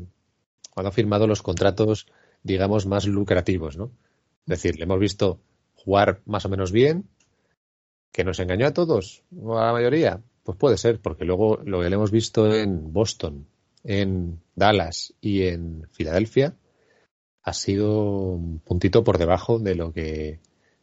[0.72, 2.08] cuando ha firmado los contratos,
[2.42, 3.92] digamos, más lucrativos, ¿no?
[4.46, 5.40] Es decir, le hemos visto
[5.76, 7.08] jugar más o menos bien,
[8.12, 10.22] que nos engañó a todos, o a la mayoría.
[10.44, 13.48] Pues puede ser, porque luego lo que le hemos visto en Boston,
[13.84, 16.56] en Dallas y en Filadelfia
[17.44, 20.40] ha sido un puntito por debajo de lo que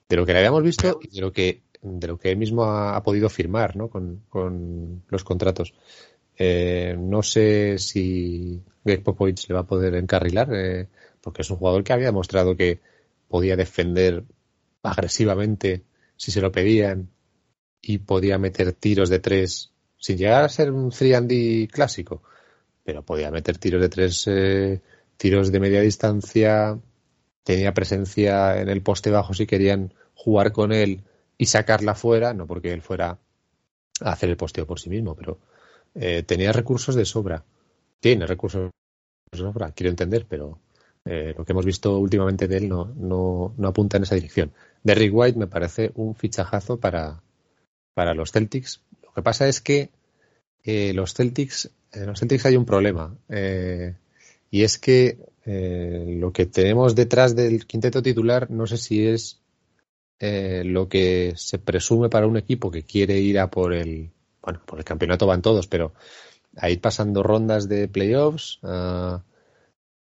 [0.09, 2.65] de lo que le habíamos visto y de lo que de lo que él mismo
[2.65, 3.89] ha, ha podido firmar ¿no?
[3.89, 5.73] con, con los contratos.
[6.43, 10.89] Eh, no sé si Greg Popovich le va a poder encarrilar, eh,
[11.21, 12.81] porque es un jugador que había demostrado que
[13.29, 14.25] podía defender
[14.83, 15.85] agresivamente
[16.17, 17.11] si se lo pedían
[17.83, 22.23] y podía meter tiros de tres sin llegar a ser un 3 clásico,
[22.85, 24.81] pero podía meter tiros de tres, eh,
[25.19, 26.81] tiros de media distancia,
[27.45, 31.03] tenía presencia en el poste bajo si querían jugar con él
[31.37, 33.19] y sacarla fuera, no porque él fuera
[34.01, 35.39] a hacer el posteo por sí mismo, pero
[35.95, 37.45] eh, tenía recursos de sobra.
[38.01, 38.71] Tiene recursos
[39.33, 40.59] de sobra, quiero entender, pero
[41.05, 44.53] eh, lo que hemos visto últimamente de él no, no, no apunta en esa dirección.
[44.83, 47.23] Derrick White me parece un fichajazo para,
[47.95, 48.81] para los Celtics.
[49.03, 49.91] Lo que pasa es que
[50.65, 53.17] eh, los Celtics, en los Celtics hay un problema.
[53.29, 53.95] Eh,
[54.51, 59.41] y es que lo que tenemos detrás del quinteto titular no sé si es
[60.23, 64.11] eh, lo que se presume para un equipo que quiere ir a por el
[64.43, 65.93] bueno, por el campeonato van todos, pero
[66.57, 69.23] a ir pasando rondas de playoffs, a,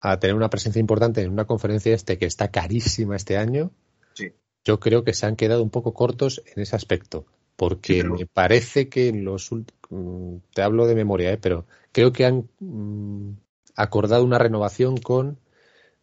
[0.00, 3.70] a tener una presencia importante en una conferencia este que está carísima este año,
[4.14, 4.32] sí.
[4.64, 7.26] yo creo que se han quedado un poco cortos en ese aspecto.
[7.56, 8.14] Porque sí, pero...
[8.14, 11.38] me parece que en los mm, te hablo de memoria, ¿eh?
[11.38, 13.34] pero creo que han mmm,
[13.76, 15.38] acordado una renovación con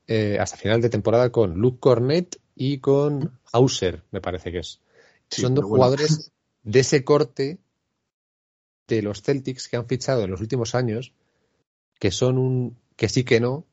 [0.08, 4.80] eh, hasta final de temporada con Luke Cornet y con Hauser, me parece que es.
[5.30, 5.76] Sí, Son dos bueno.
[5.76, 6.32] jugadores
[6.64, 7.60] de ese corte
[8.90, 11.14] de los Celtics que han fichado en los últimos años,
[12.00, 13.66] que son un que sí que no,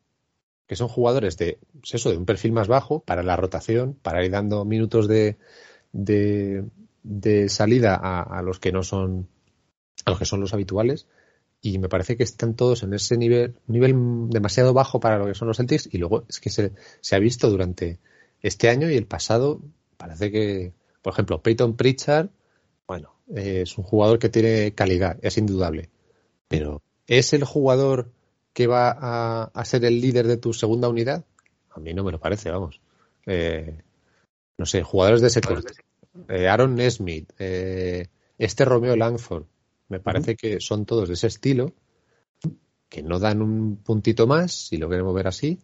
[0.66, 4.24] que son jugadores de pues eso, de un perfil más bajo para la rotación, para
[4.24, 5.36] ir dando minutos de,
[5.92, 6.64] de,
[7.02, 9.28] de salida a, a, los que no son
[10.04, 11.06] a los que son los habituales.
[11.62, 15.34] Y me parece que están todos en ese nivel nivel demasiado bajo para lo que
[15.34, 15.88] son los Celtics.
[15.92, 17.98] Y luego es que se, se ha visto durante
[18.42, 19.60] este año y el pasado
[19.96, 20.72] parece que
[21.02, 22.28] por ejemplo Peyton Pritchard
[22.86, 25.90] bueno eh, es un jugador que tiene calidad, es indudable.
[26.48, 28.12] Pero ¿es el jugador
[28.52, 31.24] que va a, a, ser el líder de tu segunda unidad?
[31.70, 32.80] A mí no me lo parece, vamos.
[33.26, 33.82] Eh,
[34.56, 35.74] no sé, jugadores de ese corte.
[36.28, 38.08] Eh, Aaron Nesmith, eh,
[38.38, 39.44] este Romeo Langford,
[39.88, 40.38] me parece uh -huh.
[40.38, 41.74] que son todos de ese estilo,
[42.88, 45.58] que no dan un puntito más, si lo queremos ver así,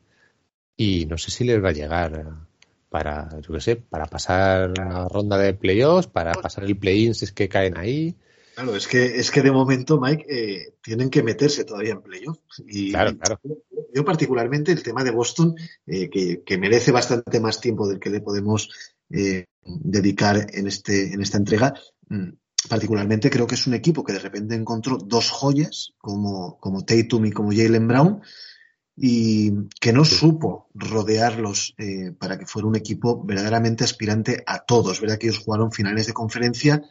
[0.77, 2.47] y no sé si les va a llegar
[2.93, 7.25] para, yo qué sé, para pasar una ronda de playoffs, para pasar el play-in si
[7.25, 8.15] es que caen ahí.
[8.55, 12.37] Claro, es que, es que de momento, Mike, eh, tienen que meterse todavía en playoff.
[12.67, 13.41] Y claro, claro.
[13.95, 15.57] Yo particularmente el tema de Boston,
[15.87, 18.69] eh, que, merece bastante más tiempo del que le podemos
[19.09, 21.73] eh, dedicar en, este, en esta entrega,
[22.11, 22.29] mm,
[22.69, 27.25] particularmente creo que es un equipo que de repente encontró dos joyas como, como Tatum
[27.25, 28.21] y como Jalen Brown
[28.97, 31.75] y que no supo rodearlos
[32.19, 35.01] para que fuera un equipo verdaderamente aspirante a todos.
[35.01, 36.83] ¿Verdad que ellos jugaron finales de conferencia?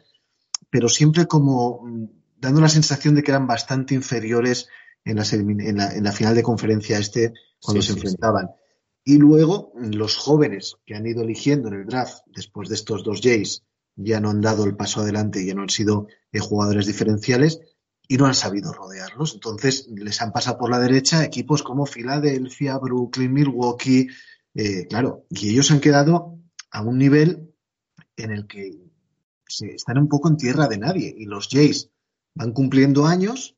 [0.72, 2.04] pero siempre como mm,
[2.38, 4.68] dando la sensación de que eran bastante inferiores
[5.04, 8.48] en, la, final de conferencia este cuando se enfrentaban.
[9.04, 13.04] Y luego mm, los jóvenes que han ido eligiendo en el draft después de estos
[13.04, 13.64] dos Jays
[13.96, 17.60] ya no han dado el paso adelante, ya no han sido eh, jugadores diferenciales
[18.08, 19.34] y no han sabido rodearlos.
[19.34, 24.08] Entonces les han pasado por la derecha equipos como Filadelfia, Brooklyn, Milwaukee,
[24.54, 26.38] eh, claro, y ellos han quedado
[26.70, 27.54] a un nivel
[28.16, 28.78] en el que
[29.60, 31.90] están un poco en tierra de nadie y los Jays
[32.34, 33.56] van cumpliendo años,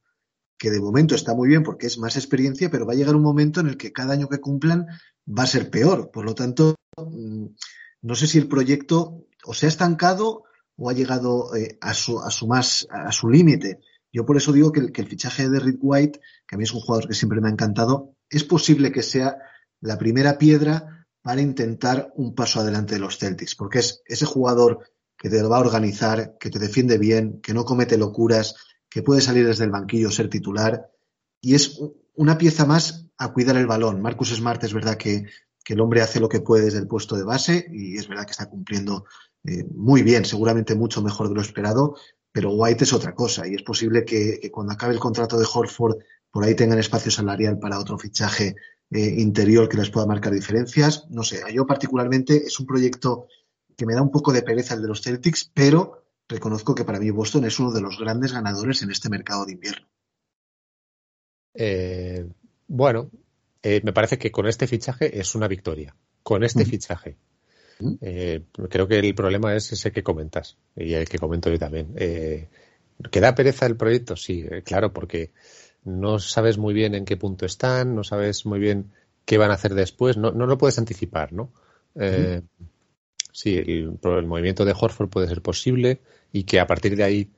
[0.59, 3.23] que de momento está muy bien porque es más experiencia, pero va a llegar un
[3.23, 4.87] momento en el que cada año que cumplan
[5.27, 6.11] va a ser peor.
[6.11, 7.47] Por lo tanto, mm,
[8.03, 10.45] no sé si el proyecto o se ha estancado
[10.77, 13.81] o ha llegado eh, a, su, a su más a su límite.
[14.15, 16.79] Yo por eso digo que el, fichaje de Rick White, que a mí es un
[16.79, 19.39] jugador que siempre me ha encantado, es posible que sea
[19.81, 24.79] la primera piedra para intentar un paso adelante de los Celtics, porque es ese jugador
[25.19, 28.55] que te va a organizar, que te defiende bien, que no comete locuras,
[28.89, 30.89] que puede salir desde el banquillo, ser titular.
[31.41, 31.81] Y es
[32.15, 34.01] una pieza más a cuidar el balón.
[34.01, 35.27] Marcus Smart es verdad que,
[35.67, 38.33] el hombre hace lo que puede desde el puesto de base y es verdad que
[38.33, 39.07] está cumpliendo
[39.45, 41.97] eh, muy bien, seguramente mucho mejor de lo esperado,
[42.35, 45.99] pero White es otra cosa y es posible que, cuando acabe el contrato de Horford
[46.33, 48.57] por ahí tengan espacio salarial para otro fichaje
[48.91, 51.07] eh, interior que les pueda marcar diferencias.
[51.11, 53.29] No sé, yo particularmente es un proyecto
[53.77, 56.99] que me da un poco de pereza el de los Celtics, pero reconozco que para
[56.99, 59.87] mí Boston es uno de los grandes ganadores en este mercado de invierno.
[61.55, 62.27] Eh,
[62.67, 63.13] bueno,
[63.63, 65.95] eh, me parece que con este fichaje es una victoria.
[66.25, 67.17] Con este fichaje.
[68.01, 71.95] Eh, creo que el problema es ese que comentas y el que comento yo también.
[71.95, 74.17] ¿Que da pereza el proyecto?
[74.17, 75.33] Sí, claro, porque
[75.85, 78.93] no sabes muy bien en qué punto están, no sabes muy bien
[79.25, 81.51] qué van a hacer después, no, no lo puedes anticipar, ¿no?
[83.35, 86.01] sí, el, movimiento de Horford puede ser posible
[86.33, 87.31] y que a partir de ahí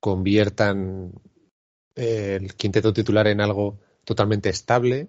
[0.00, 1.12] conviertan
[1.94, 5.08] eh, el quinteto titular en algo totalmente estable,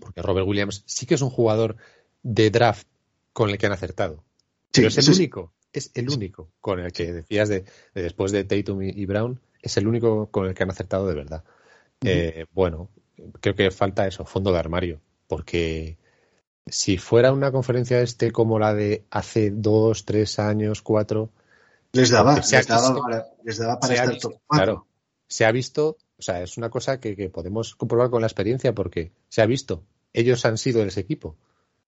[0.00, 1.76] porque Robert Williams sí que es un jugador
[2.22, 2.86] de draft
[3.32, 4.24] con el que han acertado.
[4.72, 7.64] pero es el único, es el único con el que decías de,
[7.94, 11.44] después de Tatum y, Brown, es el único con el que han acertado de verdad.
[12.04, 12.90] Eh, bueno,
[13.40, 15.96] creo que falta eso, fondo de armario, porque
[16.66, 21.30] si fuera una conferencia este como la de hace dos, tres años, cuatro.
[21.92, 24.86] Les daba, les, daba para, les daba para estar top Claro,
[25.28, 29.12] se ha visto, o sea, es una cosa que, podemos comprobar con la experiencia porque
[29.28, 29.82] se ha visto.
[30.12, 31.36] Ellos han sido ese equipo.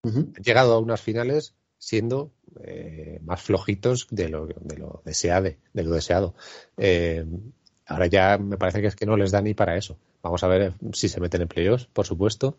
[0.04, 2.32] Han llegado a unas finales siendo
[2.62, 5.50] eh, más flojitos de lo, de lo deseado.
[5.72, 6.34] De lo deseado.
[6.76, 7.24] Eh,
[7.86, 9.96] ahora ya me parece que es que no les da ni para eso.
[10.22, 12.56] Vamos a ver si se meten en playoffs, por supuesto.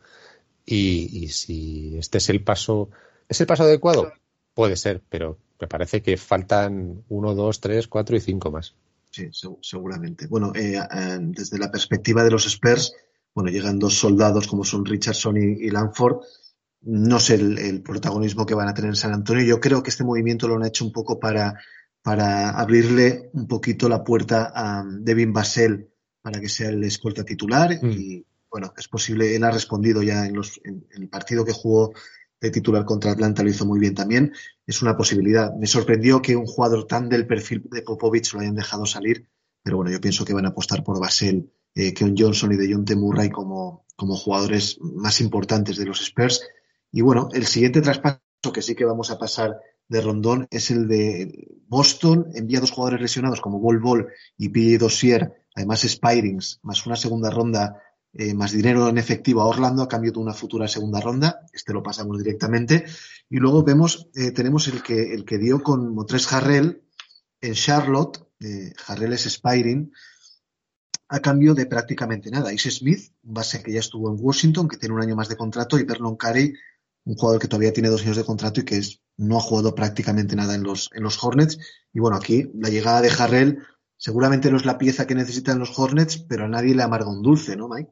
[0.65, 2.89] Y, si este es el paso,
[3.29, 4.11] ¿es el paso adecuado?
[4.53, 8.75] Puede ser, pero me parece que faltan uno, dos, tres, cuatro y cinco más.
[9.11, 9.29] Sí,
[9.61, 10.27] seguramente.
[10.27, 12.93] Bueno, eh, eh, desde la perspectiva de los Spurs,
[13.33, 16.17] bueno, llegan dos soldados como son Richardson y, Lanford.
[16.85, 19.43] No sé el, protagonismo que van a tener en San Antonio.
[19.43, 21.59] Yo creo que este movimiento lo han hecho un poco para,
[22.01, 25.89] para abrirle un poquito la puerta a Devin Basel
[26.21, 27.91] para que sea el escolta titular mm.
[27.91, 31.93] y, bueno, es posible, él ha respondido ya en, los, en, el partido que jugó
[32.39, 34.31] de titular contra Atlanta, lo hizo muy bien también,
[34.65, 35.53] es una posibilidad.
[35.55, 39.27] Me sorprendió que un jugador tan del perfil de Popovich lo hayan dejado salir,
[39.61, 42.71] pero bueno, yo pienso que van a apostar por Basel, eh, Keon Johnson y de
[42.71, 42.95] John T.
[42.95, 46.41] Murray como, como jugadores más importantes de los Spurs.
[46.95, 48.21] Y bueno, el siguiente traspaso
[48.53, 49.59] que sí que vamos a pasar
[49.89, 52.27] de Rondón es el de Boston.
[52.33, 54.07] Envía dos jugadores lesionados como Bol Bol
[54.37, 54.77] y P.
[54.77, 59.89] Dossier, además Spirings, más una segunda ronda eh, más dinero en efectivo a Orlando a
[59.89, 61.41] cambio de una futura segunda ronda.
[61.51, 62.85] Este lo pasamos directamente.
[63.29, 66.81] Y luego vemos, eh, tenemos el que, el que dio con Motres Harrell
[67.41, 68.25] en Charlotte.
[68.39, 69.91] Eh, Harrell es Spiring
[71.09, 72.53] a cambio de prácticamente nada.
[72.53, 75.35] Ice Smith, un base que ya estuvo en Washington, que tiene un año más de
[75.35, 76.53] contrato, y Vernon Carey,
[77.05, 78.81] un jugador que todavía tiene dos años de contrato y que
[79.17, 81.59] no ha jugado prácticamente nada en los, en los Hornets.
[81.93, 83.59] Y bueno, aquí la llegada de Harrell
[83.97, 87.21] seguramente no es la pieza que necesitan los Hornets, pero a nadie le amarga un
[87.21, 87.91] dulce, ¿no, Mike?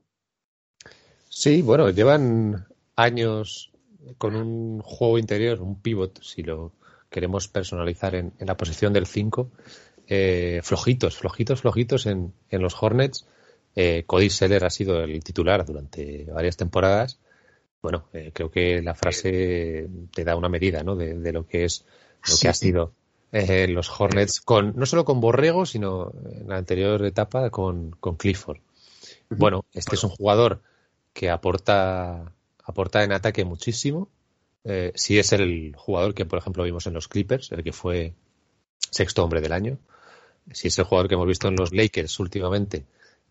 [1.29, 3.71] Sí, bueno, llevan años
[4.17, 6.73] con un juego interior, un pivot, si lo
[7.09, 9.51] queremos personalizar en, la posición del 5,
[10.07, 13.27] eh, flojitos, flojitos, flojitos en, en los Hornets.
[13.75, 17.19] Eh, Cody Seller ha sido el titular durante varias temporadas.
[17.83, 20.95] Bueno, eh, creo que la frase te da una medida ¿no?
[20.95, 21.85] de, lo que es
[22.25, 22.93] lo que ha sido
[23.33, 28.15] eh, los Hornets, con no solo con Borrego, sino en la anterior etapa con, con
[28.15, 28.59] Clifford.
[29.29, 30.61] Bueno, este es un jugador
[31.11, 32.31] que aporta,
[32.63, 34.07] aporta en ataque muchísimo.
[34.63, 38.13] Eh, si es el jugador que, por ejemplo, vimos en los Clippers, el que fue
[38.91, 39.77] sexto hombre del año.
[40.53, 42.85] Si es el jugador que hemos visto en los Lakers últimamente,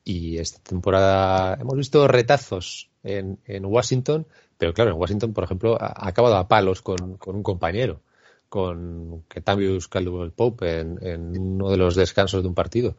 [0.04, 4.26] y esta temporada hemos visto retazos en, en Washington,
[4.58, 8.00] pero claro, en Washington, por ejemplo, ha, acabado a palos con, con un compañero,
[8.48, 12.96] con Ketavius Caldwell Pope en, en, uno de los descansos de un partido.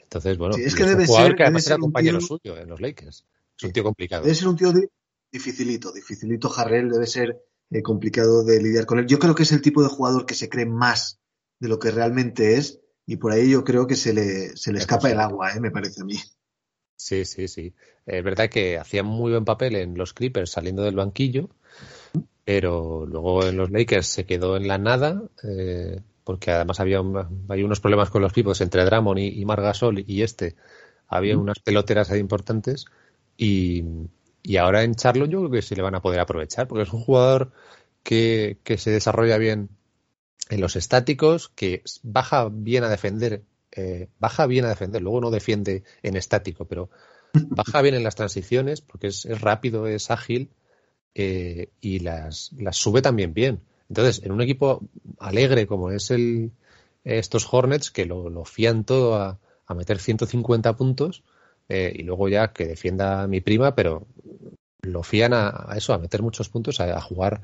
[0.00, 2.56] Entonces, bueno, sí, es que debe un jugador ser, que además era compañero tío, suyo
[2.58, 3.24] en los Lakers.
[3.58, 4.22] Es un tío complicado.
[4.22, 4.72] Debe ser un tío
[5.30, 9.06] dificilito, dificilito Harrell, debe ser eh, complicado de lidiar con él.
[9.06, 11.18] Yo creo que es el tipo de jugador que se cree más
[11.58, 14.78] de lo que realmente es y por ahí yo creo que se le, se le
[14.78, 15.60] escapa el agua, ¿eh?
[15.60, 16.18] me parece a mí.
[17.02, 17.74] Sí, sí, sí.
[18.06, 21.48] Es verdad que hacía muy buen papel en los Clippers saliendo del banquillo,
[22.44, 27.02] pero luego en los Lakers se quedó en la nada, eh, porque además había
[27.48, 30.54] hay unos problemas con los Clippers entre Drummond y, y Margasol y este.
[31.08, 32.86] Había unas peloteras ahí importantes
[33.36, 33.84] y,
[34.42, 36.92] y, ahora en Charlotte yo creo que se le van a poder aprovechar, porque es
[36.92, 37.52] un jugador
[38.04, 39.70] que, que se desarrolla bien
[40.50, 43.42] en los estáticos, que baja bien a defender
[43.74, 46.90] eh, baja bien a defender, luego no defiende en estático, pero
[47.32, 50.50] baja bien en las transiciones porque es, es rápido, es ágil
[51.14, 53.60] eh, y las, las, sube también bien.
[53.88, 54.82] Entonces, en un equipo
[55.18, 56.52] alegre como es el
[57.04, 61.24] estos Hornets, que lo, lo fían todo a, a, meter 150 puntos
[61.68, 64.06] eh, y luego ya que defienda a mi prima, pero
[64.82, 67.42] lo fían a, eso, a meter muchos puntos, a, jugar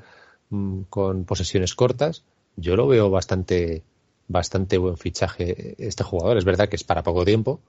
[0.49, 2.23] mmm, con posesiones cortas.
[2.55, 3.83] Yo lo veo bastante
[4.29, 6.37] bastante buen fichaje este jugador.
[6.37, 7.59] Es verdad que es para poco tiempo,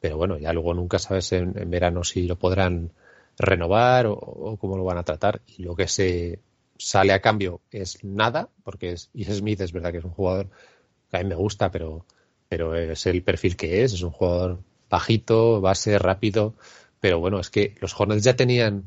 [0.00, 2.92] pero bueno, ya luego nunca sabes en, en verano si lo podrán
[3.38, 5.40] renovar o, cómo lo van a tratar.
[5.46, 6.38] Y lo que se
[6.78, 10.48] sale a cambio es nada, porque es, y Smith es verdad que es un jugador
[11.10, 12.04] que a mí me gusta, pero,
[12.48, 14.60] pero es el perfil que es, es un jugador
[14.90, 16.54] bajito, base, rápido,
[17.00, 18.84] pero bueno, es que los Hornets ya tenían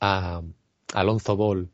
[0.00, 1.68] a, a Alonso Ball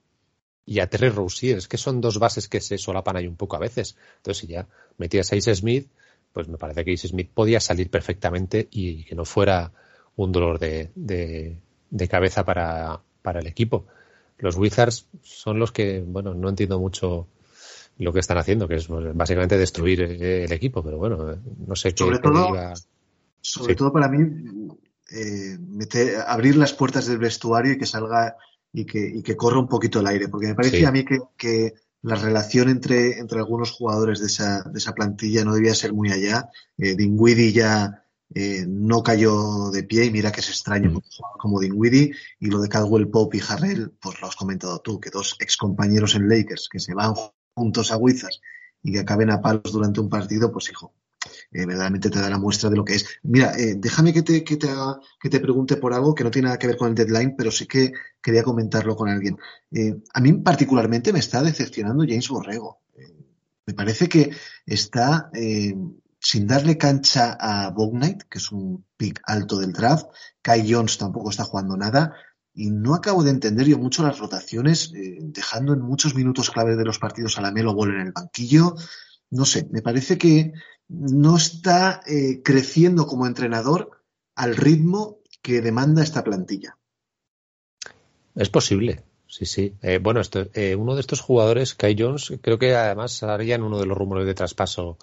[0.68, 1.56] y a Terry Rozier.
[1.56, 3.96] Es que son dos bases que se solapan ahí un poco a veces.
[4.18, 4.66] Entonces, si ya
[4.98, 5.88] metías a Ace Smith,
[6.34, 9.72] pues me parece que Ace Smith podía salir perfectamente y que no fuera
[10.16, 11.56] un dolor de, de,
[11.88, 13.86] de cabeza para, para, el equipo.
[14.36, 17.26] Los Wizards son los que, bueno, no entiendo mucho
[17.96, 21.34] lo que están haciendo, que es básicamente destruir el equipo, pero bueno,
[21.66, 22.22] no sé sobre qué.
[22.22, 22.74] Todo.
[23.40, 23.76] Sobre sí.
[23.78, 24.68] todo para mí,
[25.12, 28.36] eh, meter, abrir las puertas del vestuario y que salga
[28.72, 30.84] y que, y que corra un poquito el aire, porque me parece sí.
[30.84, 35.44] a mí que, que, la relación entre, entre algunos jugadores de esa, de esa plantilla
[35.44, 36.48] no debía ser muy allá.
[36.76, 38.04] Eh, Dinwiddie ya
[38.34, 41.00] eh, no cayó de pie y mira que es extraño mm.
[41.38, 45.10] como Dinwiddie y lo de Caldwell Pope y Harrell, pues lo has comentado tú, que
[45.10, 47.14] dos ex compañeros en Lakers que se van
[47.54, 48.40] juntos a Wizards
[48.82, 50.94] y que acaben a palos durante un partido, pues hijo,
[51.50, 53.06] eh, verdaderamente te da la muestra de lo que es.
[53.22, 56.30] Mira, eh, déjame que te, que, te haga, que te pregunte por algo que no
[56.30, 57.92] tiene nada que ver con el deadline, pero sí que
[58.22, 59.36] quería comentarlo con alguien.
[59.70, 62.80] Eh, a mí particularmente me está decepcionando James Borrego.
[63.66, 64.30] Me parece que
[64.64, 65.30] está
[66.20, 70.06] sin darle cancha a Bognite, que es un pick alto del draft.
[70.40, 72.14] Kai Jones tampoco está jugando nada.
[72.54, 76.84] Y no acabo de entender yo mucho las rotaciones, dejando en muchos minutos clave de
[76.84, 78.74] los partidos a la Melo Ball en el banquillo.
[79.30, 80.52] No sé, me parece que
[80.88, 83.90] no está eh, creciendo como entrenador
[84.34, 86.76] al ritmo que demanda esta plantilla.
[88.34, 89.74] Es posible, sí, sí.
[89.82, 93.78] Eh, bueno, esto, eh, uno de estos jugadores, Kai Jones, creo que además harían uno
[93.78, 94.98] de los rumores de traspaso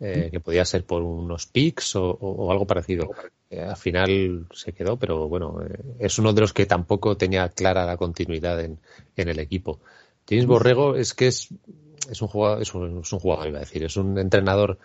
[0.00, 3.10] que podía ser por unos picks o, algo parecido.
[3.50, 5.58] Al final se quedó, pero bueno,
[5.98, 8.78] es uno de los que tampoco tenía clara la continuidad en,
[9.16, 9.80] el equipo.
[10.28, 11.48] James Borrego es que es,
[12.08, 14.78] es un jugador, es es un jugador, iba a decir, es un entrenador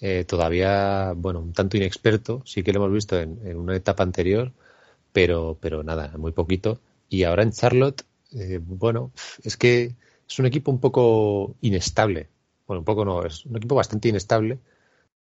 [0.00, 4.52] eh, todavía, bueno, un tanto inexperto, sí que lo hemos visto en, una etapa anterior,
[5.12, 6.80] pero, pero nada, muy poquito.
[7.08, 9.12] Y ahora en Charlotte, eh, bueno,
[9.42, 9.94] es que
[10.28, 12.28] es un equipo un poco inestable.
[12.66, 14.60] Bueno, un poco no, es un equipo bastante inestable,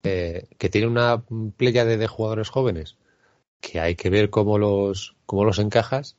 [0.03, 1.23] eh, que tiene una
[1.57, 2.97] playa de, de, jugadores jóvenes
[3.61, 6.17] que hay que ver cómo los, cómo los encajas.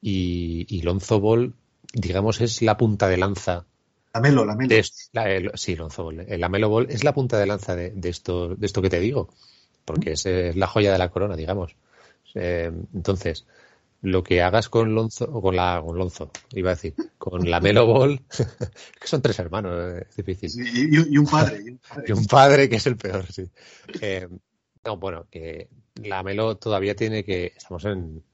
[0.00, 1.54] Y, y Lonzo Ball,
[1.94, 3.66] digamos, es la punta de lanza
[4.14, 4.68] la Melo, la Melo.
[4.68, 6.26] De, la, el, sí, Lonzo Ball.
[6.28, 9.00] La Melo Ball es la punta de lanza de, de, esto, de esto que te
[9.00, 9.28] digo,
[9.84, 11.76] porque es, es la joya de la corona, digamos.
[12.34, 13.46] Eh, entonces,
[14.02, 17.60] lo que hagas con Lonzo, o con la con Lonzo, iba a decir, con la
[17.60, 18.20] Melo Ball,
[19.00, 20.50] que son tres hermanos, es difícil.
[20.66, 21.62] y, un padre,
[22.06, 22.68] y, un padre.
[22.68, 23.48] que es el peor, sí.
[24.00, 24.28] Eh,
[24.84, 28.24] no, bueno, que la Melo todavía tiene que, estamos en,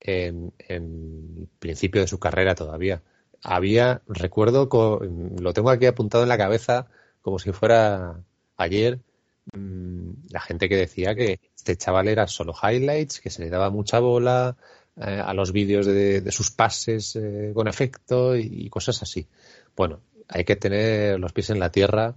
[0.00, 3.02] en, en principio de su carrera todavía.
[3.48, 4.68] Había, recuerdo,
[5.38, 6.88] lo tengo aquí apuntado en la cabeza
[7.22, 8.20] como si fuera
[8.56, 8.98] ayer,
[9.52, 13.70] mm, la gente que decía que este chaval era solo highlights, que se le daba
[13.70, 14.56] mucha bola,
[14.96, 19.28] eh, a los vídeos de, sus pases eh, con efecto y, cosas así.
[19.76, 22.16] Bueno, hay que tener los pies en la tierra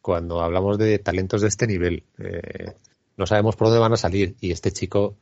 [0.00, 2.04] cuando hablamos de talentos de este nivel.
[2.18, 2.74] Eh,
[3.18, 5.16] no sabemos por dónde van a salir y este chico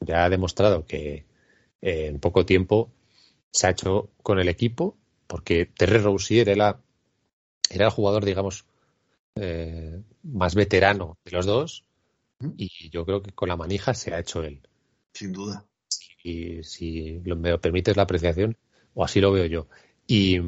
[0.00, 1.24] ya ha demostrado que
[1.80, 2.90] en poco tiempo
[3.52, 4.96] se ha hecho con el equipo
[5.26, 6.80] porque Terry Rozier era,
[7.70, 8.64] era el jugador, digamos,
[10.22, 11.84] más veterano de los dos
[12.56, 14.60] y yo creo que con la manija se ha hecho él.
[15.14, 15.64] Sin duda
[16.22, 18.56] y si me permites la apreciación,
[18.94, 19.66] o así lo veo yo.
[20.06, 20.40] Y,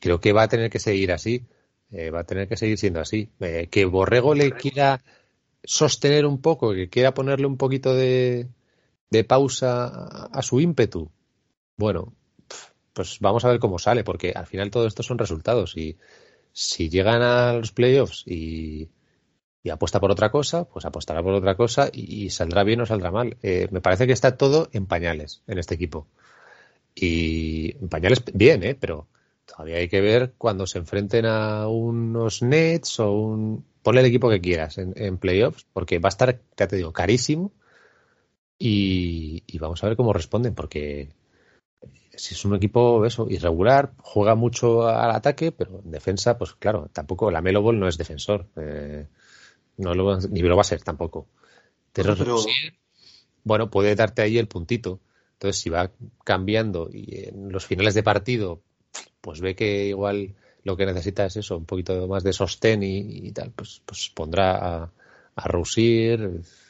[0.00, 1.44] creo que va a tener que seguir así,
[1.90, 3.30] eh, va a tener que seguir siendo así.
[3.40, 5.02] Eh, que Borrego le quiera
[5.64, 8.48] sostener un poco, que quiera ponerle un poquito de,
[9.10, 9.86] de pausa
[10.26, 11.10] a, su ímpetu.
[11.82, 12.12] Bueno,
[12.92, 15.98] pues vamos a ver cómo sale, porque al final todo esto son resultados y
[16.52, 18.88] si llegan a los playoffs y,
[19.68, 23.36] apuesta por otra cosa, pues apostará por otra cosa y, saldrá bien o saldrá mal.
[23.42, 26.06] Eh, me parece que está todo en pañales en este equipo.
[26.94, 28.76] Y en pañales bien, ¿eh?
[28.78, 29.08] pero
[29.44, 33.64] todavía hay que ver cuando se enfrenten a unos Nets o un...
[33.82, 37.50] Ponle el equipo que quieras en, playoffs, porque va a estar, ya te digo, carísimo.
[38.64, 41.08] Y, vamos a ver cómo responden, porque
[42.14, 46.88] si es un equipo eso, irregular, juega mucho al ataque, pero en defensa, pues claro,
[46.92, 48.46] tampoco la Melo Ball no es defensor.
[48.56, 49.06] Eh,
[49.78, 51.26] no lo, ni lo va a ser tampoco.
[51.92, 52.14] Pero,
[53.44, 55.00] bueno, puede darte ahí el puntito.
[55.34, 55.90] Entonces, si va
[56.24, 58.60] cambiando y en los finales de partido,
[59.20, 60.34] pues ve que igual
[60.64, 64.82] lo que necesita es eso, un poquito más de sostén y, tal, pues, pues pondrá
[64.84, 64.92] a,
[65.34, 65.48] a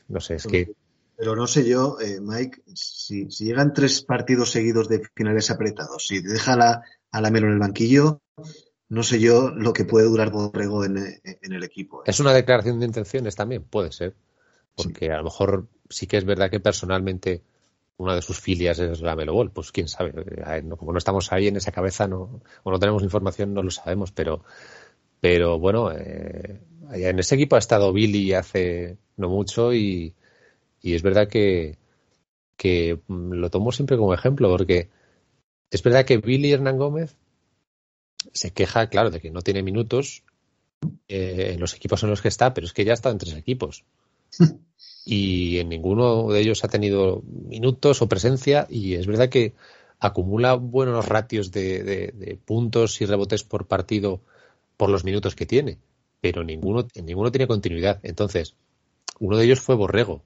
[0.09, 0.73] no sé, es que...
[1.17, 6.21] Pero no sé yo, eh, Mike, si, llegan tres partidos seguidos de finales apretados, si
[6.21, 8.23] deja la, a la Melo en el banquillo,
[8.89, 12.01] no sé yo lo que puede durar Borrego en, el equipo.
[12.01, 12.05] ¿eh?
[12.07, 14.15] Es una declaración de intenciones también, puede ser.
[14.75, 17.43] Porque a lo mejor sí que es verdad que personalmente
[17.99, 20.13] una de sus filias es la Melo Pues quién sabe.
[20.17, 23.71] Eh, como no estamos ahí en esa cabeza no, o no tenemos información, no lo
[23.71, 24.13] sabemos.
[24.13, 24.45] Pero,
[25.21, 26.61] pero bueno, eh,
[26.93, 30.15] en ese equipo ha estado Billy hace no mucho y,
[30.83, 31.79] y es verdad que,
[32.57, 34.91] que lo tomo siempre como ejemplo porque
[35.71, 37.17] es verdad que Billy Hernán Gómez
[38.33, 40.23] se queja, claro, de que no tiene minutos
[41.09, 43.19] eh, en los equipos en los que está, pero es que ya ha estado en
[43.19, 43.85] tres equipos.
[45.05, 49.55] y en ninguno de ellos ha tenido minutos o presencia y es verdad que
[49.99, 54.21] acumula buenos ratios de, puntos y rebotes por partido
[54.77, 55.79] por los minutos que tiene,
[56.21, 58.01] pero ninguno, en ninguno tiene continuidad.
[58.03, 58.57] Entonces,
[59.21, 60.23] uno de ellos fue Borrego.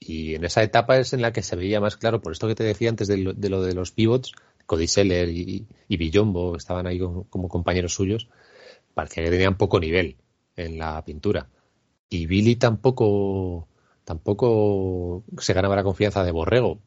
[0.00, 2.54] Y en esa etapa es en la que se veía más claro, por esto que
[2.54, 4.32] te decía antes de lo de, lo de los pivots,
[4.64, 8.28] Cody Seller y, y Villombo estaban ahí como, compañeros suyos,
[8.94, 10.16] parecía que tenían poco nivel
[10.56, 11.48] en la pintura.
[12.08, 13.68] Y Billy tampoco,
[14.04, 16.78] tampoco se ganaba la confianza de Borrego.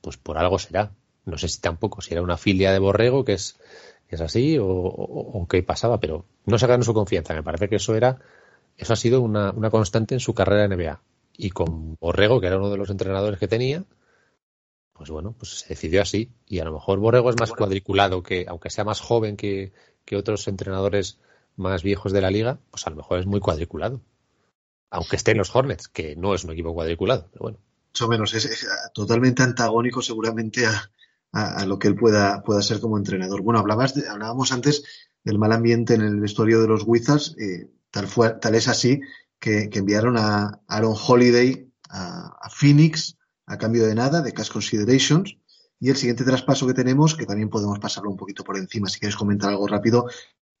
[0.00, 0.92] Pues por algo será.
[1.24, 3.58] No sé si tampoco, si era una filia de Borrego, que es,
[4.08, 7.34] es así, o, qué pasaba, pero no se ganó su confianza.
[7.34, 8.18] Me parece que eso era,
[8.76, 11.00] eso ha sido una, una constante en su carrera en NBA.
[11.40, 13.84] Y con Borrego, que era uno de los entrenadores que tenía,
[14.92, 16.32] pues bueno, pues se decidió así.
[16.46, 19.72] Y a lo mejor Borrego es más cuadriculado que, aunque sea más joven que,
[20.16, 21.20] otros entrenadores
[21.54, 24.00] más viejos de la liga, pues a lo mejor es muy cuadriculado.
[24.90, 27.58] Aunque esté en los Hornets, que no es un equipo cuadriculado, pero bueno.
[27.90, 33.42] Mucho menos, es, totalmente antagónico seguramente a, lo que él pueda, pueda ser como entrenador.
[33.42, 34.82] Bueno, hablabas hablábamos antes
[35.22, 39.00] del mal ambiente en el vestuario de los Wizards, eh, tal, fue, tal es así
[39.38, 43.16] que, enviaron a Aaron Holiday a Phoenix
[43.48, 45.36] a cambio de nada, de cash considerations.
[45.80, 48.98] Y el siguiente traspaso que tenemos, que también podemos pasarlo un poquito por encima, si
[48.98, 50.06] quieres comentar algo rápido,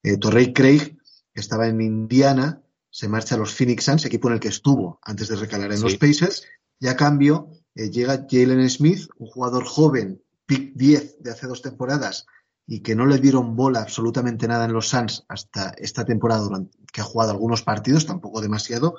[0.02, 0.96] eh, Torrey Craig,
[1.34, 5.00] que estaba en Indiana, se marcha a los Phoenix Suns, equipo en el que estuvo
[5.02, 6.44] antes de recalar en los Pacers,
[6.80, 11.62] y a cambio eh, llega Jalen Smith, un jugador joven, pick 10 de hace dos
[11.62, 12.26] temporadas,
[12.70, 16.76] y que no le dieron bola absolutamente nada en los Suns hasta esta temporada, durante,
[16.92, 18.96] que ha jugado algunos partidos, tampoco demasiado,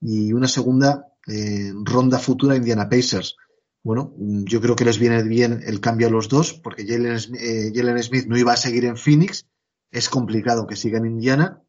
[0.00, 3.36] y una segunda eh, ronda futura Indiana Pacers.
[3.84, 8.02] Bueno, yo creo que les viene bien el cambio a los dos, porque Jalen, eh,
[8.02, 9.46] Smith no iba a seguir en Phoenix,
[9.92, 11.62] es complicado que siga en Indiana,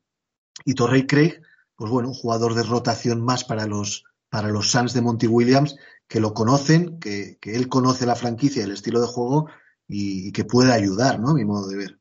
[0.65, 1.39] y Torrey Craig,
[1.75, 5.75] pues bueno, un jugador de rotación más para los, para los Suns de Monty Williams,
[6.07, 9.49] que lo conocen, que, él conoce la franquicia el estilo de juego
[9.87, 11.29] y, que puede ayudar, ¿no?
[11.29, 11.99] A mi modo de ver.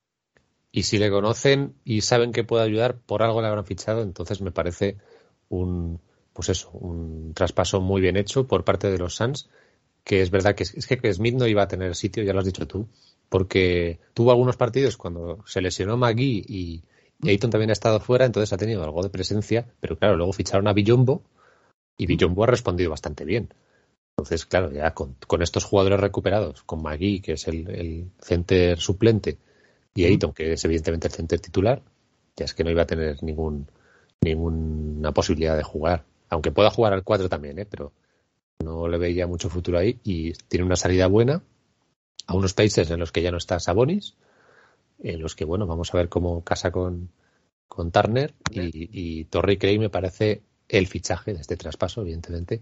[0.71, 4.41] Y si le conocen y saben que puede ayudar, por algo le habrán fichado, entonces
[4.41, 4.97] me parece
[5.49, 6.01] un,
[6.33, 9.51] pues eso, un traspaso muy bien hecho por parte de los Suns,
[10.05, 12.47] que es verdad que es que Smith no iba a tener sitio, ya lo has
[12.47, 12.89] dicho tú,
[13.29, 16.85] porque tuvo algunos partidos cuando se lesionó McGee y,
[17.25, 20.67] Ayton también ha estado fuera, entonces ha tenido algo de presencia, pero claro, luego ficharon
[20.67, 21.23] a Villombo
[21.97, 23.55] y Villombo ha respondido bastante bien.
[24.17, 29.39] Entonces, claro, ya con, estos jugadores recuperados, con McGee, que es el, center suplente,
[29.95, 31.83] y Ayton, que es evidentemente el center titular,
[32.37, 33.69] ya es que no iba a tener ningún,
[34.21, 36.05] ninguna posibilidad de jugar.
[36.29, 37.67] Aunque pueda jugar al 4 también, ¿eh?
[37.67, 37.93] pero
[38.63, 41.43] no le veía mucho futuro ahí y tiene una salida buena
[42.27, 44.15] a unos países en los que ya no está Sabonis,
[45.01, 47.11] en los que, bueno, vamos a ver cómo casa con,
[47.69, 52.61] con Turner y, y Torrey Craig me parece el fichaje de este traspaso, evidentemente,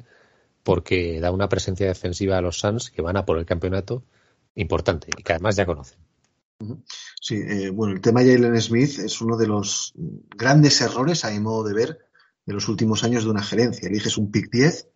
[0.62, 4.04] porque da una presencia defensiva a los Suns que van a por el campeonato
[4.54, 5.98] importante y que además ya conocen.
[7.20, 9.94] Sí, eh, bueno, el tema Jalen Smith es uno de los
[10.36, 11.98] grandes errores, a mi modo de ver,
[12.44, 13.88] de los últimos años de una gerencia.
[13.88, 14.88] Eliges un pick 10,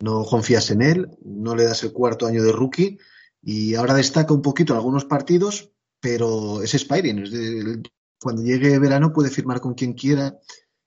[0.00, 2.98] no confías en él, no le das el cuarto año de rookie
[3.42, 7.82] y ahora destaca un poquito en algunos partidos, pero es Spiring.
[8.20, 10.38] cuando llegue verano puede firmar con quien quiera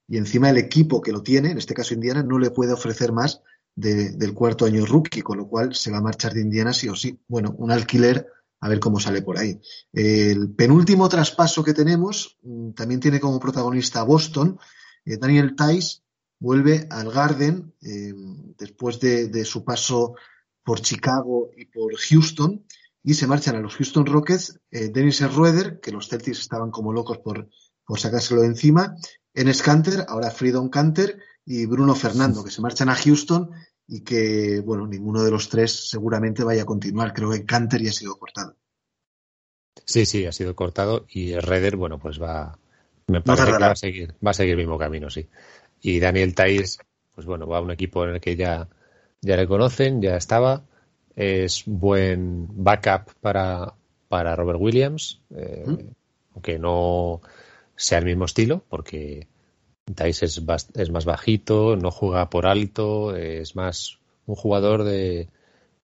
[0.08, 3.12] y encima el equipo que lo tiene, en este caso Indiana, no le puede ofrecer
[3.12, 3.42] más
[3.76, 6.96] del cuarto año rookie, con lo cual se va a marchar de Indiana sí o
[6.96, 7.20] sí.
[7.28, 8.28] Bueno, un alquiler,
[8.60, 9.60] a ver cómo sale por ahí.
[9.94, 14.60] El penúltimo traspaso que tenemos mm, también tiene como protagonista a Boston.
[15.06, 16.02] Eh, Daniel Tice
[16.40, 18.14] vuelve al Garden eh,
[18.58, 20.16] después de, su paso
[20.64, 22.66] por Chicago y por Houston
[23.04, 26.94] y se marchan a los Houston Rockets, eh, Dennis Schroeder, que los Celtics estaban como
[26.94, 27.50] locos por,
[27.84, 28.96] por sacárselo de encima,
[29.34, 33.52] en Scanter, ahora Freedom Canter y Bruno Fernando, que se marchan a Houston
[33.88, 37.14] y que, bueno, ninguno de los tres seguramente vaya a continuar.
[37.14, 38.56] Creo que Canter ya ha sido cortado.
[39.86, 42.58] Sí, sí, ha sido cortado y Redder, bueno, pues va,
[43.08, 45.28] me parece que va a seguir, va a seguir el mismo camino, sí.
[45.82, 46.78] Y Daniel Tais,
[47.16, 48.70] pues bueno, va a un equipo en el que ya
[49.22, 50.64] ya le conocen, ya estaba.
[51.16, 53.74] Es buen backup para,
[54.08, 55.66] para Robert Williams, eh,
[56.34, 57.22] aunque no
[57.76, 59.28] sea el mismo estilo, porque
[59.86, 60.42] Dice es,
[60.76, 65.28] es, más bajito, no juega por alto, es más un jugador de,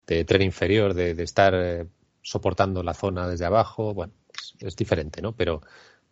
[0.06, 1.88] de tren inferior, de, estar eh,
[2.22, 3.94] soportando la zona desde abajo.
[3.94, 4.14] Bueno,
[4.60, 5.34] es, diferente, ¿no?
[5.34, 5.62] Pero,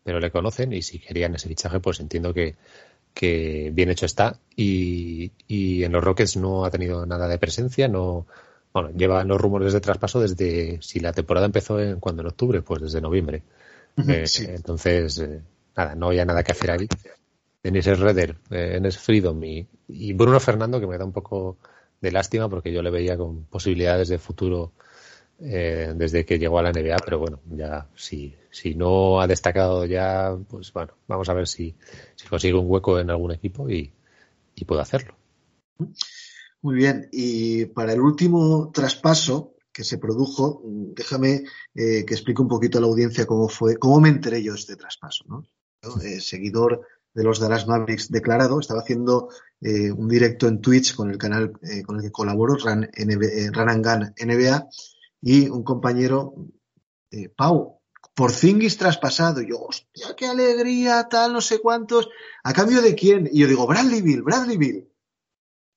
[0.04, 2.56] pero le conocen y si querían ese fichaje, pues entiendo que,
[3.14, 8.26] que bien hecho está y, en los Rockets no ha tenido nada de presencia, no
[8.74, 12.62] bueno, llevan los rumores de traspaso desde si la temporada empezó en cuando en octubre,
[12.64, 13.44] pues desde noviembre.
[14.08, 15.42] Eh, entonces, eh,
[15.78, 16.88] nada, no había nada que hacer ahí.
[17.64, 21.58] Denis Redder, eh, Enes Freedom y, y, Bruno Fernando, que me da un poco
[22.02, 24.74] de lástima porque yo le veía con posibilidades de futuro
[25.40, 29.86] eh, desde que llegó a la NBA, pero bueno, ya si, si no ha destacado
[29.86, 31.74] ya, pues bueno, vamos a ver si,
[32.16, 33.94] si consigue un hueco en algún equipo y,
[34.56, 35.16] y puede hacerlo.
[36.62, 42.48] Muy bien, y para el último traspaso que se produjo, déjame eh, que explique un
[42.48, 45.44] poquito a la audiencia cómo fue, cómo me enteré yo de este traspaso, ¿no?
[46.02, 49.30] Eh, seguidor de los Dallas Mavericks declarado, estaba haciendo
[49.62, 51.54] un directo en Twitch con el canal
[51.86, 54.68] con el que colaboro, Run, NBA,
[55.24, 56.36] y un compañero,
[57.10, 57.80] eh, Pau,
[58.14, 59.42] por Zingis traspasado.
[59.42, 62.10] Y yo, hostia, qué alegría, tal, no sé cuántos.
[62.44, 63.30] ¿A cambio de quién?
[63.32, 64.92] Y yo digo, Bradley Bill, Bradley Bill.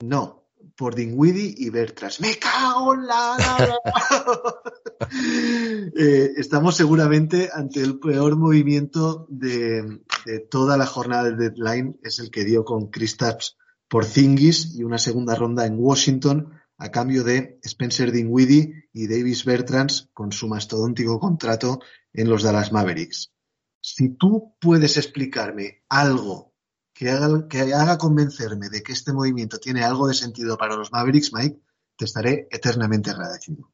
[0.00, 2.20] No, por Dingwiddie y Bertras.
[2.20, 3.78] ¡Me cago en la...
[5.96, 10.02] eh, estamos seguramente ante el peor movimiento de,
[10.50, 11.98] toda la jornada del deadline.
[12.02, 13.56] Es el que dio con Kristaps
[13.88, 19.44] por Zingis y una segunda ronda en Washington a cambio de Spencer Dinwiddie y Davis
[19.44, 21.80] Bertrands con su mastodóntico contrato
[22.12, 23.32] en los Dallas Mavericks.
[23.80, 26.54] Si tú puedes explicarme algo
[26.92, 30.92] que haga, que haga convencerme de que este movimiento tiene algo de sentido para los
[30.92, 31.60] Mavericks, Mike,
[31.96, 33.70] te estaré eternamente agradecido.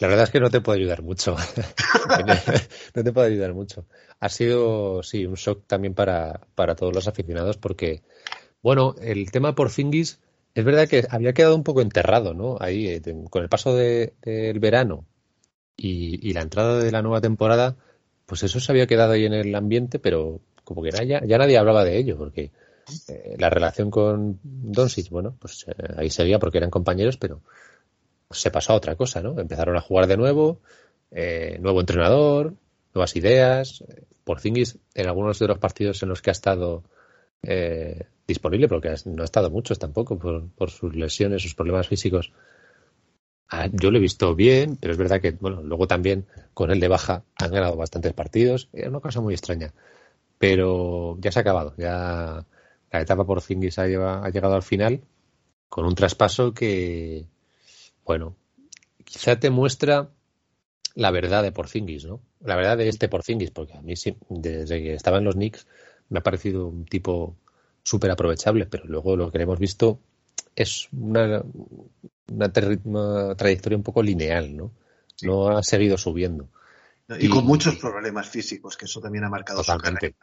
[0.00, 1.36] La verdad es que no te puedo ayudar mucho.
[2.94, 3.86] no te puedo ayudar mucho.
[4.20, 8.02] Ha sido, sí, un shock también para, para todos los aficionados porque,
[8.62, 10.18] bueno, el tema por Fingis
[10.54, 12.56] es verdad que había quedado un poco enterrado, ¿no?
[12.60, 15.04] Ahí, eh, con el paso del verano
[15.76, 17.76] y, la entrada de la nueva temporada,
[18.26, 21.58] pues eso se había quedado ahí en el ambiente, pero como que ya, ya nadie
[21.58, 22.52] hablaba de ello, porque
[23.08, 27.42] eh, la relación con Doncic, bueno, pues eh, ahí seguía porque eran compañeros, pero
[28.30, 29.38] se pasó a otra cosa, ¿no?
[29.38, 30.60] Empezaron a jugar de nuevo,
[31.10, 32.54] nuevo entrenador,
[32.94, 33.84] nuevas ideas.
[34.24, 36.82] Por Porzingis, en algunos de los partidos en los que ha estado
[38.26, 42.32] disponible, porque no ha estado muchos tampoco por, sus lesiones, sus problemas físicos.
[43.48, 46.80] Ah, yo lo he visto bien, pero es verdad que, bueno, luego también con él
[46.80, 48.68] de baja han ganado bastantes partidos.
[48.72, 49.72] Es una cosa muy extraña.
[50.38, 51.74] Pero ya se ha acabado.
[51.76, 52.44] Ya
[52.90, 55.02] la etapa por Zingis ha, ha llegado al final
[55.68, 57.26] con un traspaso que,
[58.04, 58.36] bueno,
[59.04, 60.10] quizá te muestra
[60.94, 62.20] la verdad de Porzingis, ¿no?
[62.40, 63.94] La verdad de este Porzingis, porque a mí
[64.28, 65.66] desde que estaba en los Knicks
[66.08, 67.36] me ha parecido un tipo
[67.82, 70.00] súper aprovechable, pero luego lo que hemos visto
[70.54, 71.42] es una,
[72.30, 74.72] una, trayectoria un poco lineal, ¿no?
[75.22, 76.48] No ha seguido subiendo.
[77.18, 80.14] Y, con muchos problemas físicos, que eso también ha marcado su carrera.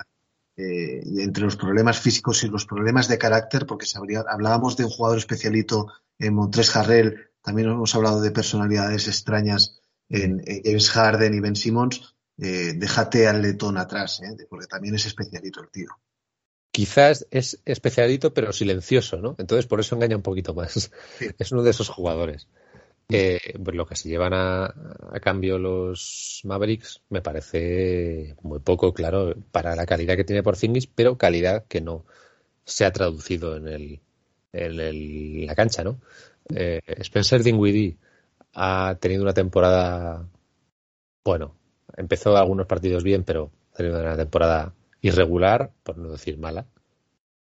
[0.58, 3.86] Eh, entre los problemas físicos y los problemas de carácter, porque
[4.28, 5.88] hablábamos de un jugador especialito
[6.20, 12.16] en Montres Harrell, también hemos hablado de personalidades extrañas en, James Harden y Ben Simmons,
[12.38, 14.36] eh, déjate al letón atrás, ¿eh?
[14.50, 15.90] porque también es especialito el tío.
[16.72, 19.36] Quizás es especialito, pero silencioso, ¿no?
[19.38, 20.92] Entonces por eso engaña un poquito más.
[21.38, 22.48] Es uno de esos jugadores.
[23.10, 24.74] Eh, pues lo que se llevan a,
[25.22, 31.18] cambio los Mavericks me parece muy poco, claro, para la calidad que tiene Porzingis, pero
[31.18, 32.06] calidad que no
[32.64, 34.02] se ha traducido en, el,
[34.54, 36.00] en la cancha, ¿no?
[36.56, 37.98] Eh, Spencer Dinwiddie
[38.54, 40.28] ha tenido una temporada,
[41.24, 41.56] bueno,
[41.96, 46.66] empezó algunos partidos bien, pero ha tenido una temporada irregular, por no decir mala.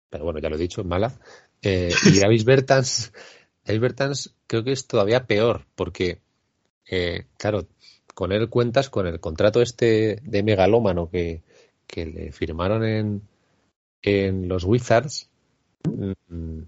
[0.09, 1.13] Pero bueno, ya lo he dicho, mala.
[1.61, 3.13] Eh, y Davis Bertans,
[3.65, 6.21] Davis Bertans creo que es todavía peor, porque,
[6.89, 7.67] eh, claro,
[8.13, 11.43] con él cuentas con el contrato este de megalómano que,
[11.85, 13.21] que le firmaron en,
[14.01, 15.29] en los Wizards,
[15.84, 16.61] mm,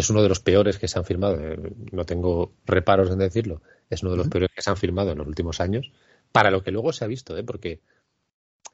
[0.00, 1.58] que es uno de los peores que se han firmado, eh,
[1.92, 3.60] no tengo reparos en decirlo,
[3.90, 5.92] es uno de los peores que se han firmado en los últimos años,
[6.32, 7.44] para lo que luego se ha visto, ¿eh?
[7.44, 7.80] porque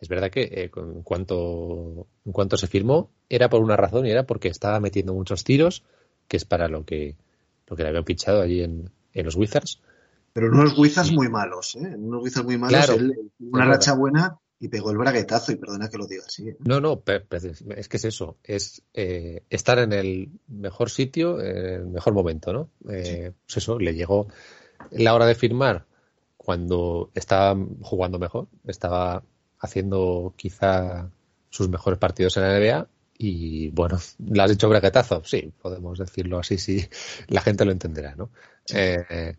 [0.01, 4.12] es verdad que eh, en, cuanto, en cuanto se firmó era por una razón y
[4.12, 5.82] era porque estaba metiendo muchos tiros,
[6.28, 7.16] que es para lo que,
[7.66, 9.81] lo que le habían pinchado allí en, los Wizards.
[10.32, 11.97] Pero unos Wizards muy malos, ¿eh?
[11.97, 12.89] Unos Wizards muy malos,
[13.40, 16.49] una racha buena y pegó el braguetazo, y perdona que lo diga así.
[16.49, 16.57] ¿eh?
[16.61, 17.03] No, no,
[17.77, 22.53] es que es eso, es eh, estar en el mejor sitio, en el mejor momento,
[22.53, 22.70] ¿no?
[22.83, 24.28] Pues eso, le llegó
[24.91, 25.87] la hora de firmar
[26.37, 29.23] cuando estaba jugando mejor, estaba
[29.59, 31.11] haciendo quizá
[31.51, 32.89] sus mejores partidos en la NBA
[33.19, 35.23] y bueno, ¿le has hecho braquetazo?
[35.24, 36.87] Sí, podemos decirlo así, sí,
[37.28, 38.31] la gente lo entenderá, ¿no?
[38.73, 39.35] Eh,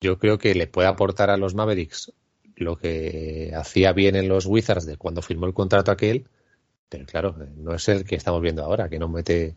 [0.00, 2.12] yo creo que le puede aportar a los Mavericks
[2.56, 6.28] lo que hacía bien en los Wizards de cuando firmó el contrato aquel,
[6.88, 9.56] pero claro, no es el que estamos viendo ahora, que no mete,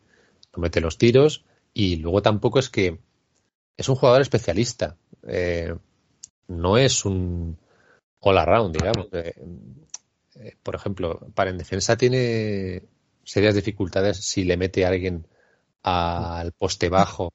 [0.56, 3.00] no mete los tiros y luego tampoco es que
[3.78, 4.98] es un jugador especialista,
[5.28, 5.74] eh,
[6.48, 7.58] no es un
[8.20, 9.08] all around, digamos.
[9.14, 9.34] Eh,
[10.36, 12.84] eh, por ejemplo, para en defensa tiene
[13.24, 15.26] serias dificultades si le mete a alguien
[15.84, 17.32] al poste bajo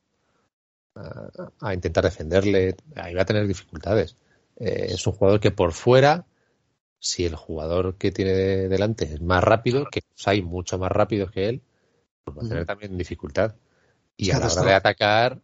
[1.60, 4.16] a, intentar defenderle, ahí va a tener dificultades.
[4.56, 6.26] Eh, es un jugador que por fuera,
[6.98, 11.48] si el jugador que tiene delante es más rápido, que hay mucho más rápido que
[11.48, 11.62] él,
[12.24, 13.56] pues va a tener también dificultad.
[14.16, 15.42] Y a la hora de atacar.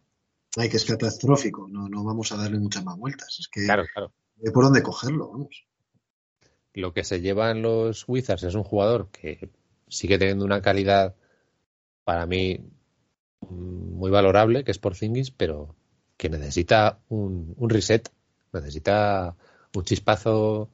[0.57, 3.37] Hay que es catastrófico, no, no vamos a darle muchas más vueltas.
[3.39, 4.13] Es que claro, claro
[4.49, 5.67] por dónde cogerlo, vamos.
[6.73, 9.51] Lo que se lleva en los Wizards es un jugador que
[9.87, 11.15] sigue teniendo una calidad
[12.03, 12.65] para mí
[13.41, 15.75] muy valorable, que es por Porzingis, pero
[16.17, 18.09] que necesita un, reset,
[18.53, 19.35] necesita
[19.73, 20.69] un chispazo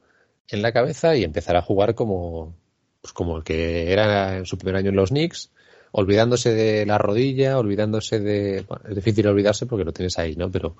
[0.48, 2.54] en la cabeza y empezar a jugar como,
[3.00, 5.50] pues como el que era en su primer año en los Knicks,
[5.92, 8.66] olvidándose de la rodilla, olvidándose de...
[8.88, 10.50] es difícil olvidarse porque lo tienes ahí, ¿no?
[10.50, 10.76] Pero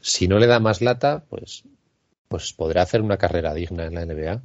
[0.00, 1.64] si no le da más lata, pues
[2.34, 4.42] pues podrá hacer una carrera digna en la NBA.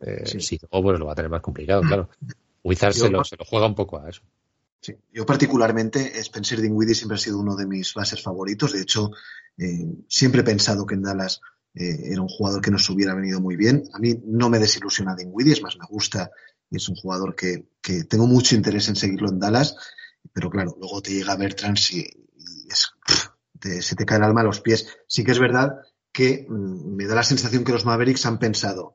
[0.00, 2.10] Eh, Si no, pues lo va a tener más complicado, claro.
[2.62, 4.20] Wizards se lo, juega un poco a eso.
[4.80, 4.94] Sí.
[5.12, 8.72] Yo particularmente, Spencer Dinwiddie siempre ha sido uno de mis bases favoritos.
[8.72, 9.10] De hecho,
[9.58, 11.40] eh, siempre he pensado que en Dallas
[11.74, 13.84] eh, era un jugador que nos hubiera venido muy bien.
[13.92, 16.30] A mí no me desilusiona Dinwiddie, es más, me gusta
[16.70, 17.66] es un jugador que,
[18.08, 19.76] tengo mucho interés en seguirlo en Dallas.
[20.32, 24.60] Pero claro, luego te llega Bertrand y, y se te cae el alma a los
[24.60, 24.86] pies.
[25.08, 25.80] Sí que es verdad
[26.12, 28.94] que mm, me da la sensación que los Mavericks han pensado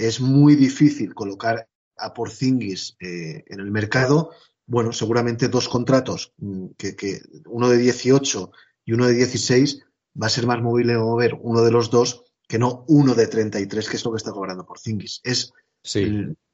[0.00, 4.30] es muy difícil colocar a Porzingis eh, en el mercado.
[4.70, 8.52] Bueno, seguramente dos contratos, mm, que, uno de 18
[8.84, 9.82] y uno de 16,
[10.20, 13.88] va a ser más móvil mover uno de los dos que no uno de 33,
[13.88, 15.22] que es lo que está cobrando Porzingis.
[15.24, 15.52] Es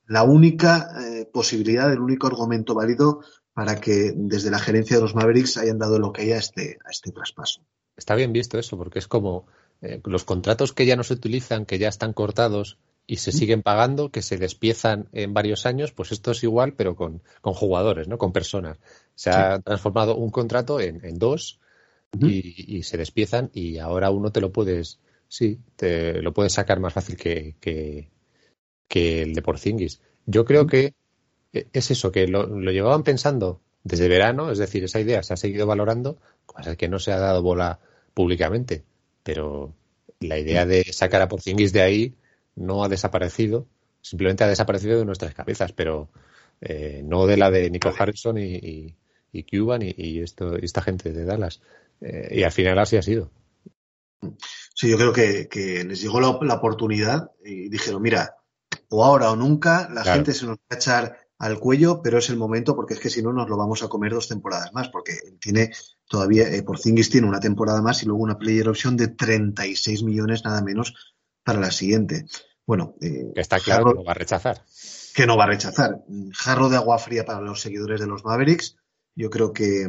[0.06, 3.20] la única eh, posibilidad, el único argumento válido
[3.52, 6.78] para que desde la gerencia de los Mavericks hayan dado lo que hay a este,
[6.86, 7.66] a este traspaso.
[7.98, 9.46] Está bien visto eso, porque es como
[9.82, 13.62] eh, los contratos que ya no se utilizan, que ya están cortados y se siguen
[13.62, 18.08] pagando, que se despiezan en varios años, pues esto es igual, pero con, con jugadores,
[18.08, 18.18] ¿no?
[18.18, 18.78] Con personas.
[19.14, 21.60] Se ha transformado un contrato en, en dos
[22.20, 26.92] y, se despiezan y ahora uno te lo puedes, sí, te lo puedes sacar más
[26.92, 30.00] fácil que, que, el de Porzingis.
[30.26, 30.94] Yo creo que
[31.52, 35.36] es eso, que lo, lo, llevaban pensando desde verano, es decir, esa idea se ha
[35.36, 37.78] seguido valorando, cosa que no se ha dado bola
[38.14, 38.82] públicamente,
[39.22, 39.72] pero
[40.18, 42.14] la idea de sacar a Porzingis de ahí
[42.56, 43.66] no ha desaparecido,
[44.00, 46.08] simplemente ha desaparecido de nuestras cabezas, pero
[46.60, 48.94] eh, no de la de Nico Harrison y,
[49.32, 51.60] y, Cuban y, esto, esta gente de Dallas.
[52.00, 53.30] Eh, y al final así ha sido.
[54.74, 58.36] Sí, yo creo que, les llegó la, oportunidad y dijeron, mira,
[58.88, 62.30] o ahora o nunca, la gente se nos va a echar al cuello, pero es
[62.30, 64.88] el momento porque es que si no nos lo vamos a comer dos temporadas más,
[64.88, 65.70] porque tiene
[66.08, 70.02] todavía, eh, por Zingis tiene una temporada más y luego una player option de 36
[70.02, 71.15] millones nada menos
[71.46, 72.26] para la siguiente.
[72.66, 74.64] Bueno, eh, está claro que no va a rechazar.
[75.14, 76.02] Que no va a rechazar.
[76.32, 78.76] Jarro de agua fría para los seguidores de los Mavericks.
[79.14, 79.88] Yo creo que,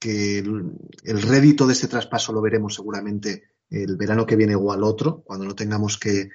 [0.00, 5.22] el, rédito de este traspaso lo veremos seguramente el verano que viene o al otro,
[5.24, 6.30] cuando no tengamos que,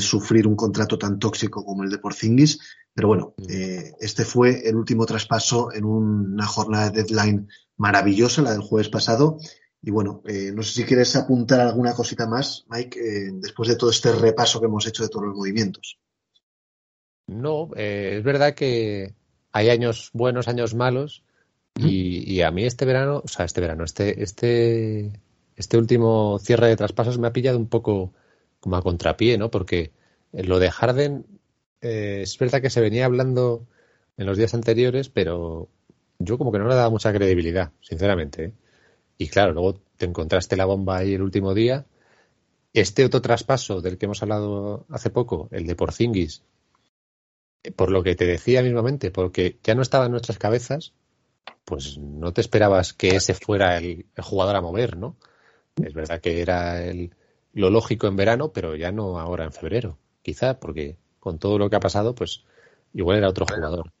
[0.00, 2.60] sufrir un contrato tan tóxico como el de Porzingis.
[2.94, 3.42] Pero bueno, mm.
[3.50, 8.90] eh, este fue el último traspaso en una jornada de deadline maravillosa, la del jueves
[8.90, 9.38] pasado.
[9.82, 13.76] Y bueno, eh, no sé si quieres apuntar alguna cosita más, Mike, eh, después de
[13.76, 15.98] todo este repaso que hemos hecho de todos los movimientos.
[17.26, 19.14] No, es verdad que
[19.52, 21.22] hay años buenos, años malos,
[21.86, 25.20] y, a mí este verano, o sea, este verano, este, este,
[25.56, 28.12] este último cierre de traspasos me ha pillado un poco
[28.60, 29.50] como a contrapié, ¿no?
[29.50, 29.92] Porque
[30.32, 31.24] lo de Harden
[31.80, 33.66] eh, es verdad que se venía hablando
[34.16, 35.68] en los días anteriores, pero
[36.18, 38.44] yo como que no le daba mucha credibilidad, sinceramente.
[38.44, 38.52] ¿eh?
[39.18, 41.84] Y claro, luego te encontraste la bomba ahí el último día.
[42.72, 46.42] Este otro traspaso del que hemos hablado hace poco, el de Porzingis,
[47.76, 50.92] por lo que te decía mismamente, porque ya no estaba en nuestras cabezas,
[51.64, 55.16] pues no te esperabas que ese fuera el, jugador a mover, ¿no?
[55.82, 57.14] Es verdad que era el,
[57.52, 61.68] lo lógico en verano, pero ya no ahora en febrero, quizá, porque con todo lo
[61.68, 62.44] que ha pasado, pues
[62.94, 63.92] igual era otro jugador.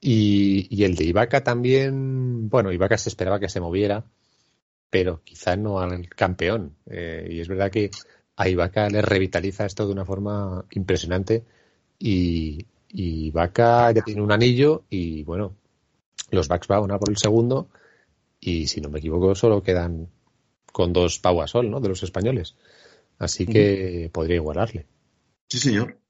[0.00, 4.04] Y, el de Ibaka también, bueno, Ibaka se esperaba que se moviera,
[4.96, 6.74] pero quizá no al campeón.
[6.86, 7.90] Eh, y es verdad que
[8.34, 11.44] a Ibaka le revitaliza esto de una forma impresionante
[11.98, 15.54] y, y Ibaka ya tiene un anillo y bueno,
[16.30, 17.68] los Bucks van a por el segundo
[18.40, 20.08] y si no me equivoco solo quedan
[20.72, 21.80] con dos Pau Sol, ¿no?
[21.80, 22.56] De los españoles.
[23.18, 24.86] Así que podría igualarle.
[25.46, 26.00] Sí, señor.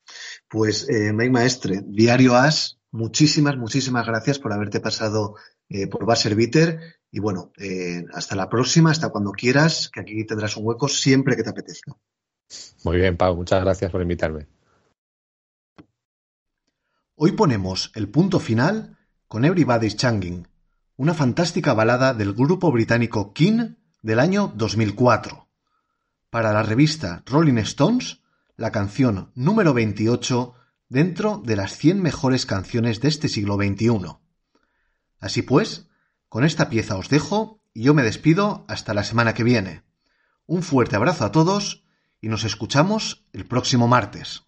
[0.49, 5.35] Pues eh, Mike Maestre, Diario As, muchísimas, muchísimas gracias por haberte pasado
[5.69, 6.79] eh, por Basser Bitter
[7.11, 11.37] y bueno, eh, hasta la próxima, hasta cuando quieras, que aquí tendrás un hueco siempre
[11.37, 11.97] que te apetezca.
[12.85, 14.47] Muy bien, Pau, muchas gracias por invitarme.
[17.15, 20.47] Hoy ponemos el punto final con Everybody's Changing,
[20.97, 25.49] una fantástica balada del grupo británico King del año 2004.
[26.31, 28.21] Para la revista Rolling Stones,
[28.57, 30.55] la canción número 28
[30.89, 34.19] dentro de las 100 mejores canciones de este siglo XXI.
[35.19, 35.86] Así pues,
[36.37, 39.85] con esta pieza os dejo y yo me despido hasta la semana que viene.
[40.45, 41.83] Un fuerte abrazo a todos
[42.21, 44.46] y nos escuchamos el próximo martes.